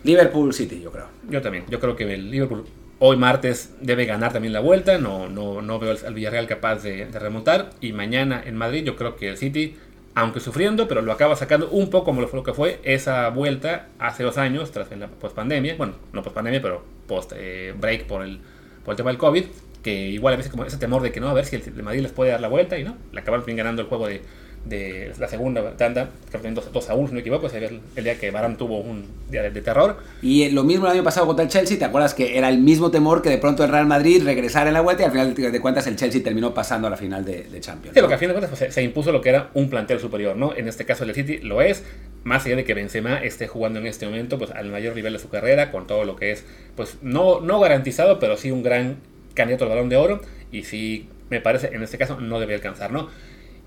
Liverpool 0.06 0.54
City, 0.54 0.80
yo 0.82 0.92
creo. 0.92 1.08
Yo 1.30 1.42
también. 1.42 1.66
Yo 1.68 1.80
creo 1.80 1.96
que 1.96 2.04
el 2.14 2.30
Liverpool 2.30 2.64
hoy 3.00 3.18
martes 3.18 3.74
debe 3.82 4.06
ganar 4.06 4.32
también 4.32 4.54
la 4.54 4.60
vuelta. 4.60 5.00
No, 5.00 5.28
no, 5.28 5.64
no 5.64 5.80
veo 5.80 5.96
al 6.06 6.14
Villarreal 6.14 6.46
capaz 6.46 6.84
de, 6.84 7.08
de, 7.08 7.20
remontar. 7.20 7.72
Y 7.82 7.92
mañana 7.92 8.42
en 8.46 8.56
Madrid 8.56 8.84
yo 8.84 8.96
creo 8.96 9.16
que 9.16 9.30
el 9.30 9.38
City, 9.38 9.76
aunque 10.14 10.40
sufriendo, 10.40 10.88
pero 10.88 11.02
lo 11.02 11.12
acaba 11.12 11.36
sacando 11.36 11.70
un 11.70 11.90
poco 11.90 12.06
como 12.06 12.22
lo 12.22 12.44
que 12.44 12.54
fue 12.54 12.80
esa 12.84 13.28
vuelta 13.30 13.88
hace 13.98 14.22
dos 14.22 14.38
años, 14.38 14.72
tras 14.72 14.96
la 14.96 15.08
post-pandemia. 15.08 15.76
Bueno, 15.76 15.96
no 16.14 16.22
post-pandemia, 16.22 16.62
pero 16.62 16.84
post-break 17.08 18.06
por, 18.06 18.22
el, 18.22 18.40
por 18.84 18.94
el 18.94 18.98
tema 18.98 19.10
del 19.10 19.18
COVID. 19.18 19.46
Que 19.82 20.10
igual 20.10 20.36
a 20.36 20.38
veces 20.38 20.52
como 20.52 20.66
ese 20.66 20.78
temor 20.78 21.02
de 21.02 21.12
que 21.12 21.20
no, 21.20 21.30
a 21.30 21.34
ver 21.34 21.46
si 21.46 21.56
el 21.56 21.84
Madrid 21.84 22.02
les 22.02 22.12
puede 22.12 22.30
dar 22.30 22.42
la 22.42 22.48
vuelta. 22.48 22.78
Y 22.78 22.84
no, 22.84 22.96
le 23.12 23.22
acabaron 23.22 23.44
bien 23.44 23.58
ganando 23.58 23.82
el 23.82 23.88
juego 23.88 24.06
de 24.06 24.22
de 24.66 25.14
la 25.20 25.28
segunda 25.28 25.78
tanda, 25.78 26.10
que 26.32 26.38
2, 26.38 26.72
2 26.74 26.90
a 26.90 26.96
1, 26.96 27.08
si 27.08 27.12
no 27.12 27.16
me 27.16 27.20
equivoco, 27.22 27.48
el, 27.48 27.82
el 27.96 28.04
día 28.04 28.18
que 28.18 28.32
Barán 28.32 28.58
tuvo 28.58 28.80
un 28.80 29.06
día 29.30 29.44
de, 29.44 29.52
de, 29.52 29.62
terror. 29.62 29.98
Y 30.22 30.50
lo 30.50 30.64
mismo 30.64 30.88
el 30.88 30.94
año 30.94 31.04
pasado 31.04 31.28
contra 31.28 31.44
el 31.44 31.50
Chelsea, 31.50 31.78
¿te 31.78 31.86
acuerdas 31.86 32.14
que 32.14 32.38
era 32.38 32.50
el 32.50 32.58
mismo 32.58 32.90
temor 32.90 33.22
que 33.22 33.30
de 33.30 33.38
pronto 33.38 33.64
el 33.64 33.70
Real 33.70 33.86
Madrid 33.86 34.24
regresara 34.24 34.68
en 34.68 34.74
la 34.74 34.82
vuelta 34.82 35.04
y 35.04 35.06
al 35.06 35.12
final 35.12 35.52
de 35.52 35.62
cuentas 35.62 35.86
el 35.88 35.96
Chelsea 35.96 36.24
terminó 36.24 36.54
pasando 36.54 36.88
a 36.88 36.90
la 36.90 36.98
final 36.98 37.24
de, 37.24 37.44
de 37.44 37.60
Champions? 37.60 37.94
Sí, 37.94 38.00
¿no? 38.00 38.02
porque 38.02 38.14
al 38.16 38.20
final 38.20 38.36
de 38.36 38.40
cuentas 38.40 38.50
pues, 38.50 38.60
se, 38.60 38.72
se, 38.72 38.84
impuso 38.84 39.12
lo 39.12 39.22
que 39.22 39.30
era 39.30 39.52
un 39.54 39.70
plantel 39.70 40.00
superior, 40.00 40.36
¿no? 40.36 40.56
En 40.56 40.68
este 40.68 40.86
caso 40.86 41.04
el 41.04 41.14
City 41.14 41.38
lo 41.38 41.62
es, 41.62 41.84
más 42.24 42.46
allá 42.46 42.56
de 42.56 42.64
que 42.64 42.74
Benzema 42.74 43.18
esté 43.24 43.48
jugando 43.48 43.80
en 43.80 43.86
este 43.86 44.06
momento 44.08 44.40
pues 44.40 44.50
al 44.50 44.70
mayor 44.72 44.96
nivel 44.96 45.14
de 45.14 45.20
su 45.20 45.30
carrera, 45.30 45.72
con 45.72 45.86
todo 45.86 46.06
lo 46.06 46.16
que 46.16 46.32
es, 46.32 46.44
pues 46.76 46.98
no, 47.04 47.40
no 47.40 47.60
garantizado, 47.60 48.20
pero 48.20 48.36
sí 48.36 48.50
un 48.50 48.64
gran 48.64 48.98
candidato 49.36 49.66
al 49.66 49.70
balón 49.70 49.90
de 49.90 49.98
oro 49.98 50.22
y 50.52 50.64
sí 50.64 51.08
me 51.30 51.42
parece 51.42 51.68
en 51.68 51.84
este 51.84 51.98
caso 51.98 52.20
no 52.20 52.40
debe 52.40 52.56
alcanzar, 52.56 52.92
¿no? 52.92 53.10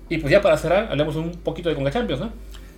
Y 0.09 0.17
pues 0.17 0.31
ya 0.31 0.41
para 0.41 0.57
cerrar, 0.57 0.87
hablemos 0.89 1.15
un 1.15 1.31
poquito 1.31 1.69
de 1.69 1.75
Conca 1.75 1.91
Champions, 1.91 2.21
¿no? 2.21 2.31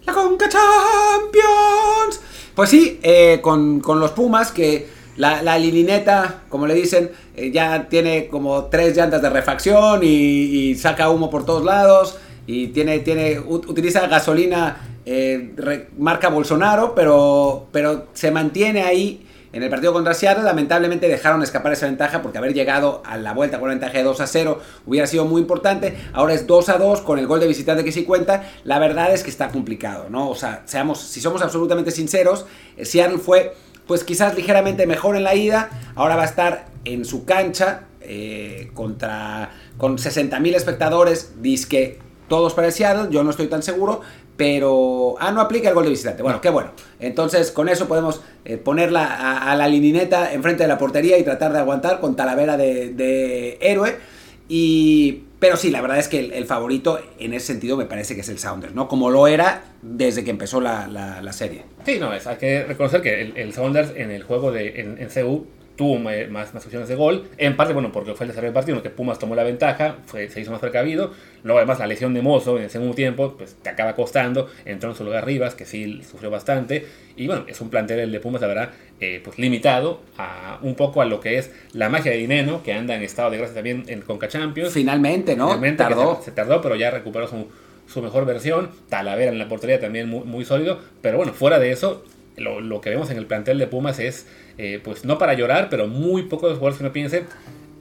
¡La 0.06 0.14
Conca 0.14 0.50
Champions! 0.50 2.22
Pues 2.54 2.70
sí, 2.70 3.00
eh, 3.02 3.40
con, 3.42 3.80
con, 3.80 4.00
los 4.00 4.12
Pumas, 4.12 4.52
que 4.52 4.90
la, 5.16 5.42
la 5.42 5.58
lilineta, 5.58 6.42
como 6.50 6.68
le 6.68 6.74
dicen, 6.74 7.12
eh, 7.36 7.52
ya 7.52 7.88
tiene 7.88 8.28
como 8.28 8.66
tres 8.66 8.96
llantas 8.96 9.22
de 9.22 9.30
refacción 9.30 10.02
y, 10.04 10.76
saca 10.76 11.10
humo 11.10 11.30
por 11.30 11.46
todos 11.46 11.64
lados. 11.64 12.18
Y 12.48 12.68
tiene, 12.68 13.00
tiene, 13.00 13.40
utiliza 13.40 14.08
gasolina 14.08 14.78
eh, 15.06 15.88
marca 15.98 16.28
Bolsonaro, 16.30 16.94
pero, 16.96 17.68
pero 17.72 18.08
se 18.14 18.32
mantiene 18.32 18.82
ahí 18.82 19.26
en 19.54 19.64
el 19.64 19.70
partido 19.70 19.92
contra 19.92 20.14
Seattle, 20.14 20.44
lamentablemente 20.44 21.08
dejaron 21.08 21.44
escapar 21.44 21.74
esa 21.74 21.86
ventaja 21.86 22.22
porque 22.22 22.38
haber 22.38 22.54
llegado 22.54 23.02
a 23.06 23.18
la 23.18 23.34
vuelta 23.34 23.58
con 23.58 23.66
una 23.66 23.74
ventaja 23.74 23.98
de 23.98 24.04
2 24.04 24.22
a 24.22 24.28
0 24.28 24.60
hubiera 24.86 25.08
sido 25.08 25.26
muy 25.26 25.42
importante. 25.42 25.98
Ahora 26.14 26.34
es 26.34 26.48
2 26.48 26.70
a 26.70 26.78
2 26.78 27.02
con 27.02 27.20
el 27.20 27.28
gol 27.28 27.42
de 27.42 27.48
visitante 27.48 27.84
que 27.84 27.92
sí 27.92 28.06
cuenta. 28.06 28.50
La 28.64 28.80
verdad 28.80 29.14
es 29.14 29.24
que 29.24 29.30
está 29.30 29.50
complicado, 29.50 30.10
¿no? 30.10 30.30
O 30.30 30.36
sea, 30.36 30.64
seamos, 30.66 31.02
si 31.02 31.20
somos 31.20 31.42
absolutamente 31.42 31.92
sinceros, 31.92 32.46
Seattle 32.82 33.18
fue 33.18 33.54
pues 33.88 34.04
quizás 34.06 34.36
ligeramente 34.36 34.88
mejor 34.88 35.18
en 35.18 35.24
la 35.24 35.36
ida. 35.36 35.70
Ahora 35.96 36.16
va 36.16 36.22
a 36.22 36.28
estar 36.28 36.68
en 36.86 37.04
su 37.04 37.26
cancha 37.26 37.88
eh, 38.00 38.72
contra 38.74 39.52
con 39.78 39.98
60.000 39.98 40.56
espectadores, 40.56 41.42
disque 41.42 42.00
todos 42.28 42.54
para 42.54 42.72
Seattle, 42.72 43.10
yo 43.12 43.26
no 43.26 43.32
estoy 43.32 43.48
tan 43.48 43.62
seguro, 43.62 44.02
pero... 44.42 45.18
Ah, 45.20 45.32
no 45.32 45.40
aplica 45.40 45.70
el 45.70 45.76
gol 45.76 45.84
de 45.84 45.92
visitante. 45.92 46.24
Bueno, 46.24 46.42
qué 46.42 46.50
bueno. 46.50 46.72
Entonces, 47.00 47.52
con 47.52 47.70
eso 47.70 47.88
podemos 47.88 48.24
eh, 48.44 48.58
ponerla 48.58 49.44
a, 49.48 49.56
la 49.56 49.68
linineta 49.68 50.34
enfrente 50.34 50.64
de 50.64 50.68
la 50.68 50.80
portería 50.80 51.20
y 51.20 51.24
tratar 51.24 51.54
de 51.54 51.60
aguantar 51.60 52.00
con 52.00 52.16
Talavera 52.16 52.58
de, 52.58 53.60
héroe. 53.62 53.98
Y... 54.50 55.26
Pero 55.38 55.58
sí, 55.58 55.70
la 55.70 55.82
verdad 55.82 56.00
es 56.00 56.08
que 56.08 56.20
el, 56.20 56.46
favorito 56.46 57.00
en 57.20 57.36
ese 57.36 57.48
sentido 57.48 57.78
me 57.78 57.86
parece 57.86 58.16
que 58.16 58.22
es 58.22 58.30
el 58.30 58.40
Sounders, 58.40 58.74
¿no? 58.74 58.88
Como 58.88 59.12
lo 59.12 59.28
era 59.28 59.64
desde 59.84 60.24
que 60.24 60.32
empezó 60.32 60.60
la, 60.60 60.88
la, 60.88 61.34
serie. 61.34 61.64
Sí, 61.86 61.98
no, 62.00 62.12
es, 62.12 62.26
hay 62.26 62.38
que 62.38 62.64
reconocer 62.64 63.02
que 63.02 63.22
el, 63.22 63.38
el 63.38 63.54
Sounders 63.54 63.92
en 63.96 64.10
el 64.10 64.24
juego 64.24 64.52
de, 64.52 64.82
en 64.82 65.10
CU 65.10 65.46
tuvo 65.82 65.98
más, 65.98 66.54
más 66.54 66.64
opciones 66.64 66.88
de 66.88 66.94
gol. 66.94 67.28
En 67.40 67.58
parte, 67.58 67.74
bueno, 67.74 67.92
porque 67.92 68.14
fue 68.14 68.26
el 68.26 68.28
desarrollo 68.28 68.50
del 68.50 68.54
partido, 68.54 68.76
en 68.76 68.78
el 68.78 68.84
que 68.84 68.92
Pumas 68.92 69.18
tomó 69.18 69.34
la 69.34 69.42
ventaja, 69.42 69.96
fue, 70.06 70.30
se 70.30 70.40
hizo 70.40 70.52
más 70.52 70.60
precavido. 70.60 71.12
Luego, 71.42 71.58
además, 71.58 71.80
la 71.80 71.88
lesión 71.88 72.14
de 72.14 72.22
Mozo 72.22 72.58
en 72.58 72.66
el 72.66 72.70
segundo 72.70 72.94
tiempo, 72.94 73.34
pues 73.36 73.56
te 73.56 73.68
acaba 73.68 73.96
costando. 73.96 74.48
Entró 74.64 74.92
en 74.92 74.96
su 74.96 75.04
lugar 75.04 75.26
Rivas, 75.26 75.56
que 75.56 75.66
sí 75.66 76.04
sufrió 76.04 76.30
bastante. 76.30 76.86
Y 77.16 77.26
bueno, 77.26 77.46
es 77.48 77.60
un 77.62 77.72
plantel 77.72 77.98
el 77.98 78.12
de 78.12 78.20
Pumas, 78.20 78.42
la 78.42 78.48
verdad, 78.48 78.70
eh, 79.00 79.22
pues 79.24 79.40
limitado 79.40 80.02
a 80.20 80.60
un 80.62 80.76
poco 80.76 81.02
a 81.02 81.06
lo 81.06 81.20
que 81.20 81.40
es 81.40 81.52
la 81.74 81.90
magia 81.90 82.12
de 82.12 82.18
Dineno, 82.20 82.62
que 82.62 82.74
anda 82.74 82.94
en 82.94 83.02
estado 83.02 83.32
de 83.32 83.40
gracia 83.40 83.56
también 83.56 83.86
en 83.88 84.02
Conca 84.02 84.28
Champions. 84.28 84.74
Finalmente, 84.74 85.36
¿no? 85.36 85.48
Finalmente, 85.48 85.82
tardó. 85.82 86.18
Se, 86.18 86.26
se, 86.26 86.32
tardó, 86.34 86.62
pero 86.62 86.76
ya 86.76 86.92
recuperó 86.92 87.28
su, 87.28 87.48
su 87.88 88.04
mejor 88.04 88.26
versión. 88.26 88.70
Talavera 88.88 89.32
en 89.32 89.40
la 89.40 89.50
portería 89.50 89.80
también 89.80 90.08
muy, 90.08 90.26
muy 90.26 90.46
sólido. 90.46 90.78
Pero 91.02 91.18
bueno, 91.18 91.34
fuera 91.34 91.58
de 91.58 91.72
eso, 91.72 92.04
lo, 92.42 92.62
lo, 92.62 92.82
que 92.82 92.90
vemos 92.90 93.10
en 93.10 93.18
el 93.18 93.26
plantel 93.26 93.58
de 93.58 93.68
Pumas 93.68 94.00
es, 94.00 94.28
eh, 94.58 94.80
pues 94.84 95.06
no 95.06 95.18
para 95.18 95.34
llorar, 95.34 95.70
pero 95.70 95.88
muy 95.88 96.24
pocos 96.24 96.54
jugadores 96.54 96.78
que 96.78 96.84
uno 96.84 96.94
piense, 96.94 97.24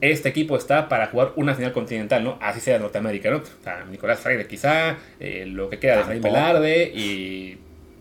este 0.01 0.29
equipo 0.29 0.57
está 0.57 0.89
para 0.89 1.07
jugar 1.07 1.33
una 1.35 1.53
final 1.53 1.73
continental, 1.73 2.23
¿no? 2.23 2.37
Así 2.41 2.59
sea 2.59 2.75
de 2.75 2.79
Norteamérica, 2.79 3.29
¿no? 3.29 3.37
O 3.37 3.63
sea, 3.63 3.85
Nicolás 3.89 4.19
Freire 4.19 4.47
quizá, 4.47 4.97
eh, 5.19 5.45
lo 5.47 5.69
que 5.69 5.79
queda 5.79 5.97
de 5.97 6.01
Efraín 6.01 6.21
Velarde 6.23 6.91
y 6.93 7.57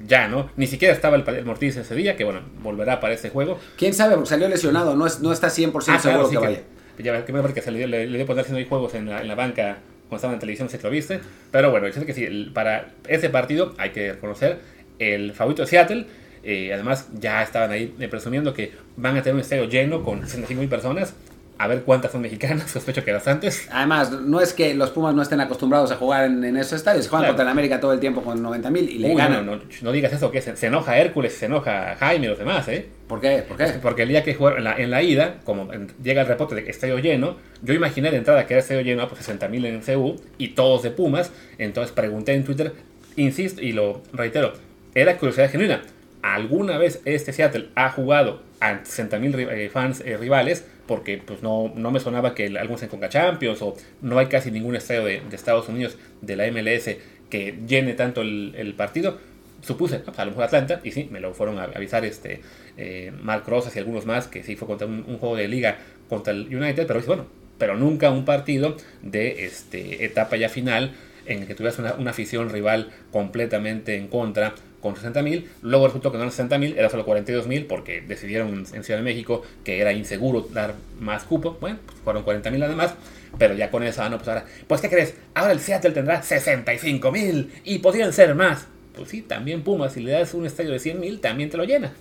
ya, 0.07 0.29
¿no? 0.29 0.51
Ni 0.57 0.67
siquiera 0.67 0.95
estaba 0.95 1.17
el, 1.17 1.29
el 1.29 1.45
Mortiz 1.45 1.77
ese 1.77 1.95
día, 1.95 2.17
que 2.17 2.25
bueno, 2.25 2.41
volverá 2.63 3.01
para 3.01 3.13
este 3.13 3.29
juego. 3.29 3.59
¿Quién 3.77 3.93
sabe? 3.93 4.17
Salió 4.25 4.49
lesionado, 4.49 4.97
no, 4.97 5.07
es, 5.07 5.21
no 5.21 5.33
está 5.33 5.49
100% 5.49 5.75
ah, 5.89 5.99
seguro 5.99 6.01
claro, 6.01 6.25
sí, 6.29 6.31
que, 6.31 6.39
vaya. 6.39 6.61
Que, 6.97 7.03
ya, 7.03 7.25
que 7.25 7.33
me 7.33 7.41
parece 7.41 7.61
que 7.61 7.65
se 7.65 7.71
le, 7.71 7.87
le, 7.87 8.07
le 8.07 8.17
dio 8.17 8.27
poner 8.27 8.45
haciendo 8.45 8.67
juegos 8.67 8.95
en 8.95 9.11
la, 9.11 9.21
en 9.21 9.29
la 9.29 9.35
banca 9.35 9.79
cuando 10.11 10.17
estaba 10.17 10.35
en 10.35 10.41
televisión, 10.41 10.69
se 10.69 10.83
lo 10.83 10.91
viste. 10.91 11.21
Pero 11.51 11.71
bueno, 11.71 11.91
sé 11.93 12.05
que 12.05 12.13
sí, 12.13 12.51
para 12.53 12.89
ese 13.07 13.31
partido 13.31 13.75
hay 13.79 13.91
que 13.91 14.13
reconocer 14.13 14.59
el 14.99 15.33
favorito 15.33 15.63
de 15.63 15.69
Seattle 15.69 16.07
eh, 16.43 16.73
además, 16.73 17.09
ya 17.19 17.43
estaban 17.43 17.71
ahí 17.71 17.95
eh, 17.99 18.09
presumiendo 18.09 18.55
que 18.55 18.73
van 18.97 19.17
a 19.17 19.23
tener 19.23 19.35
un 19.35 19.41
estadio 19.41 19.65
lleno 19.65 20.03
con 20.03 20.21
65 20.21 20.61
mil 20.61 20.69
personas. 20.69 21.15
A 21.59 21.67
ver 21.67 21.83
cuántas 21.83 22.13
son 22.13 22.23
mexicanas, 22.23 22.71
sospecho 22.73 23.05
que 23.05 23.13
bastantes. 23.13 23.69
Además, 23.71 24.11
no 24.13 24.41
es 24.41 24.55
que 24.55 24.73
los 24.73 24.91
Pumas 24.91 25.15
no 25.15 25.21
estén 25.21 25.41
acostumbrados 25.41 25.93
a 25.93 25.97
jugar 25.97 26.25
en, 26.25 26.43
en 26.43 26.57
esos 26.57 26.73
estadios, 26.73 27.07
juegan 27.07 27.25
claro. 27.25 27.33
contra 27.33 27.43
el 27.45 27.51
América 27.51 27.79
todo 27.79 27.93
el 27.93 28.01
tiempo 28.01 28.23
con 28.23 28.43
90 28.43 28.71
mil 28.71 28.89
y 28.89 28.99
le 28.99 29.11
Uy, 29.11 29.17
ganan. 29.17 29.45
No, 29.45 29.57
no, 29.57 29.63
no, 29.83 29.93
digas 29.93 30.11
eso, 30.11 30.31
que 30.31 30.41
se, 30.41 30.57
se, 30.57 30.69
enoja 30.69 30.97
Hércules, 30.97 31.35
se 31.35 31.45
enoja 31.45 31.97
Jaime 31.97 32.25
y 32.25 32.29
los 32.31 32.39
demás, 32.39 32.67
¿eh? 32.69 32.89
¿Por 33.07 33.21
qué? 33.21 33.45
¿Por 33.47 33.59
qué? 33.59 33.67
Porque 33.83 34.05
el 34.05 34.09
día 34.09 34.25
que 34.25 34.35
jugaron 34.35 34.61
en 34.61 34.65
la, 34.65 34.77
en 34.79 34.91
la 34.91 35.03
ida, 35.03 35.41
como 35.45 35.71
en, 35.71 35.89
llega 36.03 36.23
el 36.23 36.29
reporte 36.29 36.55
de 36.55 36.65
que 36.65 36.71
estadio 36.71 36.99
lleno, 36.99 37.37
yo 37.61 37.75
imaginé 37.75 38.11
de 38.11 38.17
entrada 38.17 38.47
que 38.47 38.55
era 38.55 38.63
estadio 38.63 38.81
lleno, 38.81 39.07
pues 39.07 39.19
60 39.19 39.49
mil 39.49 39.67
en 39.67 39.83
CU 39.83 40.17
y 40.39 40.49
todos 40.49 40.83
de 40.83 40.93
Pumas. 40.93 41.31
Entonces 41.59 41.93
pregunté 41.93 42.33
en 42.33 42.45
Twitter, 42.45 42.73
insisto 43.17 43.61
y 43.61 43.73
lo 43.73 44.01
reitero, 44.15 44.55
era 44.95 45.19
curiosidad 45.19 45.51
genuina 45.51 45.83
alguna 46.23 46.79
vez 46.79 47.01
este 47.05 47.33
Seattle 47.33 47.69
ha 47.75 47.91
jugado 47.91 48.43
a 48.61 48.83
60.000 48.83 49.49
eh, 49.51 49.71
fans 49.71 50.03
eh, 50.05 50.17
rivales, 50.17 50.65
porque 50.87 51.19
pues 51.19 51.43
no, 51.43 51.73
no 51.75 51.91
me 51.91 52.01
sonaba 52.01 52.35
que 52.35 52.47
algunos 52.59 52.83
en 52.83 52.89
Conca 52.89 53.09
Champions 53.09 53.63
o 53.63 53.77
no 54.03 54.19
hay 54.19 54.27
casi 54.27 54.51
ningún 54.51 54.77
estadio 54.77 55.05
de, 55.05 55.23
Estados 55.33 55.69
Unidos 55.69 55.97
de 56.21 56.37
la 56.37 56.51
MLS 56.51 56.97
que 57.31 57.59
llene 57.67 57.95
tanto 57.95 58.23
el, 58.23 58.75
partido. 58.77 59.19
Supuse, 59.63 59.99
pues, 59.99 60.19
a 60.19 60.25
lo 60.25 60.31
mejor 60.31 60.45
Atlanta, 60.45 60.81
y 60.83 60.91
sí, 60.91 61.09
me 61.11 61.21
lo 61.21 61.35
fueron 61.35 61.59
a 61.59 61.65
avisar 61.65 62.05
este, 62.05 62.41
eh, 62.79 63.13
Mark 63.21 63.45
Rosas 63.47 63.77
y 63.77 63.79
algunos 63.79 64.07
más, 64.07 64.27
que 64.27 64.43
sí 64.43 64.57
fue 64.57 64.67
contra 64.67 64.87
un, 64.87 65.19
juego 65.19 65.37
de 65.37 65.49
liga 65.49 65.79
contra 66.09 66.33
el 66.33 66.55
United, 66.55 66.87
pero 66.87 67.01
bueno, 67.03 67.27
pero 67.59 67.77
nunca 67.77 68.11
un 68.11 68.25
partido 68.25 68.77
de 69.03 69.45
este, 69.45 70.05
etapa 70.05 70.37
ya 70.37 70.49
final 70.49 70.93
en 71.27 71.43
el 71.43 71.47
que 71.47 71.55
tuvieras 71.55 71.79
una 71.99 72.11
afición 72.11 72.49
rival 72.49 72.91
completamente 73.13 73.97
en 73.97 74.09
contra 74.09 74.55
con 74.81 74.95
60.000. 74.95 75.45
Luego 75.63 75.87
resultó 75.87 76.11
que 76.11 76.19
no 76.19 76.25
eran 76.25 76.35
60.000, 76.35 76.77
era 76.77 76.89
solo 76.89 77.07
42.000 77.07 77.67
porque 77.67 78.01
decidieron 78.01 78.65
en 78.73 78.85
Ciudad 78.85 78.99
de 78.99 79.05
México 79.05 79.43
que 79.65 79.81
era 79.81 79.93
inseguro 79.93 80.49
dar 80.53 80.75
más 80.99 81.25
cupo. 81.25 81.57
Bueno, 81.61 81.79
pues 81.87 81.99
fueron 82.03 82.25
40.000 82.25 82.65
además. 82.65 82.95
Pero 83.39 83.55
ya 83.55 83.71
con 83.71 83.83
eso, 83.85 84.03
ah, 84.03 84.09
no, 84.09 84.17
pues 84.17 84.29
ahora, 84.29 84.45
pues 84.67 84.81
¿qué 84.81 84.89
crees? 84.89 85.15
Ahora 85.35 85.53
el 85.53 85.61
Seattle 85.61 85.93
tendrá 85.93 86.23
65.000 86.23 87.49
y 87.65 87.79
podrían 87.79 88.13
ser 88.13 88.35
más. 88.35 88.67
Pues 88.95 89.09
sí, 89.09 89.23
también 89.23 89.63
Pumas, 89.63 89.93
si 89.93 90.01
le 90.01 90.13
das 90.13 90.35
un 90.35 90.47
estadio 90.47 90.73
de 90.73 90.79
100.000, 90.79 91.21
también 91.21 91.49
te 91.49 91.57
lo 91.57 91.65
llena. 91.65 91.93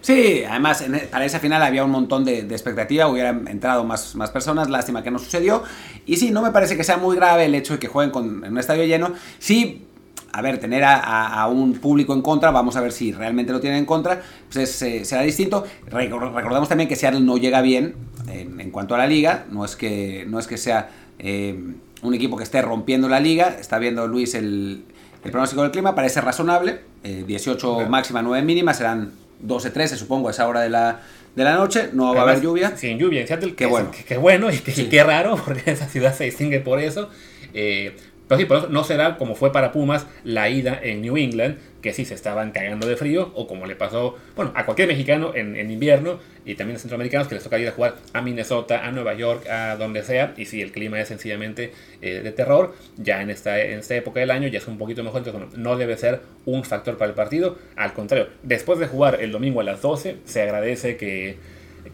Sí, 0.00 0.44
además 0.48 0.80
en, 0.80 1.00
para 1.10 1.24
esa 1.24 1.40
final 1.40 1.62
había 1.62 1.84
un 1.84 1.90
montón 1.90 2.24
de, 2.24 2.42
de, 2.42 2.54
expectativa, 2.54 3.08
hubieran 3.08 3.48
entrado 3.48 3.84
más, 3.84 4.14
más 4.14 4.30
personas, 4.30 4.70
lástima 4.70 5.02
que 5.02 5.10
no 5.10 5.18
sucedió. 5.18 5.62
Y 6.06 6.16
sí, 6.16 6.30
no 6.30 6.40
me 6.42 6.52
parece 6.52 6.76
que 6.76 6.84
sea 6.84 6.96
muy 6.96 7.16
grave 7.16 7.46
el 7.46 7.54
hecho 7.54 7.74
de 7.74 7.78
que 7.78 7.88
jueguen 7.88 8.12
con, 8.12 8.44
en 8.44 8.52
un 8.52 8.58
estadio 8.58 8.84
lleno. 8.84 9.12
Sí, 9.38 9.87
a 10.32 10.42
ver, 10.42 10.58
tener 10.58 10.84
a, 10.84 10.94
a, 10.96 11.42
a, 11.42 11.48
un 11.48 11.74
público 11.74 12.12
en 12.14 12.22
contra, 12.22 12.50
vamos 12.50 12.76
a 12.76 12.80
ver 12.80 12.92
si 12.92 13.12
realmente 13.12 13.52
lo 13.52 13.60
tienen 13.60 13.80
en 13.80 13.86
contra, 13.86 14.20
pues 14.50 14.56
es, 14.56 14.82
eh, 14.82 15.04
será 15.04 15.22
distinto. 15.22 15.64
Recordamos 15.86 16.68
también 16.68 16.88
que 16.88 16.96
Seattle 16.96 17.20
no 17.20 17.36
llega 17.36 17.60
bien 17.60 17.94
en, 18.30 18.60
en, 18.60 18.70
cuanto 18.70 18.94
a 18.94 18.98
la 18.98 19.06
liga, 19.06 19.46
no 19.50 19.64
es 19.64 19.76
que, 19.76 20.26
no 20.28 20.38
es 20.38 20.46
que 20.46 20.56
sea 20.56 20.90
eh, 21.18 21.58
un 22.02 22.14
equipo 22.14 22.36
que 22.36 22.44
esté 22.44 22.62
rompiendo 22.62 23.08
la 23.08 23.20
liga, 23.20 23.56
está 23.58 23.78
viendo 23.78 24.06
Luis 24.06 24.34
el, 24.34 24.84
el 25.24 25.30
pronóstico 25.30 25.62
del 25.62 25.70
clima, 25.70 25.94
parece 25.94 26.20
razonable, 26.20 26.80
eh, 27.04 27.24
18 27.26 27.74
okay. 27.74 27.88
máxima, 27.88 28.22
9 28.22 28.44
mínima, 28.44 28.74
serán 28.74 29.12
12-13 29.46 29.96
supongo 29.96 30.28
a 30.28 30.30
esa 30.30 30.46
hora 30.46 30.60
de 30.60 30.70
la, 30.70 31.00
de 31.34 31.44
la 31.44 31.54
noche, 31.54 31.90
no 31.92 32.14
va 32.14 32.20
a 32.20 32.22
haber 32.24 32.40
lluvia. 32.40 32.76
Sin 32.76 32.98
lluvia 32.98 33.22
en 33.22 33.26
Seattle, 33.28 33.54
qué 33.54 33.66
bueno. 33.66 33.90
Qué, 34.06 34.16
bueno 34.16 34.50
y 34.50 34.58
qué, 34.58 34.72
sí. 34.72 34.88
qué 34.88 35.02
raro, 35.02 35.36
porque 35.44 35.70
esa 35.70 35.86
ciudad 35.88 36.14
se 36.14 36.24
distingue 36.24 36.60
por 36.60 36.80
eso. 36.80 37.08
Eh, 37.54 37.96
pero 38.28 38.38
sí, 38.38 38.44
por 38.44 38.58
eso 38.58 38.68
no 38.68 38.84
será 38.84 39.16
como 39.16 39.34
fue 39.34 39.52
para 39.52 39.72
Pumas 39.72 40.06
la 40.22 40.48
ida 40.50 40.78
en 40.82 41.00
New 41.00 41.16
England, 41.16 41.56
que 41.80 41.92
sí 41.92 42.04
se 42.04 42.14
estaban 42.14 42.50
cagando 42.50 42.86
de 42.86 42.96
frío, 42.96 43.32
o 43.34 43.46
como 43.46 43.66
le 43.66 43.74
pasó, 43.74 44.16
bueno, 44.36 44.52
a 44.54 44.64
cualquier 44.64 44.88
mexicano 44.88 45.32
en, 45.34 45.56
en 45.56 45.70
invierno, 45.70 46.18
y 46.44 46.54
también 46.54 46.76
a 46.76 46.78
centroamericanos 46.78 47.28
que 47.28 47.34
les 47.34 47.44
toca 47.44 47.58
ir 47.58 47.68
a 47.68 47.72
jugar 47.72 47.96
a 48.12 48.20
Minnesota, 48.20 48.86
a 48.86 48.92
Nueva 48.92 49.14
York, 49.14 49.48
a 49.48 49.76
donde 49.76 50.02
sea, 50.02 50.34
y 50.36 50.44
sí, 50.44 50.60
el 50.60 50.72
clima 50.72 51.00
es 51.00 51.08
sencillamente 51.08 51.72
eh, 52.02 52.20
de 52.22 52.32
terror, 52.32 52.74
ya 52.96 53.22
en 53.22 53.30
esta, 53.30 53.60
en 53.60 53.78
esta 53.78 53.94
época 53.96 54.20
del 54.20 54.30
año 54.30 54.48
ya 54.48 54.58
es 54.58 54.66
un 54.66 54.76
poquito 54.76 55.02
mejor, 55.02 55.20
entonces 55.20 55.40
bueno, 55.40 55.62
no 55.62 55.76
debe 55.76 55.96
ser 55.96 56.20
un 56.44 56.64
factor 56.64 56.98
para 56.98 57.10
el 57.10 57.14
partido, 57.14 57.56
al 57.76 57.92
contrario, 57.92 58.28
después 58.42 58.78
de 58.78 58.86
jugar 58.86 59.18
el 59.20 59.32
domingo 59.32 59.60
a 59.60 59.64
las 59.64 59.80
12, 59.80 60.16
se 60.24 60.42
agradece 60.42 60.96
que, 60.96 61.36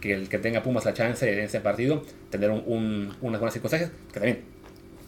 que 0.00 0.14
el 0.14 0.28
que 0.28 0.38
tenga 0.38 0.62
Pumas 0.62 0.84
la 0.84 0.94
chance 0.94 1.30
en 1.30 1.38
ese 1.40 1.60
partido, 1.60 2.02
tener 2.30 2.50
un, 2.50 3.14
unas 3.20 3.40
buenas 3.40 3.52
circunstancias, 3.52 3.90
que 4.12 4.20
también 4.20 4.53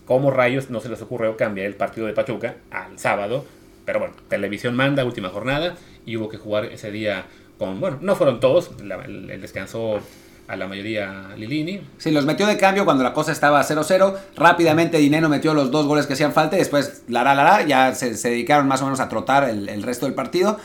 ¿Cómo 0.06 0.30
rayos 0.30 0.70
no 0.70 0.80
se 0.80 0.88
les 0.88 1.02
ocurrió 1.02 1.36
cambiar 1.36 1.66
el 1.66 1.74
partido 1.74 2.06
de 2.06 2.14
Pachuca 2.14 2.56
al 2.70 2.98
sábado? 2.98 3.44
Pero 3.84 3.98
bueno, 3.98 4.14
televisión 4.28 4.74
manda, 4.74 5.04
última 5.04 5.28
jornada, 5.28 5.76
y 6.06 6.16
hubo 6.16 6.28
que 6.28 6.38
jugar 6.38 6.66
ese 6.66 6.90
día 6.90 7.26
con, 7.58 7.80
bueno, 7.80 7.98
no 8.00 8.16
fueron 8.16 8.40
todos, 8.40 8.70
la, 8.82 9.04
el, 9.04 9.40
descansó 9.40 10.00
a 10.48 10.56
la 10.56 10.68
mayoría 10.68 11.34
Lilini. 11.36 11.80
Sí, 11.98 12.10
los 12.10 12.24
metió 12.24 12.46
de 12.46 12.56
cambio 12.56 12.84
cuando 12.84 13.02
la 13.02 13.12
cosa 13.12 13.32
estaba 13.32 13.60
0-0. 13.62 14.16
Rápidamente 14.36 14.98
Dineno 14.98 15.28
metió 15.28 15.54
los 15.54 15.70
dos 15.70 15.86
goles 15.86 16.06
que 16.06 16.12
hacían 16.12 16.32
falta 16.32 16.56
y 16.56 16.60
después 16.60 17.02
Lara 17.08 17.34
Lara 17.34 17.62
ya 17.62 17.94
se, 17.94 18.14
dedicaron 18.14 18.68
más 18.68 18.80
o 18.82 18.84
menos 18.84 19.00
a 19.00 19.08
trotar 19.08 19.48
el, 19.48 19.82
resto 19.82 20.06
del 20.06 20.14
partido. 20.14 20.58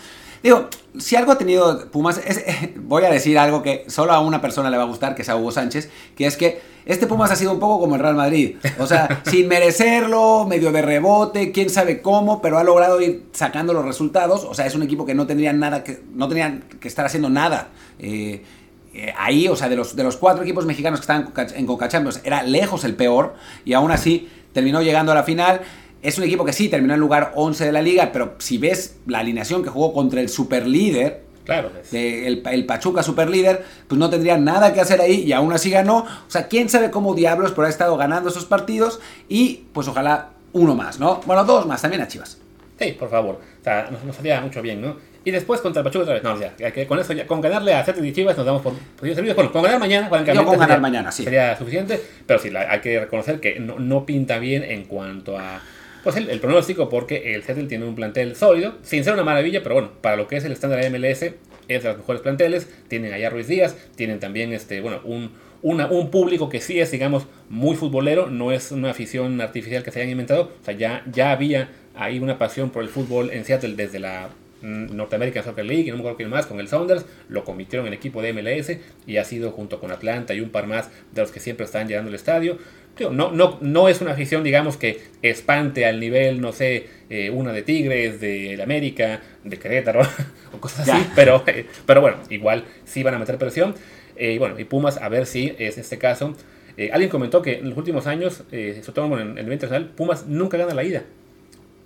Digo, 0.44 0.70
si 0.98 1.16
algo 1.16 1.32
ha 1.32 1.38
tenido 1.38 1.90
Pumas, 1.92 2.20
es, 2.26 2.44
voy 2.76 3.04
a 3.04 3.10
decir 3.10 3.38
algo 3.38 3.62
que 3.62 3.86
solo 3.88 4.12
a 4.12 4.20
una 4.20 4.42
persona 4.42 4.70
le 4.70 4.78
va 4.78 4.84
a 4.84 4.88
gustar, 4.88 5.16
que 5.16 5.22
es 5.22 5.30
a 5.30 5.36
Hugo 5.36 5.52
Sánchez, 5.52 5.90
que 6.16 6.26
es 6.26 6.36
que 6.36 6.62
este 6.86 7.06
Pumas 7.06 7.30
ha 7.32 7.36
sido 7.36 7.52
un 7.52 7.60
poco 7.60 7.80
como 7.80 7.96
el 7.96 8.02
Real 8.02 8.16
Madrid. 8.16 8.58
O 8.80 8.88
sea, 8.88 9.22
sin 9.30 9.48
merecerlo, 9.48 10.46
medio 10.48 10.72
de 10.72 10.82
rebote, 10.82 11.52
quién 11.52 11.70
sabe 11.70 12.02
cómo, 12.02 12.42
pero 12.42 12.58
ha 12.58 12.64
logrado 12.64 13.00
ir 13.02 13.26
sacando 13.34 13.74
los 13.74 13.86
resultados. 13.86 14.46
O 14.46 14.54
sea, 14.54 14.66
es 14.66 14.76
un 14.76 14.84
equipo 14.84 15.06
que 15.06 15.14
no 15.14 15.28
tendría 15.28 15.54
nada 15.54 15.84
que, 15.84 16.02
no 16.14 16.28
tenían 16.28 16.64
que 16.80 16.88
estar 16.88 17.06
haciendo 17.06 17.30
nada. 17.30 17.70
Eh, 18.00 18.44
eh, 18.94 19.14
ahí, 19.18 19.48
o 19.48 19.56
sea, 19.56 19.70
de 19.70 19.76
los, 19.76 19.96
de 19.96 20.04
los 20.04 20.18
cuatro 20.18 20.44
equipos 20.44 20.66
mexicanos 20.66 21.00
que 21.00 21.04
estaban 21.04 21.32
en 21.56 21.66
Conca 21.66 21.88
Champions, 21.88 22.20
era 22.24 22.44
lejos 22.44 22.84
el 22.84 22.96
peor, 22.96 23.36
y 23.64 23.74
aún 23.74 23.92
así 23.92 24.28
terminó 24.54 24.82
llegando 24.82 25.12
a 25.12 25.16
la 25.16 25.24
final. 25.24 25.62
Es 26.02 26.18
un 26.18 26.24
equipo 26.24 26.44
que 26.44 26.54
sí 26.54 26.70
terminó 26.70 26.94
en 26.94 27.00
lugar 27.00 27.32
11 27.36 27.66
de 27.66 27.72
la 27.72 27.82
liga, 27.82 28.12
pero 28.12 28.36
si 28.40 28.58
ves 28.58 28.98
la 29.06 29.20
alineación 29.20 29.64
que 29.64 29.70
jugó 29.70 29.94
contra 29.94 30.22
el 30.22 30.30
superlíder, 30.30 31.32
Claro. 31.44 31.72
De 31.92 32.28
el, 32.28 32.44
el, 32.46 32.66
Pachuca 32.66 33.02
superlíder, 33.02 33.66
pues 33.88 33.98
no 33.98 34.12
tendría 34.12 34.38
nada 34.38 34.74
que 34.74 34.80
hacer 34.80 35.02
ahí 35.02 35.24
y 35.24 35.34
aún 35.34 35.52
así 35.52 35.72
ganó. 35.72 35.98
O 35.98 36.30
sea, 36.30 36.48
quién 36.48 36.70
sabe 36.70 36.92
cómo 36.92 37.16
diablos 37.16 37.52
por 37.52 37.66
haber 37.66 37.72
estado 37.72 37.98
ganando 37.98 38.30
esos 38.30 38.46
partidos 38.46 39.00
y 39.28 39.66
pues 39.74 39.88
ojalá 39.88 40.30
uno 40.54 40.76
más, 40.76 41.00
¿no? 41.00 41.22
Bueno, 41.26 41.44
dos 41.44 41.66
más, 41.66 41.82
también 41.82 42.04
a 42.04 42.08
Chivas. 42.08 42.38
Sí, 42.80 42.92
por 42.94 43.10
favor. 43.10 43.40
O 43.60 43.64
sea, 43.64 43.90
nos, 43.92 44.04
nos 44.04 44.20
haría 44.20 44.40
mucho 44.40 44.62
bien, 44.62 44.82
¿no? 44.82 44.98
Y 45.24 45.30
después 45.30 45.62
contra 45.62 45.82
el 45.82 45.84
Pachuca 45.84 46.04
otra 46.04 46.14
vez. 46.16 46.24
No, 46.24 46.40
ya, 46.40 46.72
que 46.72 46.88
con 46.88 46.98
eso 47.00 47.14
ya, 47.14 47.28
con 47.28 47.42
ganarle 47.42 47.76
a 47.76 47.84
Celtic 47.84 48.04
y 48.04 48.14
Chivas 48.14 48.36
nos 48.36 48.46
damos 48.46 48.62
por, 48.62 48.74
por 48.74 49.08
servidos. 49.14 49.36
Bueno, 49.36 49.52
con 49.52 49.62
ganar 49.62 49.80
mañana, 49.80 50.06
Yo 50.10 50.46
con 50.46 50.54
ganar 50.54 50.68
sería, 50.68 50.78
mañana, 50.80 51.12
sí. 51.12 51.24
Sería 51.24 51.56
suficiente, 51.56 52.02
pero 52.26 52.40
sí, 52.40 52.50
la, 52.50 52.62
hay 52.72 52.82
que 52.82 53.00
reconocer 53.00 53.40
que 53.40 53.60
no, 53.60 53.78
no 53.78 54.06
pinta 54.06 54.40
bien 54.40 54.64
en 54.64 54.86
cuanto 54.86 55.38
a 55.38 55.62
pues 56.04 56.16
el, 56.16 56.40
pronóstico 56.40 56.90
porque 56.90 57.36
el 57.36 57.44
Seattle 57.44 57.66
tiene 57.66 57.86
un 57.86 57.96
plantel 57.96 58.36
sólido, 58.36 58.76
sin 58.82 59.04
ser 59.04 59.14
una 59.14 59.24
maravilla, 59.24 59.62
pero 59.64 59.76
bueno, 59.76 59.92
para 60.02 60.16
lo 60.16 60.28
que 60.28 60.38
es 60.38 60.46
el 60.46 60.52
estándar 60.52 60.82
de 60.82 60.90
MLS 60.90 61.34
es 61.68 61.84
de 61.84 61.90
los 61.90 61.98
mejores 61.98 62.22
planteles, 62.22 62.68
tienen 62.88 63.14
allá 63.14 63.30
Ruiz 63.30 63.48
Díaz, 63.48 63.78
tienen 63.96 64.20
también 64.20 64.52
este, 64.54 64.82
bueno, 64.82 65.02
un, 65.04 65.32
un 65.62 66.12
público 66.12 66.50
que 66.50 66.60
sí 66.60 66.80
es, 66.80 66.92
digamos, 66.92 67.28
muy 67.50 67.76
futbolero, 67.76 68.28
no 68.28 68.52
es 68.52 68.72
una 68.72 68.92
afición 68.92 69.40
artificial 69.42 69.84
que 69.84 69.92
se 69.92 70.00
hayan 70.00 70.12
inventado, 70.12 70.52
o 70.62 70.66
sea, 70.66 70.74
ya, 70.74 71.04
ya 71.12 71.32
había 71.32 71.70
ahí 71.96 72.20
una 72.20 72.38
pasión 72.38 72.72
por 72.72 72.84
el 72.84 72.90
fútbol 72.90 73.32
en 73.32 73.46
Seattle 73.46 73.76
desde 73.76 74.00
la 74.00 74.30
North 74.62 75.14
American 75.14 75.44
Soccer 75.44 75.66
League, 75.66 75.84
y 75.84 75.90
no 75.90 75.96
me 75.96 76.02
acuerdo 76.02 76.18
quién 76.18 76.30
más, 76.30 76.46
con 76.46 76.60
el 76.60 76.68
Sounders, 76.68 77.06
lo 77.30 77.44
convirtieron 77.44 77.88
en 77.88 77.94
equipo 77.94 78.22
de 78.22 78.34
MLS 78.34 78.78
y 79.08 79.18
ha 79.18 79.24
sido 79.24 79.52
junto 79.52 79.80
con 79.80 79.92
Atlanta 79.92 80.34
y 80.34 80.40
un 80.40 80.50
par 80.50 80.68
más 80.68 80.90
de 81.12 81.22
los 81.22 81.32
que 81.32 81.40
siempre 81.40 81.66
están 81.66 81.88
llegando 81.88 82.10
al 82.10 82.16
estadio. 82.16 82.58
No, 83.00 83.32
no, 83.32 83.58
no 83.62 83.90
es 83.90 84.02
una 84.02 84.12
afición, 84.12 84.44
digamos, 84.44 84.78
que 84.78 85.02
espante 85.22 85.86
al 85.86 86.00
nivel, 86.00 86.40
no 86.40 86.52
sé, 86.52 86.88
eh, 87.10 87.30
una 87.30 87.52
de 87.52 87.64
Tigres, 87.64 88.20
de 88.22 88.62
América, 88.62 89.22
de 89.44 89.58
Querétaro 89.58 90.02
o 90.54 90.60
cosas 90.60 90.88
así, 90.88 91.08
pero, 91.16 91.44
eh, 91.48 91.66
pero 91.86 92.02
bueno, 92.02 92.18
igual 92.30 92.66
sí 92.86 93.02
van 93.02 93.16
a 93.16 93.20
meter 93.20 93.38
presión. 93.38 93.74
Eh, 94.18 94.34
y 94.34 94.38
bueno, 94.38 94.60
y 94.60 94.66
Pumas, 94.66 94.98
a 94.98 95.10
ver 95.10 95.26
si 95.26 95.56
es 95.58 95.78
este 95.78 95.98
caso. 95.98 96.36
Alguien 96.92 97.12
comentó 97.12 97.44
que 97.44 97.60
en 97.60 97.70
los 97.70 97.78
últimos 97.78 98.08
años, 98.08 98.44
sobre 98.50 98.92
todo 98.94 99.06
en 99.20 99.30
el 99.30 99.36
nivel 99.36 99.54
internacional, 99.54 99.90
Pumas 99.90 100.26
nunca 100.26 100.58
gana 100.58 100.74
la 100.74 100.84
ida. 100.84 101.04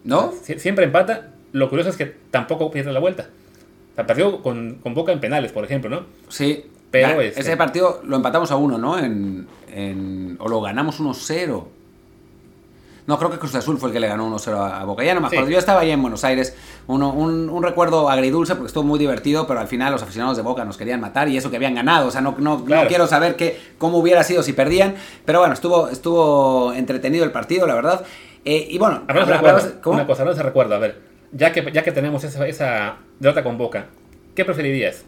¿No? 0.03 0.31
siempre 0.31 0.85
empata. 0.85 1.31
Lo 1.51 1.69
curioso 1.69 1.89
es 1.89 1.97
que 1.97 2.13
tampoco 2.31 2.71
pierde 2.71 2.93
la 2.93 2.99
vuelta. 2.99 3.29
O 3.91 3.95
sea, 3.95 4.05
perdió 4.05 4.41
con, 4.41 4.75
con 4.75 4.93
Boca 4.93 5.11
en 5.11 5.19
penales, 5.19 5.51
por 5.51 5.65
ejemplo, 5.65 5.89
¿no? 5.89 6.05
Sí. 6.29 6.65
Pero 7.03 7.21
ese 7.21 7.57
partido 7.57 8.01
lo 8.03 8.15
empatamos 8.15 8.51
a 8.51 8.55
uno, 8.55 8.77
¿no? 8.77 8.97
En, 8.97 9.47
en, 9.71 10.37
o 10.39 10.47
lo 10.47 10.61
ganamos 10.61 10.99
1-0. 10.99 11.63
No, 13.07 13.19
creo 13.19 13.29
que 13.29 13.37
Cruz 13.37 13.53
Azul 13.53 13.77
fue 13.77 13.89
el 13.89 13.93
que 13.93 13.99
le 13.99 14.07
ganó 14.07 14.35
1-0 14.35 14.53
a 14.57 14.83
Boca. 14.83 15.03
Ya 15.03 15.13
no 15.13 15.21
me 15.21 15.27
acuerdo. 15.27 15.45
Sí. 15.45 15.53
Yo 15.53 15.59
estaba 15.59 15.81
ahí 15.81 15.91
en 15.91 16.01
Buenos 16.01 16.23
Aires. 16.23 16.55
Uno, 16.87 17.11
un, 17.11 17.49
un, 17.49 17.61
recuerdo 17.61 18.09
agridulce 18.09 18.55
porque 18.55 18.67
estuvo 18.67 18.83
muy 18.83 18.97
divertido, 18.97 19.45
pero 19.45 19.59
al 19.59 19.67
final 19.67 19.91
los 19.91 20.01
aficionados 20.01 20.37
de 20.37 20.43
Boca 20.43 20.65
nos 20.65 20.75
querían 20.75 21.01
matar 21.01 21.27
y 21.29 21.37
eso 21.37 21.51
que 21.51 21.57
habían 21.57 21.75
ganado. 21.75 22.07
O 22.07 22.11
sea, 22.11 22.21
no, 22.21 22.35
no, 22.39 22.65
claro. 22.65 22.83
no 22.83 22.87
quiero 22.87 23.05
saber 23.05 23.35
qué, 23.35 23.59
cómo 23.77 23.99
hubiera 23.99 24.23
sido 24.23 24.41
si 24.41 24.53
perdían. 24.53 24.95
Pero 25.23 25.39
bueno, 25.39 25.53
estuvo, 25.53 25.89
estuvo 25.89 26.73
entretenido 26.73 27.23
el 27.23 27.31
partido, 27.31 27.67
la 27.67 27.75
verdad. 27.75 28.03
Eh, 28.43 28.67
y 28.71 28.77
bueno, 28.79 29.03
una 29.85 30.07
cosa, 30.07 30.25
no 30.25 30.33
se 30.33 30.41
recuerda. 30.41 30.77
A 30.77 30.79
ver, 30.79 30.99
ya 31.31 31.51
que, 31.51 31.71
ya 31.71 31.83
que 31.83 31.91
tenemos 31.91 32.23
esa, 32.23 32.47
esa 32.47 32.97
derrota 33.19 33.43
con 33.43 33.59
Boca, 33.59 33.85
¿qué 34.33 34.45
preferirías? 34.45 35.05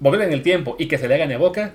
¿Volver 0.00 0.22
en 0.22 0.32
el 0.32 0.42
tiempo 0.42 0.76
y 0.78 0.86
que 0.86 0.98
se 0.98 1.08
le 1.08 1.18
gane 1.18 1.34
a 1.34 1.38
Boca? 1.38 1.72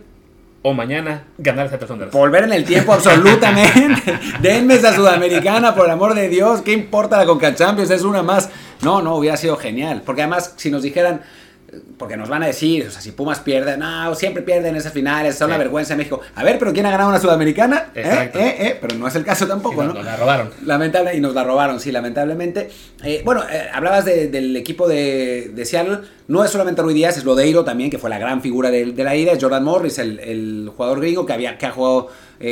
o 0.65 0.73
mañana 0.73 1.25
ganar 1.37 1.67
esa 1.67 1.77
persona. 1.77 2.05
Volver 2.11 2.45
en 2.45 2.53
el 2.53 2.63
tiempo, 2.63 2.93
absolutamente. 2.93 4.17
Denme 4.41 4.75
esa 4.75 4.95
sudamericana, 4.95 5.75
por 5.75 5.85
el 5.85 5.91
amor 5.91 6.15
de 6.15 6.29
Dios. 6.29 6.61
¿Qué 6.61 6.71
importa 6.71 7.17
la 7.17 7.25
Conca 7.25 7.53
Champions? 7.53 7.91
Es 7.91 8.03
una 8.03 8.23
más. 8.23 8.49
No, 8.81 9.01
no, 9.01 9.15
hubiera 9.15 9.35
sido 9.35 9.57
genial. 9.57 10.01
Porque 10.05 10.21
además, 10.21 10.53
si 10.55 10.71
nos 10.71 10.81
dijeran, 10.81 11.21
porque 11.97 12.17
nos 12.17 12.29
van 12.29 12.43
a 12.43 12.47
decir, 12.47 12.87
o 12.87 12.91
sea, 12.91 13.01
si 13.01 13.11
Pumas 13.11 13.39
pierde, 13.39 13.77
no, 13.77 14.13
siempre 14.15 14.43
pierden 14.43 14.75
esas 14.75 14.93
finales, 14.93 15.35
son 15.35 15.47
sí. 15.47 15.51
una 15.51 15.57
vergüenza 15.57 15.93
en 15.93 15.99
México. 15.99 16.21
A 16.35 16.43
ver, 16.43 16.59
pero 16.59 16.73
¿quién 16.73 16.85
ha 16.85 16.91
ganado 16.91 17.09
una 17.09 17.19
sudamericana? 17.19 17.91
¿Eh? 17.95 18.01
Exacto. 18.01 18.39
¿Eh? 18.39 18.55
¿Eh? 18.59 18.77
Pero 18.79 18.95
no 18.95 19.07
es 19.07 19.15
el 19.15 19.23
caso 19.23 19.47
tampoco, 19.47 19.83
¿no? 19.83 19.93
Nos 19.93 20.05
la 20.05 20.17
robaron. 20.17 20.49
Lamentable, 20.65 21.15
y 21.15 21.21
nos 21.21 21.33
la 21.33 21.43
robaron, 21.43 21.79
sí, 21.79 21.91
lamentablemente. 21.91 22.69
Bueno, 23.23 23.43
hablabas 23.73 24.05
de, 24.05 24.27
del 24.27 24.55
equipo 24.55 24.87
de, 24.87 25.51
de, 25.53 25.65
Seattle, 25.65 25.99
no 26.27 26.43
es 26.43 26.51
solamente 26.51 26.81
Rui 26.81 26.93
Díaz, 26.93 27.17
es 27.17 27.25
Lodeiro 27.25 27.63
también, 27.63 27.89
que 27.89 27.97
fue 27.97 28.09
la 28.09 28.17
gran 28.17 28.41
figura 28.41 28.71
de, 28.71 28.91
de 28.91 29.03
la 29.03 29.15
ida, 29.15 29.33
es 29.33 29.43
Jordan 29.43 29.63
Morris, 29.63 29.99
el, 29.99 30.19
el, 30.19 30.71
jugador 30.75 30.99
gringo 30.99 31.25
que, 31.25 31.33
había, 31.33 31.57
que 31.57 31.65
ha 31.65 31.71
jugado 31.71 32.09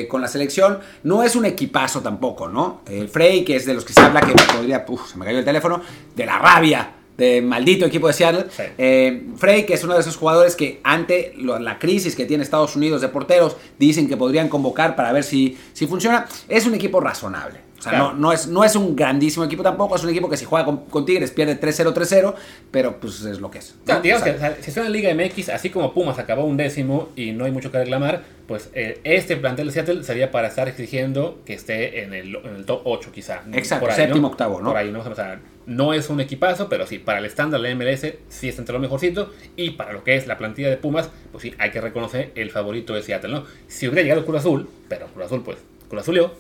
con 0.07 0.22
la 0.22 0.28
selección. 0.28 0.80
No 1.03 1.22
es 1.24 1.36
un 1.36 1.45
equipazo 1.45 2.01
tampoco, 2.01 2.47
¿no? 2.47 2.82
El 2.88 3.09
Frey, 3.09 3.43
que 3.43 3.57
es 3.57 3.65
de 3.65 3.74
los 3.74 3.84
que 3.84 3.91
se 3.91 4.01
habla, 4.01 4.22
que 4.22 4.34
podría, 4.53 4.86
uf, 4.88 5.11
se 5.11 5.17
me 5.17 5.26
cayó 5.26 5.39
el 5.39 5.45
teléfono, 5.45 5.82
de 6.15 6.26
la 6.26 6.39
rabia 6.39 7.01
de 7.18 7.41
maldito 7.41 7.86
equipo 7.86 8.07
de 8.07 8.14
Seattle. 8.14 8.45
Sí. 8.49 8.64
Eh, 8.78 9.24
Frey, 9.38 9.66
que 9.66 9.74
es 9.76 9.84
uno 9.84 9.93
de 9.93 9.99
esos 10.01 10.16
jugadores 10.18 10.55
que 10.55 10.80
ante 10.84 11.34
lo- 11.38 11.59
la 11.59 11.78
crisis 11.78 12.16
que 12.16 12.26
tiene 12.26 12.43
Estados 12.43 12.76
Unidos 12.76 13.01
de 13.01 13.09
porteros, 13.09 13.57
dicen 13.78 14.07
que 14.07 14.18
podrían 14.18 14.49
convocar 14.49 14.95
para 14.95 15.12
ver 15.12 15.24
si, 15.24 15.57
si 15.74 15.88
funciona. 15.88 16.26
Es 16.49 16.66
un 16.66 16.74
equipo 16.76 16.99
razonable. 16.99 17.59
O 17.82 17.84
sea, 17.84 17.93
Claro. 17.93 18.11
no, 18.13 18.19
no, 18.19 18.32
es, 18.32 18.45
no 18.47 18.63
es 18.63 18.75
un 18.75 18.95
grandísimo 18.95 19.43
equipo 19.43 19.63
tampoco, 19.63 19.95
es 19.95 20.03
un 20.03 20.11
equipo 20.11 20.29
que 20.29 20.38
si 20.38 20.45
juega 20.45 20.63
con, 20.65 20.86
con 20.86 21.03
Tigres 21.03 21.32
pierde 21.32 21.59
3-0, 21.59 21.95
3-0, 21.95 22.36
pero 22.69 22.99
pues 22.99 23.21
es 23.25 23.39
lo 23.39 23.49
que 23.49 23.57
es. 23.57 23.71
O 23.84 23.86
sea, 23.88 23.95
¿no? 23.95 24.01
digamos 24.03 24.21
O 24.21 24.25
sea, 24.25 24.34
que 24.34 24.38
o 24.38 24.41
sea, 24.41 24.57
si 24.61 24.69
está 24.69 24.82
en 24.82 24.86
la 24.86 24.91
Liga 24.91 25.11
MX, 25.15 25.49
así 25.49 25.71
como 25.71 25.91
Pumas 25.91 26.19
acabó 26.19 26.45
un 26.45 26.57
décimo 26.57 27.09
y 27.15 27.32
no 27.32 27.45
hay 27.45 27.51
mucho 27.51 27.71
que 27.71 27.79
reclamar, 27.79 28.21
pues 28.47 28.69
eh, 28.75 28.99
este 29.03 29.36
plantel 29.36 29.65
de 29.67 29.73
Seattle 29.73 30.03
sería 30.03 30.29
para 30.29 30.47
estar 30.49 30.67
exigiendo 30.67 31.39
que 31.43 31.55
esté 31.55 32.03
en 32.03 32.13
el, 32.13 32.36
en 32.36 32.55
el 32.55 32.65
top 32.65 32.82
8 32.86 33.09
quizá. 33.11 33.41
Exacto, 33.51 33.88
Por 33.88 33.95
séptimo, 33.95 34.21
¿no? 34.21 34.27
octavo, 34.27 34.61
¿no? 34.61 34.67
Por 34.69 34.77
ahí, 34.77 34.91
¿no? 34.91 34.99
O 34.99 35.15
sea, 35.15 35.39
no 35.65 35.93
es 35.95 36.07
un 36.11 36.19
equipazo, 36.21 36.69
pero 36.69 36.86
sí, 36.86 36.99
para 36.99 37.17
el 37.17 37.25
estándar 37.25 37.61
de 37.61 37.69
la 37.69 37.75
MLS 37.75 38.13
sí 38.29 38.47
está 38.47 38.61
entre 38.61 38.73
lo 38.73 38.79
mejorcito 38.79 39.32
y 39.55 39.71
para 39.71 39.91
lo 39.93 40.03
que 40.03 40.15
es 40.15 40.27
la 40.27 40.38
plantilla 40.38 40.69
de 40.69 40.77
Pumas, 40.77 41.09
pues 41.32 41.41
sí, 41.41 41.55
hay 41.57 41.71
que 41.71 41.82
reconocer 41.82 42.32
el 42.36 42.51
favorito 42.51 42.93
de 42.93 43.01
Seattle, 43.01 43.32
¿no? 43.34 43.45
Si 43.67 43.88
hubiera 43.88 44.03
llegado 44.03 44.23
Cruz 44.23 44.38
Azul, 44.39 44.69
pero 44.88 45.07
Cruz 45.07 45.25
Azul 45.25 45.41
pues, 45.43 45.57
Cruz 45.89 46.01
Azulió, 46.03 46.32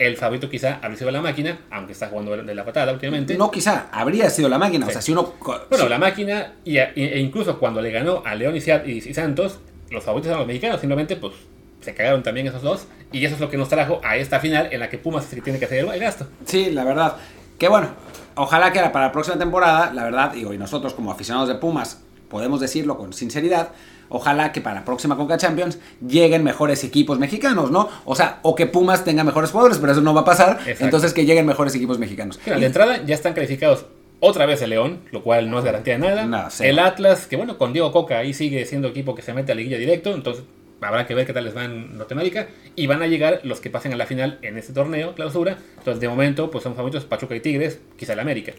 el 0.00 0.16
favorito 0.16 0.48
quizá 0.48 0.78
habría 0.82 0.96
sido 0.96 1.10
la 1.10 1.20
máquina, 1.20 1.58
aunque 1.70 1.92
está 1.92 2.08
jugando 2.08 2.34
de 2.36 2.54
la 2.54 2.64
patada 2.64 2.92
últimamente. 2.92 3.36
no 3.36 3.50
quizá, 3.50 3.88
habría 3.92 4.30
sido 4.30 4.48
la 4.48 4.58
máquina. 4.58 4.86
O 4.86 4.90
sea, 4.90 5.02
si 5.02 5.12
uno... 5.12 5.34
Bueno, 5.68 5.88
la 5.88 5.98
máquina, 5.98 6.54
y, 6.64 6.78
e 6.78 7.18
incluso 7.20 7.58
cuando 7.58 7.82
le 7.82 7.90
ganó 7.90 8.22
a 8.24 8.34
León 8.34 8.56
y, 8.56 8.90
y- 8.90 9.14
Santos, 9.14 9.60
los 9.90 10.02
favoritos 10.02 10.28
eran 10.28 10.38
los 10.40 10.46
mexicanos, 10.48 10.80
simplemente 10.80 11.16
pues 11.16 11.34
se 11.82 11.94
cagaron 11.94 12.22
también 12.22 12.46
esos 12.46 12.62
dos, 12.62 12.86
y 13.12 13.24
eso 13.24 13.34
es 13.34 13.40
lo 13.40 13.50
que 13.50 13.56
nos 13.58 13.68
trajo 13.68 14.00
a 14.02 14.16
esta 14.16 14.40
final 14.40 14.68
en 14.72 14.80
la 14.80 14.88
que 14.88 14.96
Pumas 14.98 15.26
tiene 15.26 15.58
que 15.58 15.64
hacer 15.66 15.84
el 15.84 16.00
gasto. 16.00 16.26
Sí, 16.46 16.70
la 16.70 16.84
verdad. 16.84 17.16
Que 17.58 17.68
bueno, 17.68 17.88
ojalá 18.36 18.72
que 18.72 18.78
era 18.78 18.92
para 18.92 19.06
la 19.06 19.12
próxima 19.12 19.38
temporada, 19.38 19.92
la 19.92 20.04
verdad, 20.04 20.32
digo, 20.32 20.54
y 20.54 20.58
nosotros 20.58 20.94
como 20.94 21.12
aficionados 21.12 21.48
de 21.48 21.56
Pumas 21.56 22.00
podemos 22.30 22.58
decirlo 22.60 22.96
con 22.96 23.12
sinceridad, 23.12 23.70
ojalá 24.10 24.52
que 24.52 24.60
para 24.60 24.80
la 24.80 24.84
próxima 24.84 25.16
Conca 25.16 25.38
Champions 25.38 25.78
lleguen 26.06 26.44
mejores 26.44 26.84
equipos 26.84 27.18
mexicanos, 27.18 27.70
¿no? 27.70 27.88
O 28.04 28.14
sea, 28.14 28.40
o 28.42 28.54
que 28.54 28.66
Pumas 28.66 29.04
tenga 29.04 29.24
mejores 29.24 29.50
jugadores, 29.50 29.78
pero 29.78 29.92
eso 29.92 30.02
no 30.02 30.12
va 30.12 30.20
a 30.20 30.24
pasar, 30.26 30.58
Exacto. 30.60 30.84
entonces 30.84 31.14
que 31.14 31.24
lleguen 31.24 31.46
mejores 31.46 31.74
equipos 31.74 31.98
mexicanos. 31.98 32.38
Mira, 32.44 32.58
de 32.58 32.66
entrada 32.66 33.02
ya 33.04 33.14
están 33.14 33.32
calificados 33.32 33.86
otra 34.20 34.44
vez 34.44 34.60
el 34.60 34.70
León, 34.70 35.00
lo 35.12 35.22
cual 35.22 35.50
no 35.50 35.58
es 35.58 35.64
garantía 35.64 35.94
de 35.94 36.00
nada. 36.00 36.48
El 36.60 36.78
Atlas, 36.78 37.26
que 37.26 37.36
bueno, 37.36 37.56
con 37.56 37.72
Diego 37.72 37.90
Coca 37.90 38.18
ahí 38.18 38.34
sigue 38.34 38.66
siendo 38.66 38.88
equipo 38.88 39.14
que 39.14 39.22
se 39.22 39.32
mete 39.32 39.52
a 39.52 39.54
la 39.54 39.60
liguilla 39.60 39.78
directo, 39.78 40.14
entonces 40.14 40.44
habrá 40.80 41.06
que 41.06 41.14
ver 41.14 41.26
qué 41.26 41.32
tal 41.32 41.44
les 41.44 41.56
va 41.56 41.64
en 41.64 41.96
Norteamérica. 41.96 42.48
Y 42.76 42.86
van 42.86 43.02
a 43.02 43.06
llegar 43.06 43.40
los 43.44 43.60
que 43.60 43.70
pasen 43.70 43.92
a 43.92 43.96
la 43.96 44.06
final 44.06 44.38
en 44.42 44.56
este 44.58 44.72
torneo, 44.72 45.14
clausura. 45.14 45.58
Entonces, 45.78 46.00
de 46.00 46.08
momento, 46.08 46.50
pues 46.50 46.64
son 46.64 46.74
favoritos 46.74 47.04
Pachuca 47.04 47.34
y 47.34 47.40
Tigres, 47.40 47.80
quizá 47.96 48.12
el 48.14 48.20
América. 48.20 48.52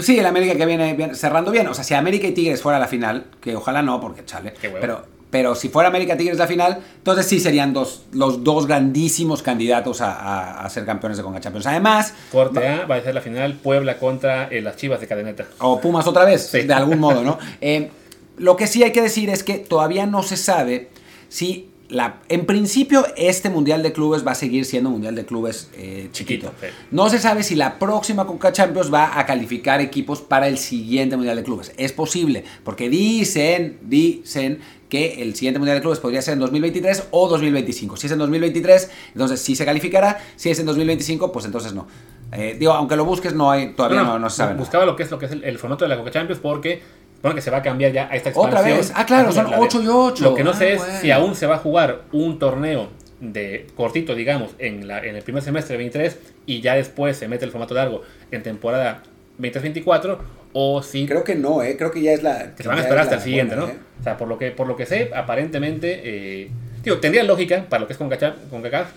Sí, 0.00 0.18
el 0.18 0.26
América 0.26 0.54
que 0.56 0.66
viene, 0.66 1.14
cerrando 1.14 1.50
bien. 1.50 1.66
O 1.68 1.74
sea, 1.74 1.84
si 1.84 1.94
América 1.94 2.26
y 2.26 2.32
Tigres 2.32 2.60
fuera 2.62 2.78
la 2.78 2.88
final, 2.88 3.26
que 3.40 3.54
ojalá 3.56 3.82
no, 3.82 4.00
porque 4.00 4.24
chale. 4.24 4.52
Qué 4.60 4.68
huevo. 4.68 4.80
Pero, 4.80 5.06
pero 5.30 5.54
si 5.54 5.68
fuera 5.68 5.88
América 5.88 6.16
Tigres 6.16 6.38
la 6.38 6.46
final, 6.46 6.80
entonces 6.96 7.26
sí 7.26 7.40
serían 7.40 7.72
dos, 7.72 8.04
los 8.12 8.42
dos 8.44 8.66
grandísimos 8.66 9.42
candidatos 9.42 10.00
a, 10.00 10.12
a- 10.12 10.64
a 10.64 10.70
ser 10.70 10.84
campeones 10.84 11.16
de 11.18 11.22
Conca 11.24 11.40
Champions. 11.40 11.66
Además, 11.66 12.14
Corte 12.32 12.66
A 12.66 12.86
va 12.86 12.96
a 12.96 13.00
ser 13.02 13.14
la 13.14 13.20
final 13.20 13.54
Puebla 13.54 13.98
contra 13.98 14.48
eh, 14.48 14.60
las 14.62 14.76
Chivas 14.76 15.00
de 15.00 15.06
Cadeneta. 15.06 15.46
O 15.58 15.80
Pumas 15.80 16.06
otra 16.06 16.24
vez, 16.24 16.46
Sí. 16.46 16.62
de 16.62 16.74
algún 16.74 16.98
modo, 17.00 17.22
¿no? 17.22 17.38
Eh, 17.60 17.90
lo 18.38 18.56
que 18.56 18.66
sí 18.66 18.82
hay 18.82 18.92
que 18.92 19.00
decir 19.02 19.30
es 19.30 19.42
que 19.44 19.58
todavía 19.58 20.06
no 20.06 20.22
se 20.24 20.36
sabe 20.36 20.88
si 21.28 21.70
la, 21.88 22.20
en 22.28 22.46
principio 22.46 23.06
este 23.16 23.50
Mundial 23.50 23.82
de 23.82 23.92
Clubes 23.92 24.26
va 24.26 24.32
a 24.32 24.34
seguir 24.34 24.64
siendo 24.64 24.90
Mundial 24.90 25.14
de 25.14 25.26
Clubes 25.26 25.70
eh, 25.74 26.08
chiquito. 26.12 26.48
Chiquito, 26.48 26.52
sí. 26.60 26.86
No 26.90 27.10
se 27.10 27.18
sabe 27.18 27.42
si 27.42 27.54
la 27.54 27.78
próxima 27.78 28.26
Conca 28.26 28.52
Champions 28.52 28.92
va 28.92 29.18
a 29.18 29.26
calificar 29.26 29.80
equipos 29.80 30.22
para 30.22 30.48
el 30.48 30.58
siguiente 30.58 31.16
Mundial 31.16 31.36
de 31.36 31.42
Clubes. 31.42 31.72
Es 31.76 31.92
posible, 31.92 32.44
porque 32.64 32.88
dicen, 32.88 33.78
dicen 33.82 34.60
que 34.88 35.22
el 35.22 35.34
siguiente 35.34 35.58
Mundial 35.58 35.78
de 35.78 35.82
Clubes 35.82 36.00
podría 36.00 36.22
ser 36.22 36.34
en 36.34 36.40
2023 36.40 37.08
o 37.10 37.28
2025. 37.28 37.96
Si 37.96 38.06
es 38.06 38.12
en 38.12 38.18
2023, 38.18 38.90
entonces 39.12 39.40
sí 39.40 39.54
se 39.54 39.64
calificará. 39.64 40.20
Si 40.36 40.50
es 40.50 40.58
en 40.58 40.66
2025, 40.66 41.32
pues 41.32 41.44
entonces 41.44 41.74
no. 41.74 41.86
Eh, 42.32 42.56
digo, 42.58 42.72
aunque 42.72 42.96
lo 42.96 43.04
busques, 43.04 43.34
no 43.34 43.50
hay, 43.50 43.74
todavía 43.74 44.02
no, 44.02 44.18
no 44.18 44.30
se 44.30 44.38
sabe. 44.38 44.50
nada. 44.52 44.60
Buscaba 44.60 44.86
lo 44.86 44.96
que 44.96 45.02
es 45.02 45.10
lo 45.10 45.18
que 45.18 45.26
es 45.26 45.32
el, 45.32 45.44
el 45.44 45.58
formato 45.58 45.84
de 45.84 45.90
la 45.90 45.96
Coca 45.96 46.10
Champions 46.10 46.40
porque 46.40 46.82
bueno 47.24 47.34
que 47.34 47.42
se 47.42 47.50
va 47.50 47.58
a 47.58 47.62
cambiar 47.62 47.90
ya 47.92 48.08
a 48.10 48.14
esta 48.16 48.30
Otra 48.30 48.60
expansión. 48.60 48.76
vez. 48.78 48.92
Ah, 48.94 49.04
claro, 49.06 49.32
son 49.32 49.50
la 49.50 49.56
de- 49.56 49.62
8 49.64 49.82
y 49.82 49.88
8. 49.88 50.24
Lo 50.24 50.34
que 50.34 50.44
no 50.44 50.52
sé 50.54 50.64
Ah, 50.68 50.72
es 50.74 50.78
bueno. 50.78 51.00
si 51.00 51.10
aún 51.10 51.34
se 51.34 51.46
va 51.46 51.56
a 51.56 51.58
jugar 51.58 52.02
un 52.12 52.38
torneo 52.38 52.88
de 53.20 53.66
cortito, 53.76 54.14
digamos, 54.14 54.50
en, 54.58 54.86
la, 54.86 54.98
en 55.04 55.16
el 55.16 55.22
primer 55.22 55.42
semestre 55.42 55.72
de 55.74 55.78
23 55.78 56.18
y 56.46 56.60
ya 56.60 56.74
después 56.74 57.16
se 57.16 57.26
mete 57.26 57.44
el 57.44 57.50
formato 57.50 57.74
largo 57.74 58.02
en 58.30 58.42
temporada 58.42 59.02
23-24 59.40 60.18
o 60.52 60.82
si 60.82 61.06
Creo 61.06 61.24
que 61.24 61.34
no, 61.34 61.62
¿eh? 61.62 61.76
Creo 61.76 61.90
que 61.90 62.00
ya 62.02 62.12
es 62.12 62.22
la. 62.22 62.54
que 62.54 62.62
se 62.62 62.68
van 62.68 62.78
a 62.78 62.82
esperar 62.82 63.00
es 63.00 63.04
hasta 63.06 63.16
el 63.16 63.22
siguiente, 63.22 63.56
buena, 63.56 63.72
¿no? 63.72 63.78
¿eh? 63.78 63.82
O 64.00 64.02
sea, 64.04 64.16
por 64.16 64.28
lo 64.28 64.38
que, 64.38 64.50
por 64.52 64.66
lo 64.68 64.76
que 64.76 64.86
sé, 64.86 65.10
aparentemente, 65.14 66.00
eh, 66.04 66.50
digo, 66.82 66.98
tendría 66.98 67.24
lógica 67.24 67.64
para 67.68 67.80
lo 67.80 67.86
que 67.86 67.94
es 67.94 67.98
con 67.98 68.08
CACAF 68.10 68.88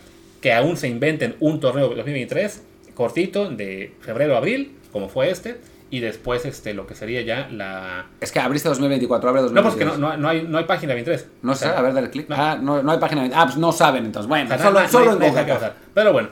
que 0.41 0.53
aún 0.53 0.77
se 0.77 0.87
inventen 0.87 1.35
un 1.39 1.59
torneo 1.59 1.87
2023 1.89 2.61
cortito 2.93 3.49
de 3.49 3.93
febrero 4.01 4.35
a 4.35 4.37
abril, 4.37 4.73
como 4.91 5.09
fue 5.09 5.29
este, 5.31 5.55
y 5.89 5.99
después 6.01 6.45
este 6.45 6.73
lo 6.73 6.85
que 6.85 6.95
sería 6.95 7.21
ya 7.21 7.47
la... 7.51 8.07
Es 8.19 8.31
que 8.31 8.39
abriste 8.39 8.67
2024, 8.69 9.29
abre 9.29 9.41
No, 9.41 9.47
2022. 9.47 9.75
pues 9.87 9.95
que 9.95 9.99
no, 10.01 10.09
no, 10.09 10.17
no 10.17 10.27
hay, 10.29 10.43
no 10.43 10.57
hay 10.57 10.65
página 10.65 10.93
23. 10.93 11.27
No 11.43 11.51
O 11.53 11.55
sé, 11.55 11.65
sea, 11.65 11.77
a 11.77 11.81
ver, 11.81 11.93
dale 11.93 12.09
clic. 12.09 12.27
no. 12.29 12.35
Ah, 12.37 12.57
no, 12.61 12.83
no 12.83 12.91
hay 12.91 12.97
página. 12.99 13.29
Ah, 13.33 13.45
pues 13.45 13.57
no 13.57 13.71
saben 13.71 14.05
entonces. 14.05 14.27
Bueno, 14.27 14.45
o 14.45 14.57
sea, 14.57 14.57
solo, 14.57 14.79
no- 14.79 14.85
no- 14.85 14.89
solo 14.91 15.05
no 15.05 15.11
en 15.17 15.21
hay 15.23 15.29
que 15.29 15.35
CONCACAF. 15.35 15.59
pasar. 15.61 15.75
Pero 15.93 16.11
bueno, 16.13 16.29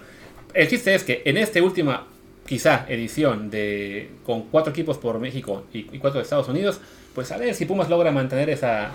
el 0.53 0.68
chiste 0.68 0.93
es 0.93 1.03
que 1.03 1.22
en 1.26 1.38
esta 1.38 1.62
última, 1.64 2.06
quizá, 2.45 2.86
edición 2.89 3.49
de 3.49 4.12
con 4.26 4.43
cuatro 4.49 4.72
equipos 4.72 4.97
por 4.97 5.20
México 5.20 5.66
y, 5.74 5.80
y 5.95 5.99
cuatro 5.99 6.20
de 6.20 6.24
Estados 6.24 6.47
Unidos, 6.49 6.82
pues 7.14 7.32
a 7.32 7.38
ver 7.38 7.53
si 7.56 7.66
Pumas 7.66 7.89
logra 7.89 8.12
mantener 8.12 8.49
esa, 8.49 8.91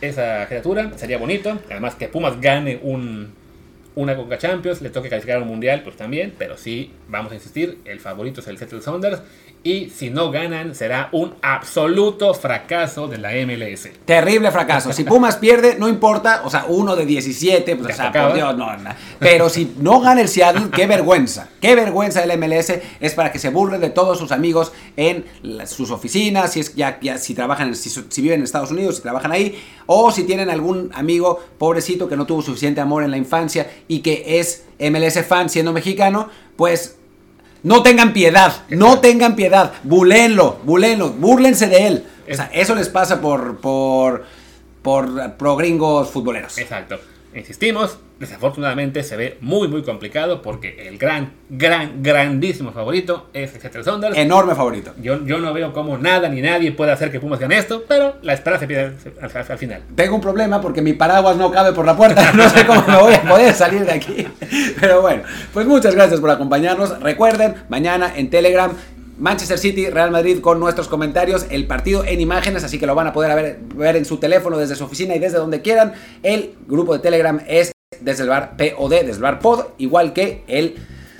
esa 0.00 0.46
criatura, 0.48 0.90
sería 0.96 1.18
bonito. 1.18 1.58
Además 1.70 1.94
que 1.94 2.08
Pumas 2.08 2.40
gane 2.40 2.80
un, 2.82 3.32
una 3.94 4.16
Conca 4.16 4.36
Champions, 4.38 4.82
le 4.82 4.90
toque 4.90 5.08
calificar 5.08 5.36
a 5.38 5.42
un 5.42 5.48
mundial, 5.48 5.82
pues 5.84 5.96
también, 5.96 6.34
pero 6.38 6.56
sí, 6.56 6.92
vamos 7.08 7.30
a 7.32 7.36
insistir, 7.36 7.78
el 7.84 8.00
favorito 8.00 8.40
es 8.40 8.48
el 8.48 8.58
Seattle 8.58 8.80
Sounders. 8.82 9.20
Y 9.64 9.90
si 9.90 10.10
no 10.10 10.32
ganan, 10.32 10.74
será 10.74 11.08
un 11.12 11.34
absoluto 11.40 12.34
fracaso 12.34 13.06
de 13.06 13.18
la 13.18 13.30
MLS. 13.46 13.90
Terrible 14.04 14.50
fracaso. 14.50 14.92
Si 14.92 15.04
Pumas 15.04 15.36
pierde, 15.36 15.76
no 15.78 15.88
importa. 15.88 16.42
O 16.44 16.50
sea, 16.50 16.64
uno 16.66 16.96
de 16.96 17.06
17, 17.06 17.76
pues, 17.76 17.94
o 17.94 17.96
sea, 17.96 18.10
por 18.10 18.34
Dios, 18.34 18.56
no, 18.56 18.76
no. 18.76 18.90
Pero 19.20 19.48
si 19.48 19.72
no 19.78 20.00
gana 20.00 20.20
el 20.20 20.28
Seattle, 20.28 20.68
qué 20.74 20.86
vergüenza. 20.88 21.48
Qué 21.60 21.76
vergüenza 21.76 22.24
el 22.24 22.36
MLS. 22.38 22.72
Es 23.00 23.14
para 23.14 23.30
que 23.30 23.38
se 23.38 23.50
burlen 23.50 23.80
de 23.80 23.90
todos 23.90 24.18
sus 24.18 24.32
amigos 24.32 24.72
en 24.96 25.24
sus 25.66 25.92
oficinas, 25.92 26.52
si 26.52 26.60
es 26.60 26.74
ya, 26.74 26.98
ya 27.00 27.18
si 27.18 27.32
trabajan, 27.34 27.76
si, 27.76 27.88
si 27.88 28.20
viven 28.20 28.40
en 28.40 28.44
Estados 28.44 28.72
Unidos, 28.72 28.96
si 28.96 29.02
trabajan 29.02 29.30
ahí, 29.30 29.62
o 29.86 30.10
si 30.10 30.24
tienen 30.24 30.50
algún 30.50 30.90
amigo 30.92 31.40
pobrecito 31.58 32.08
que 32.08 32.16
no 32.16 32.26
tuvo 32.26 32.42
suficiente 32.42 32.80
amor 32.80 33.04
en 33.04 33.12
la 33.12 33.16
infancia 33.16 33.70
y 33.86 34.00
que 34.00 34.40
es 34.40 34.64
MLS 34.80 35.24
fan 35.24 35.48
siendo 35.48 35.72
mexicano, 35.72 36.28
pues 36.56 36.96
no 37.62 37.82
tengan 37.82 38.12
piedad, 38.12 38.52
no 38.68 39.00
tengan 39.00 39.36
piedad, 39.36 39.72
bulenlo, 39.84 40.58
bulenlo, 40.64 41.10
búrlense 41.10 41.68
de 41.68 41.86
él. 41.86 42.04
O 42.30 42.34
sea, 42.34 42.50
eso 42.52 42.74
les 42.74 42.88
pasa 42.88 43.20
por, 43.20 43.58
por, 43.58 44.24
por 44.82 45.34
pro 45.34 45.56
gringos 45.56 46.10
futboleros. 46.10 46.58
Exacto. 46.58 46.98
Insistimos, 47.34 47.98
desafortunadamente 48.22 49.02
se 49.02 49.16
ve 49.16 49.36
muy 49.40 49.68
muy 49.68 49.82
complicado 49.82 50.40
porque 50.42 50.88
el 50.88 50.96
gran, 50.96 51.32
gran, 51.50 52.02
grandísimo 52.02 52.72
favorito 52.72 53.28
es 53.34 53.50
Seattle 53.50 53.84
Sounders. 53.84 54.16
Enorme 54.16 54.54
favorito. 54.54 54.94
Yo, 55.02 55.24
yo 55.26 55.38
no 55.38 55.52
veo 55.52 55.72
cómo 55.72 55.98
nada 55.98 56.28
ni 56.28 56.40
nadie 56.40 56.72
puede 56.72 56.92
hacer 56.92 57.10
que 57.12 57.20
Pumas 57.20 57.38
gane 57.38 57.58
esto, 57.58 57.84
pero 57.86 58.16
la 58.22 58.32
espera 58.32 58.58
se 58.58 58.66
pierde 58.66 58.96
al, 59.20 59.30
al- 59.36 59.46
al 59.52 59.58
final. 59.58 59.82
Tengo 59.94 60.14
un 60.14 60.20
problema 60.22 60.60
porque 60.60 60.80
mi 60.80 60.94
paraguas 60.94 61.36
no 61.36 61.50
cabe 61.50 61.72
por 61.72 61.84
la 61.84 61.96
puerta. 61.96 62.32
No 62.34 62.48
sé 62.48 62.64
cómo 62.66 62.82
me 62.88 62.96
voy 62.96 63.14
a 63.14 63.22
poder 63.22 63.52
salir 63.52 63.84
de 63.84 63.92
aquí. 63.92 64.26
Pero 64.80 65.02
bueno, 65.02 65.22
pues 65.52 65.66
muchas 65.66 65.94
gracias 65.94 66.18
por 66.20 66.30
acompañarnos. 66.30 66.98
Recuerden, 67.00 67.54
mañana 67.68 68.12
en 68.16 68.30
Telegram. 68.30 68.72
Manchester 69.18 69.58
City, 69.58 69.88
Real 69.88 70.10
Madrid 70.10 70.40
con 70.40 70.58
nuestros 70.58 70.88
comentarios, 70.88 71.46
el 71.50 71.66
partido 71.66 72.02
en 72.04 72.20
imágenes, 72.20 72.64
así 72.64 72.78
que 72.80 72.86
lo 72.86 72.94
van 72.96 73.06
a 73.06 73.12
poder 73.12 73.36
ver, 73.36 73.58
ver 73.76 73.94
en 73.96 74.04
su 74.04 74.16
teléfono 74.16 74.56
desde 74.58 74.74
su 74.74 74.84
oficina 74.84 75.14
y 75.14 75.20
desde 75.20 75.36
donde 75.38 75.60
quieran. 75.60 75.92
El 76.24 76.54
grupo 76.66 76.94
de 76.94 76.98
Telegram 77.00 77.38
es 77.46 77.70
desde 78.00 78.24
el 78.24 78.28
bar 78.28 78.56
POD, 78.56 78.90
desde 78.90 79.12
el 79.12 79.22
bar 79.22 79.38
POD, 79.38 79.64
igual 79.78 80.12
que 80.12 80.42
el 80.46 80.76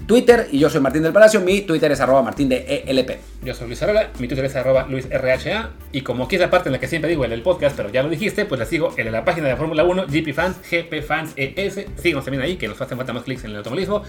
Twitter. 0.06 0.48
Y 0.50 0.58
yo 0.58 0.70
soy 0.70 0.80
Martín 0.80 1.02
del 1.02 1.12
Palacio, 1.12 1.40
mi 1.40 1.62
Twitter 1.62 1.90
es 1.92 2.00
arroba 2.00 2.22
martín 2.22 2.48
de 2.48 2.84
ELP. 2.86 3.10
Yo 3.44 3.54
soy 3.54 3.66
Luis 3.66 3.82
Arola, 3.82 4.10
mi 4.18 4.28
Twitter 4.28 4.44
es 4.44 4.54
arroba 4.54 4.86
luisrha 4.88 5.70
y 5.90 6.02
como 6.02 6.24
aquí 6.24 6.36
es 6.36 6.40
la 6.40 6.50
parte 6.50 6.68
en 6.68 6.74
la 6.74 6.80
que 6.80 6.86
siempre 6.86 7.10
digo 7.10 7.24
el 7.24 7.30
del 7.30 7.42
podcast, 7.42 7.76
pero 7.76 7.90
ya 7.90 8.02
lo 8.02 8.08
dijiste, 8.08 8.44
pues 8.44 8.58
les 8.60 8.68
sigo 8.68 8.94
el 8.96 9.04
de 9.04 9.10
la 9.10 9.24
página 9.24 9.48
de 9.48 9.56
Fórmula 9.56 9.82
1, 9.82 10.06
GP 10.06 10.32
Fans, 10.32 10.56
GP 10.70 11.02
Fans 11.02 11.32
ES. 11.36 11.86
Síganos 11.96 12.24
también 12.24 12.42
ahí, 12.42 12.56
que 12.56 12.68
nos 12.68 12.80
hacen 12.80 12.96
falta 12.96 13.12
más 13.12 13.24
clics 13.24 13.44
en 13.44 13.50
el 13.50 13.56
automovilismo. 13.56 14.02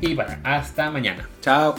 Y 0.00 0.14
bueno, 0.14 0.36
hasta 0.44 0.90
mañana. 0.90 1.28
Chao. 1.40 1.74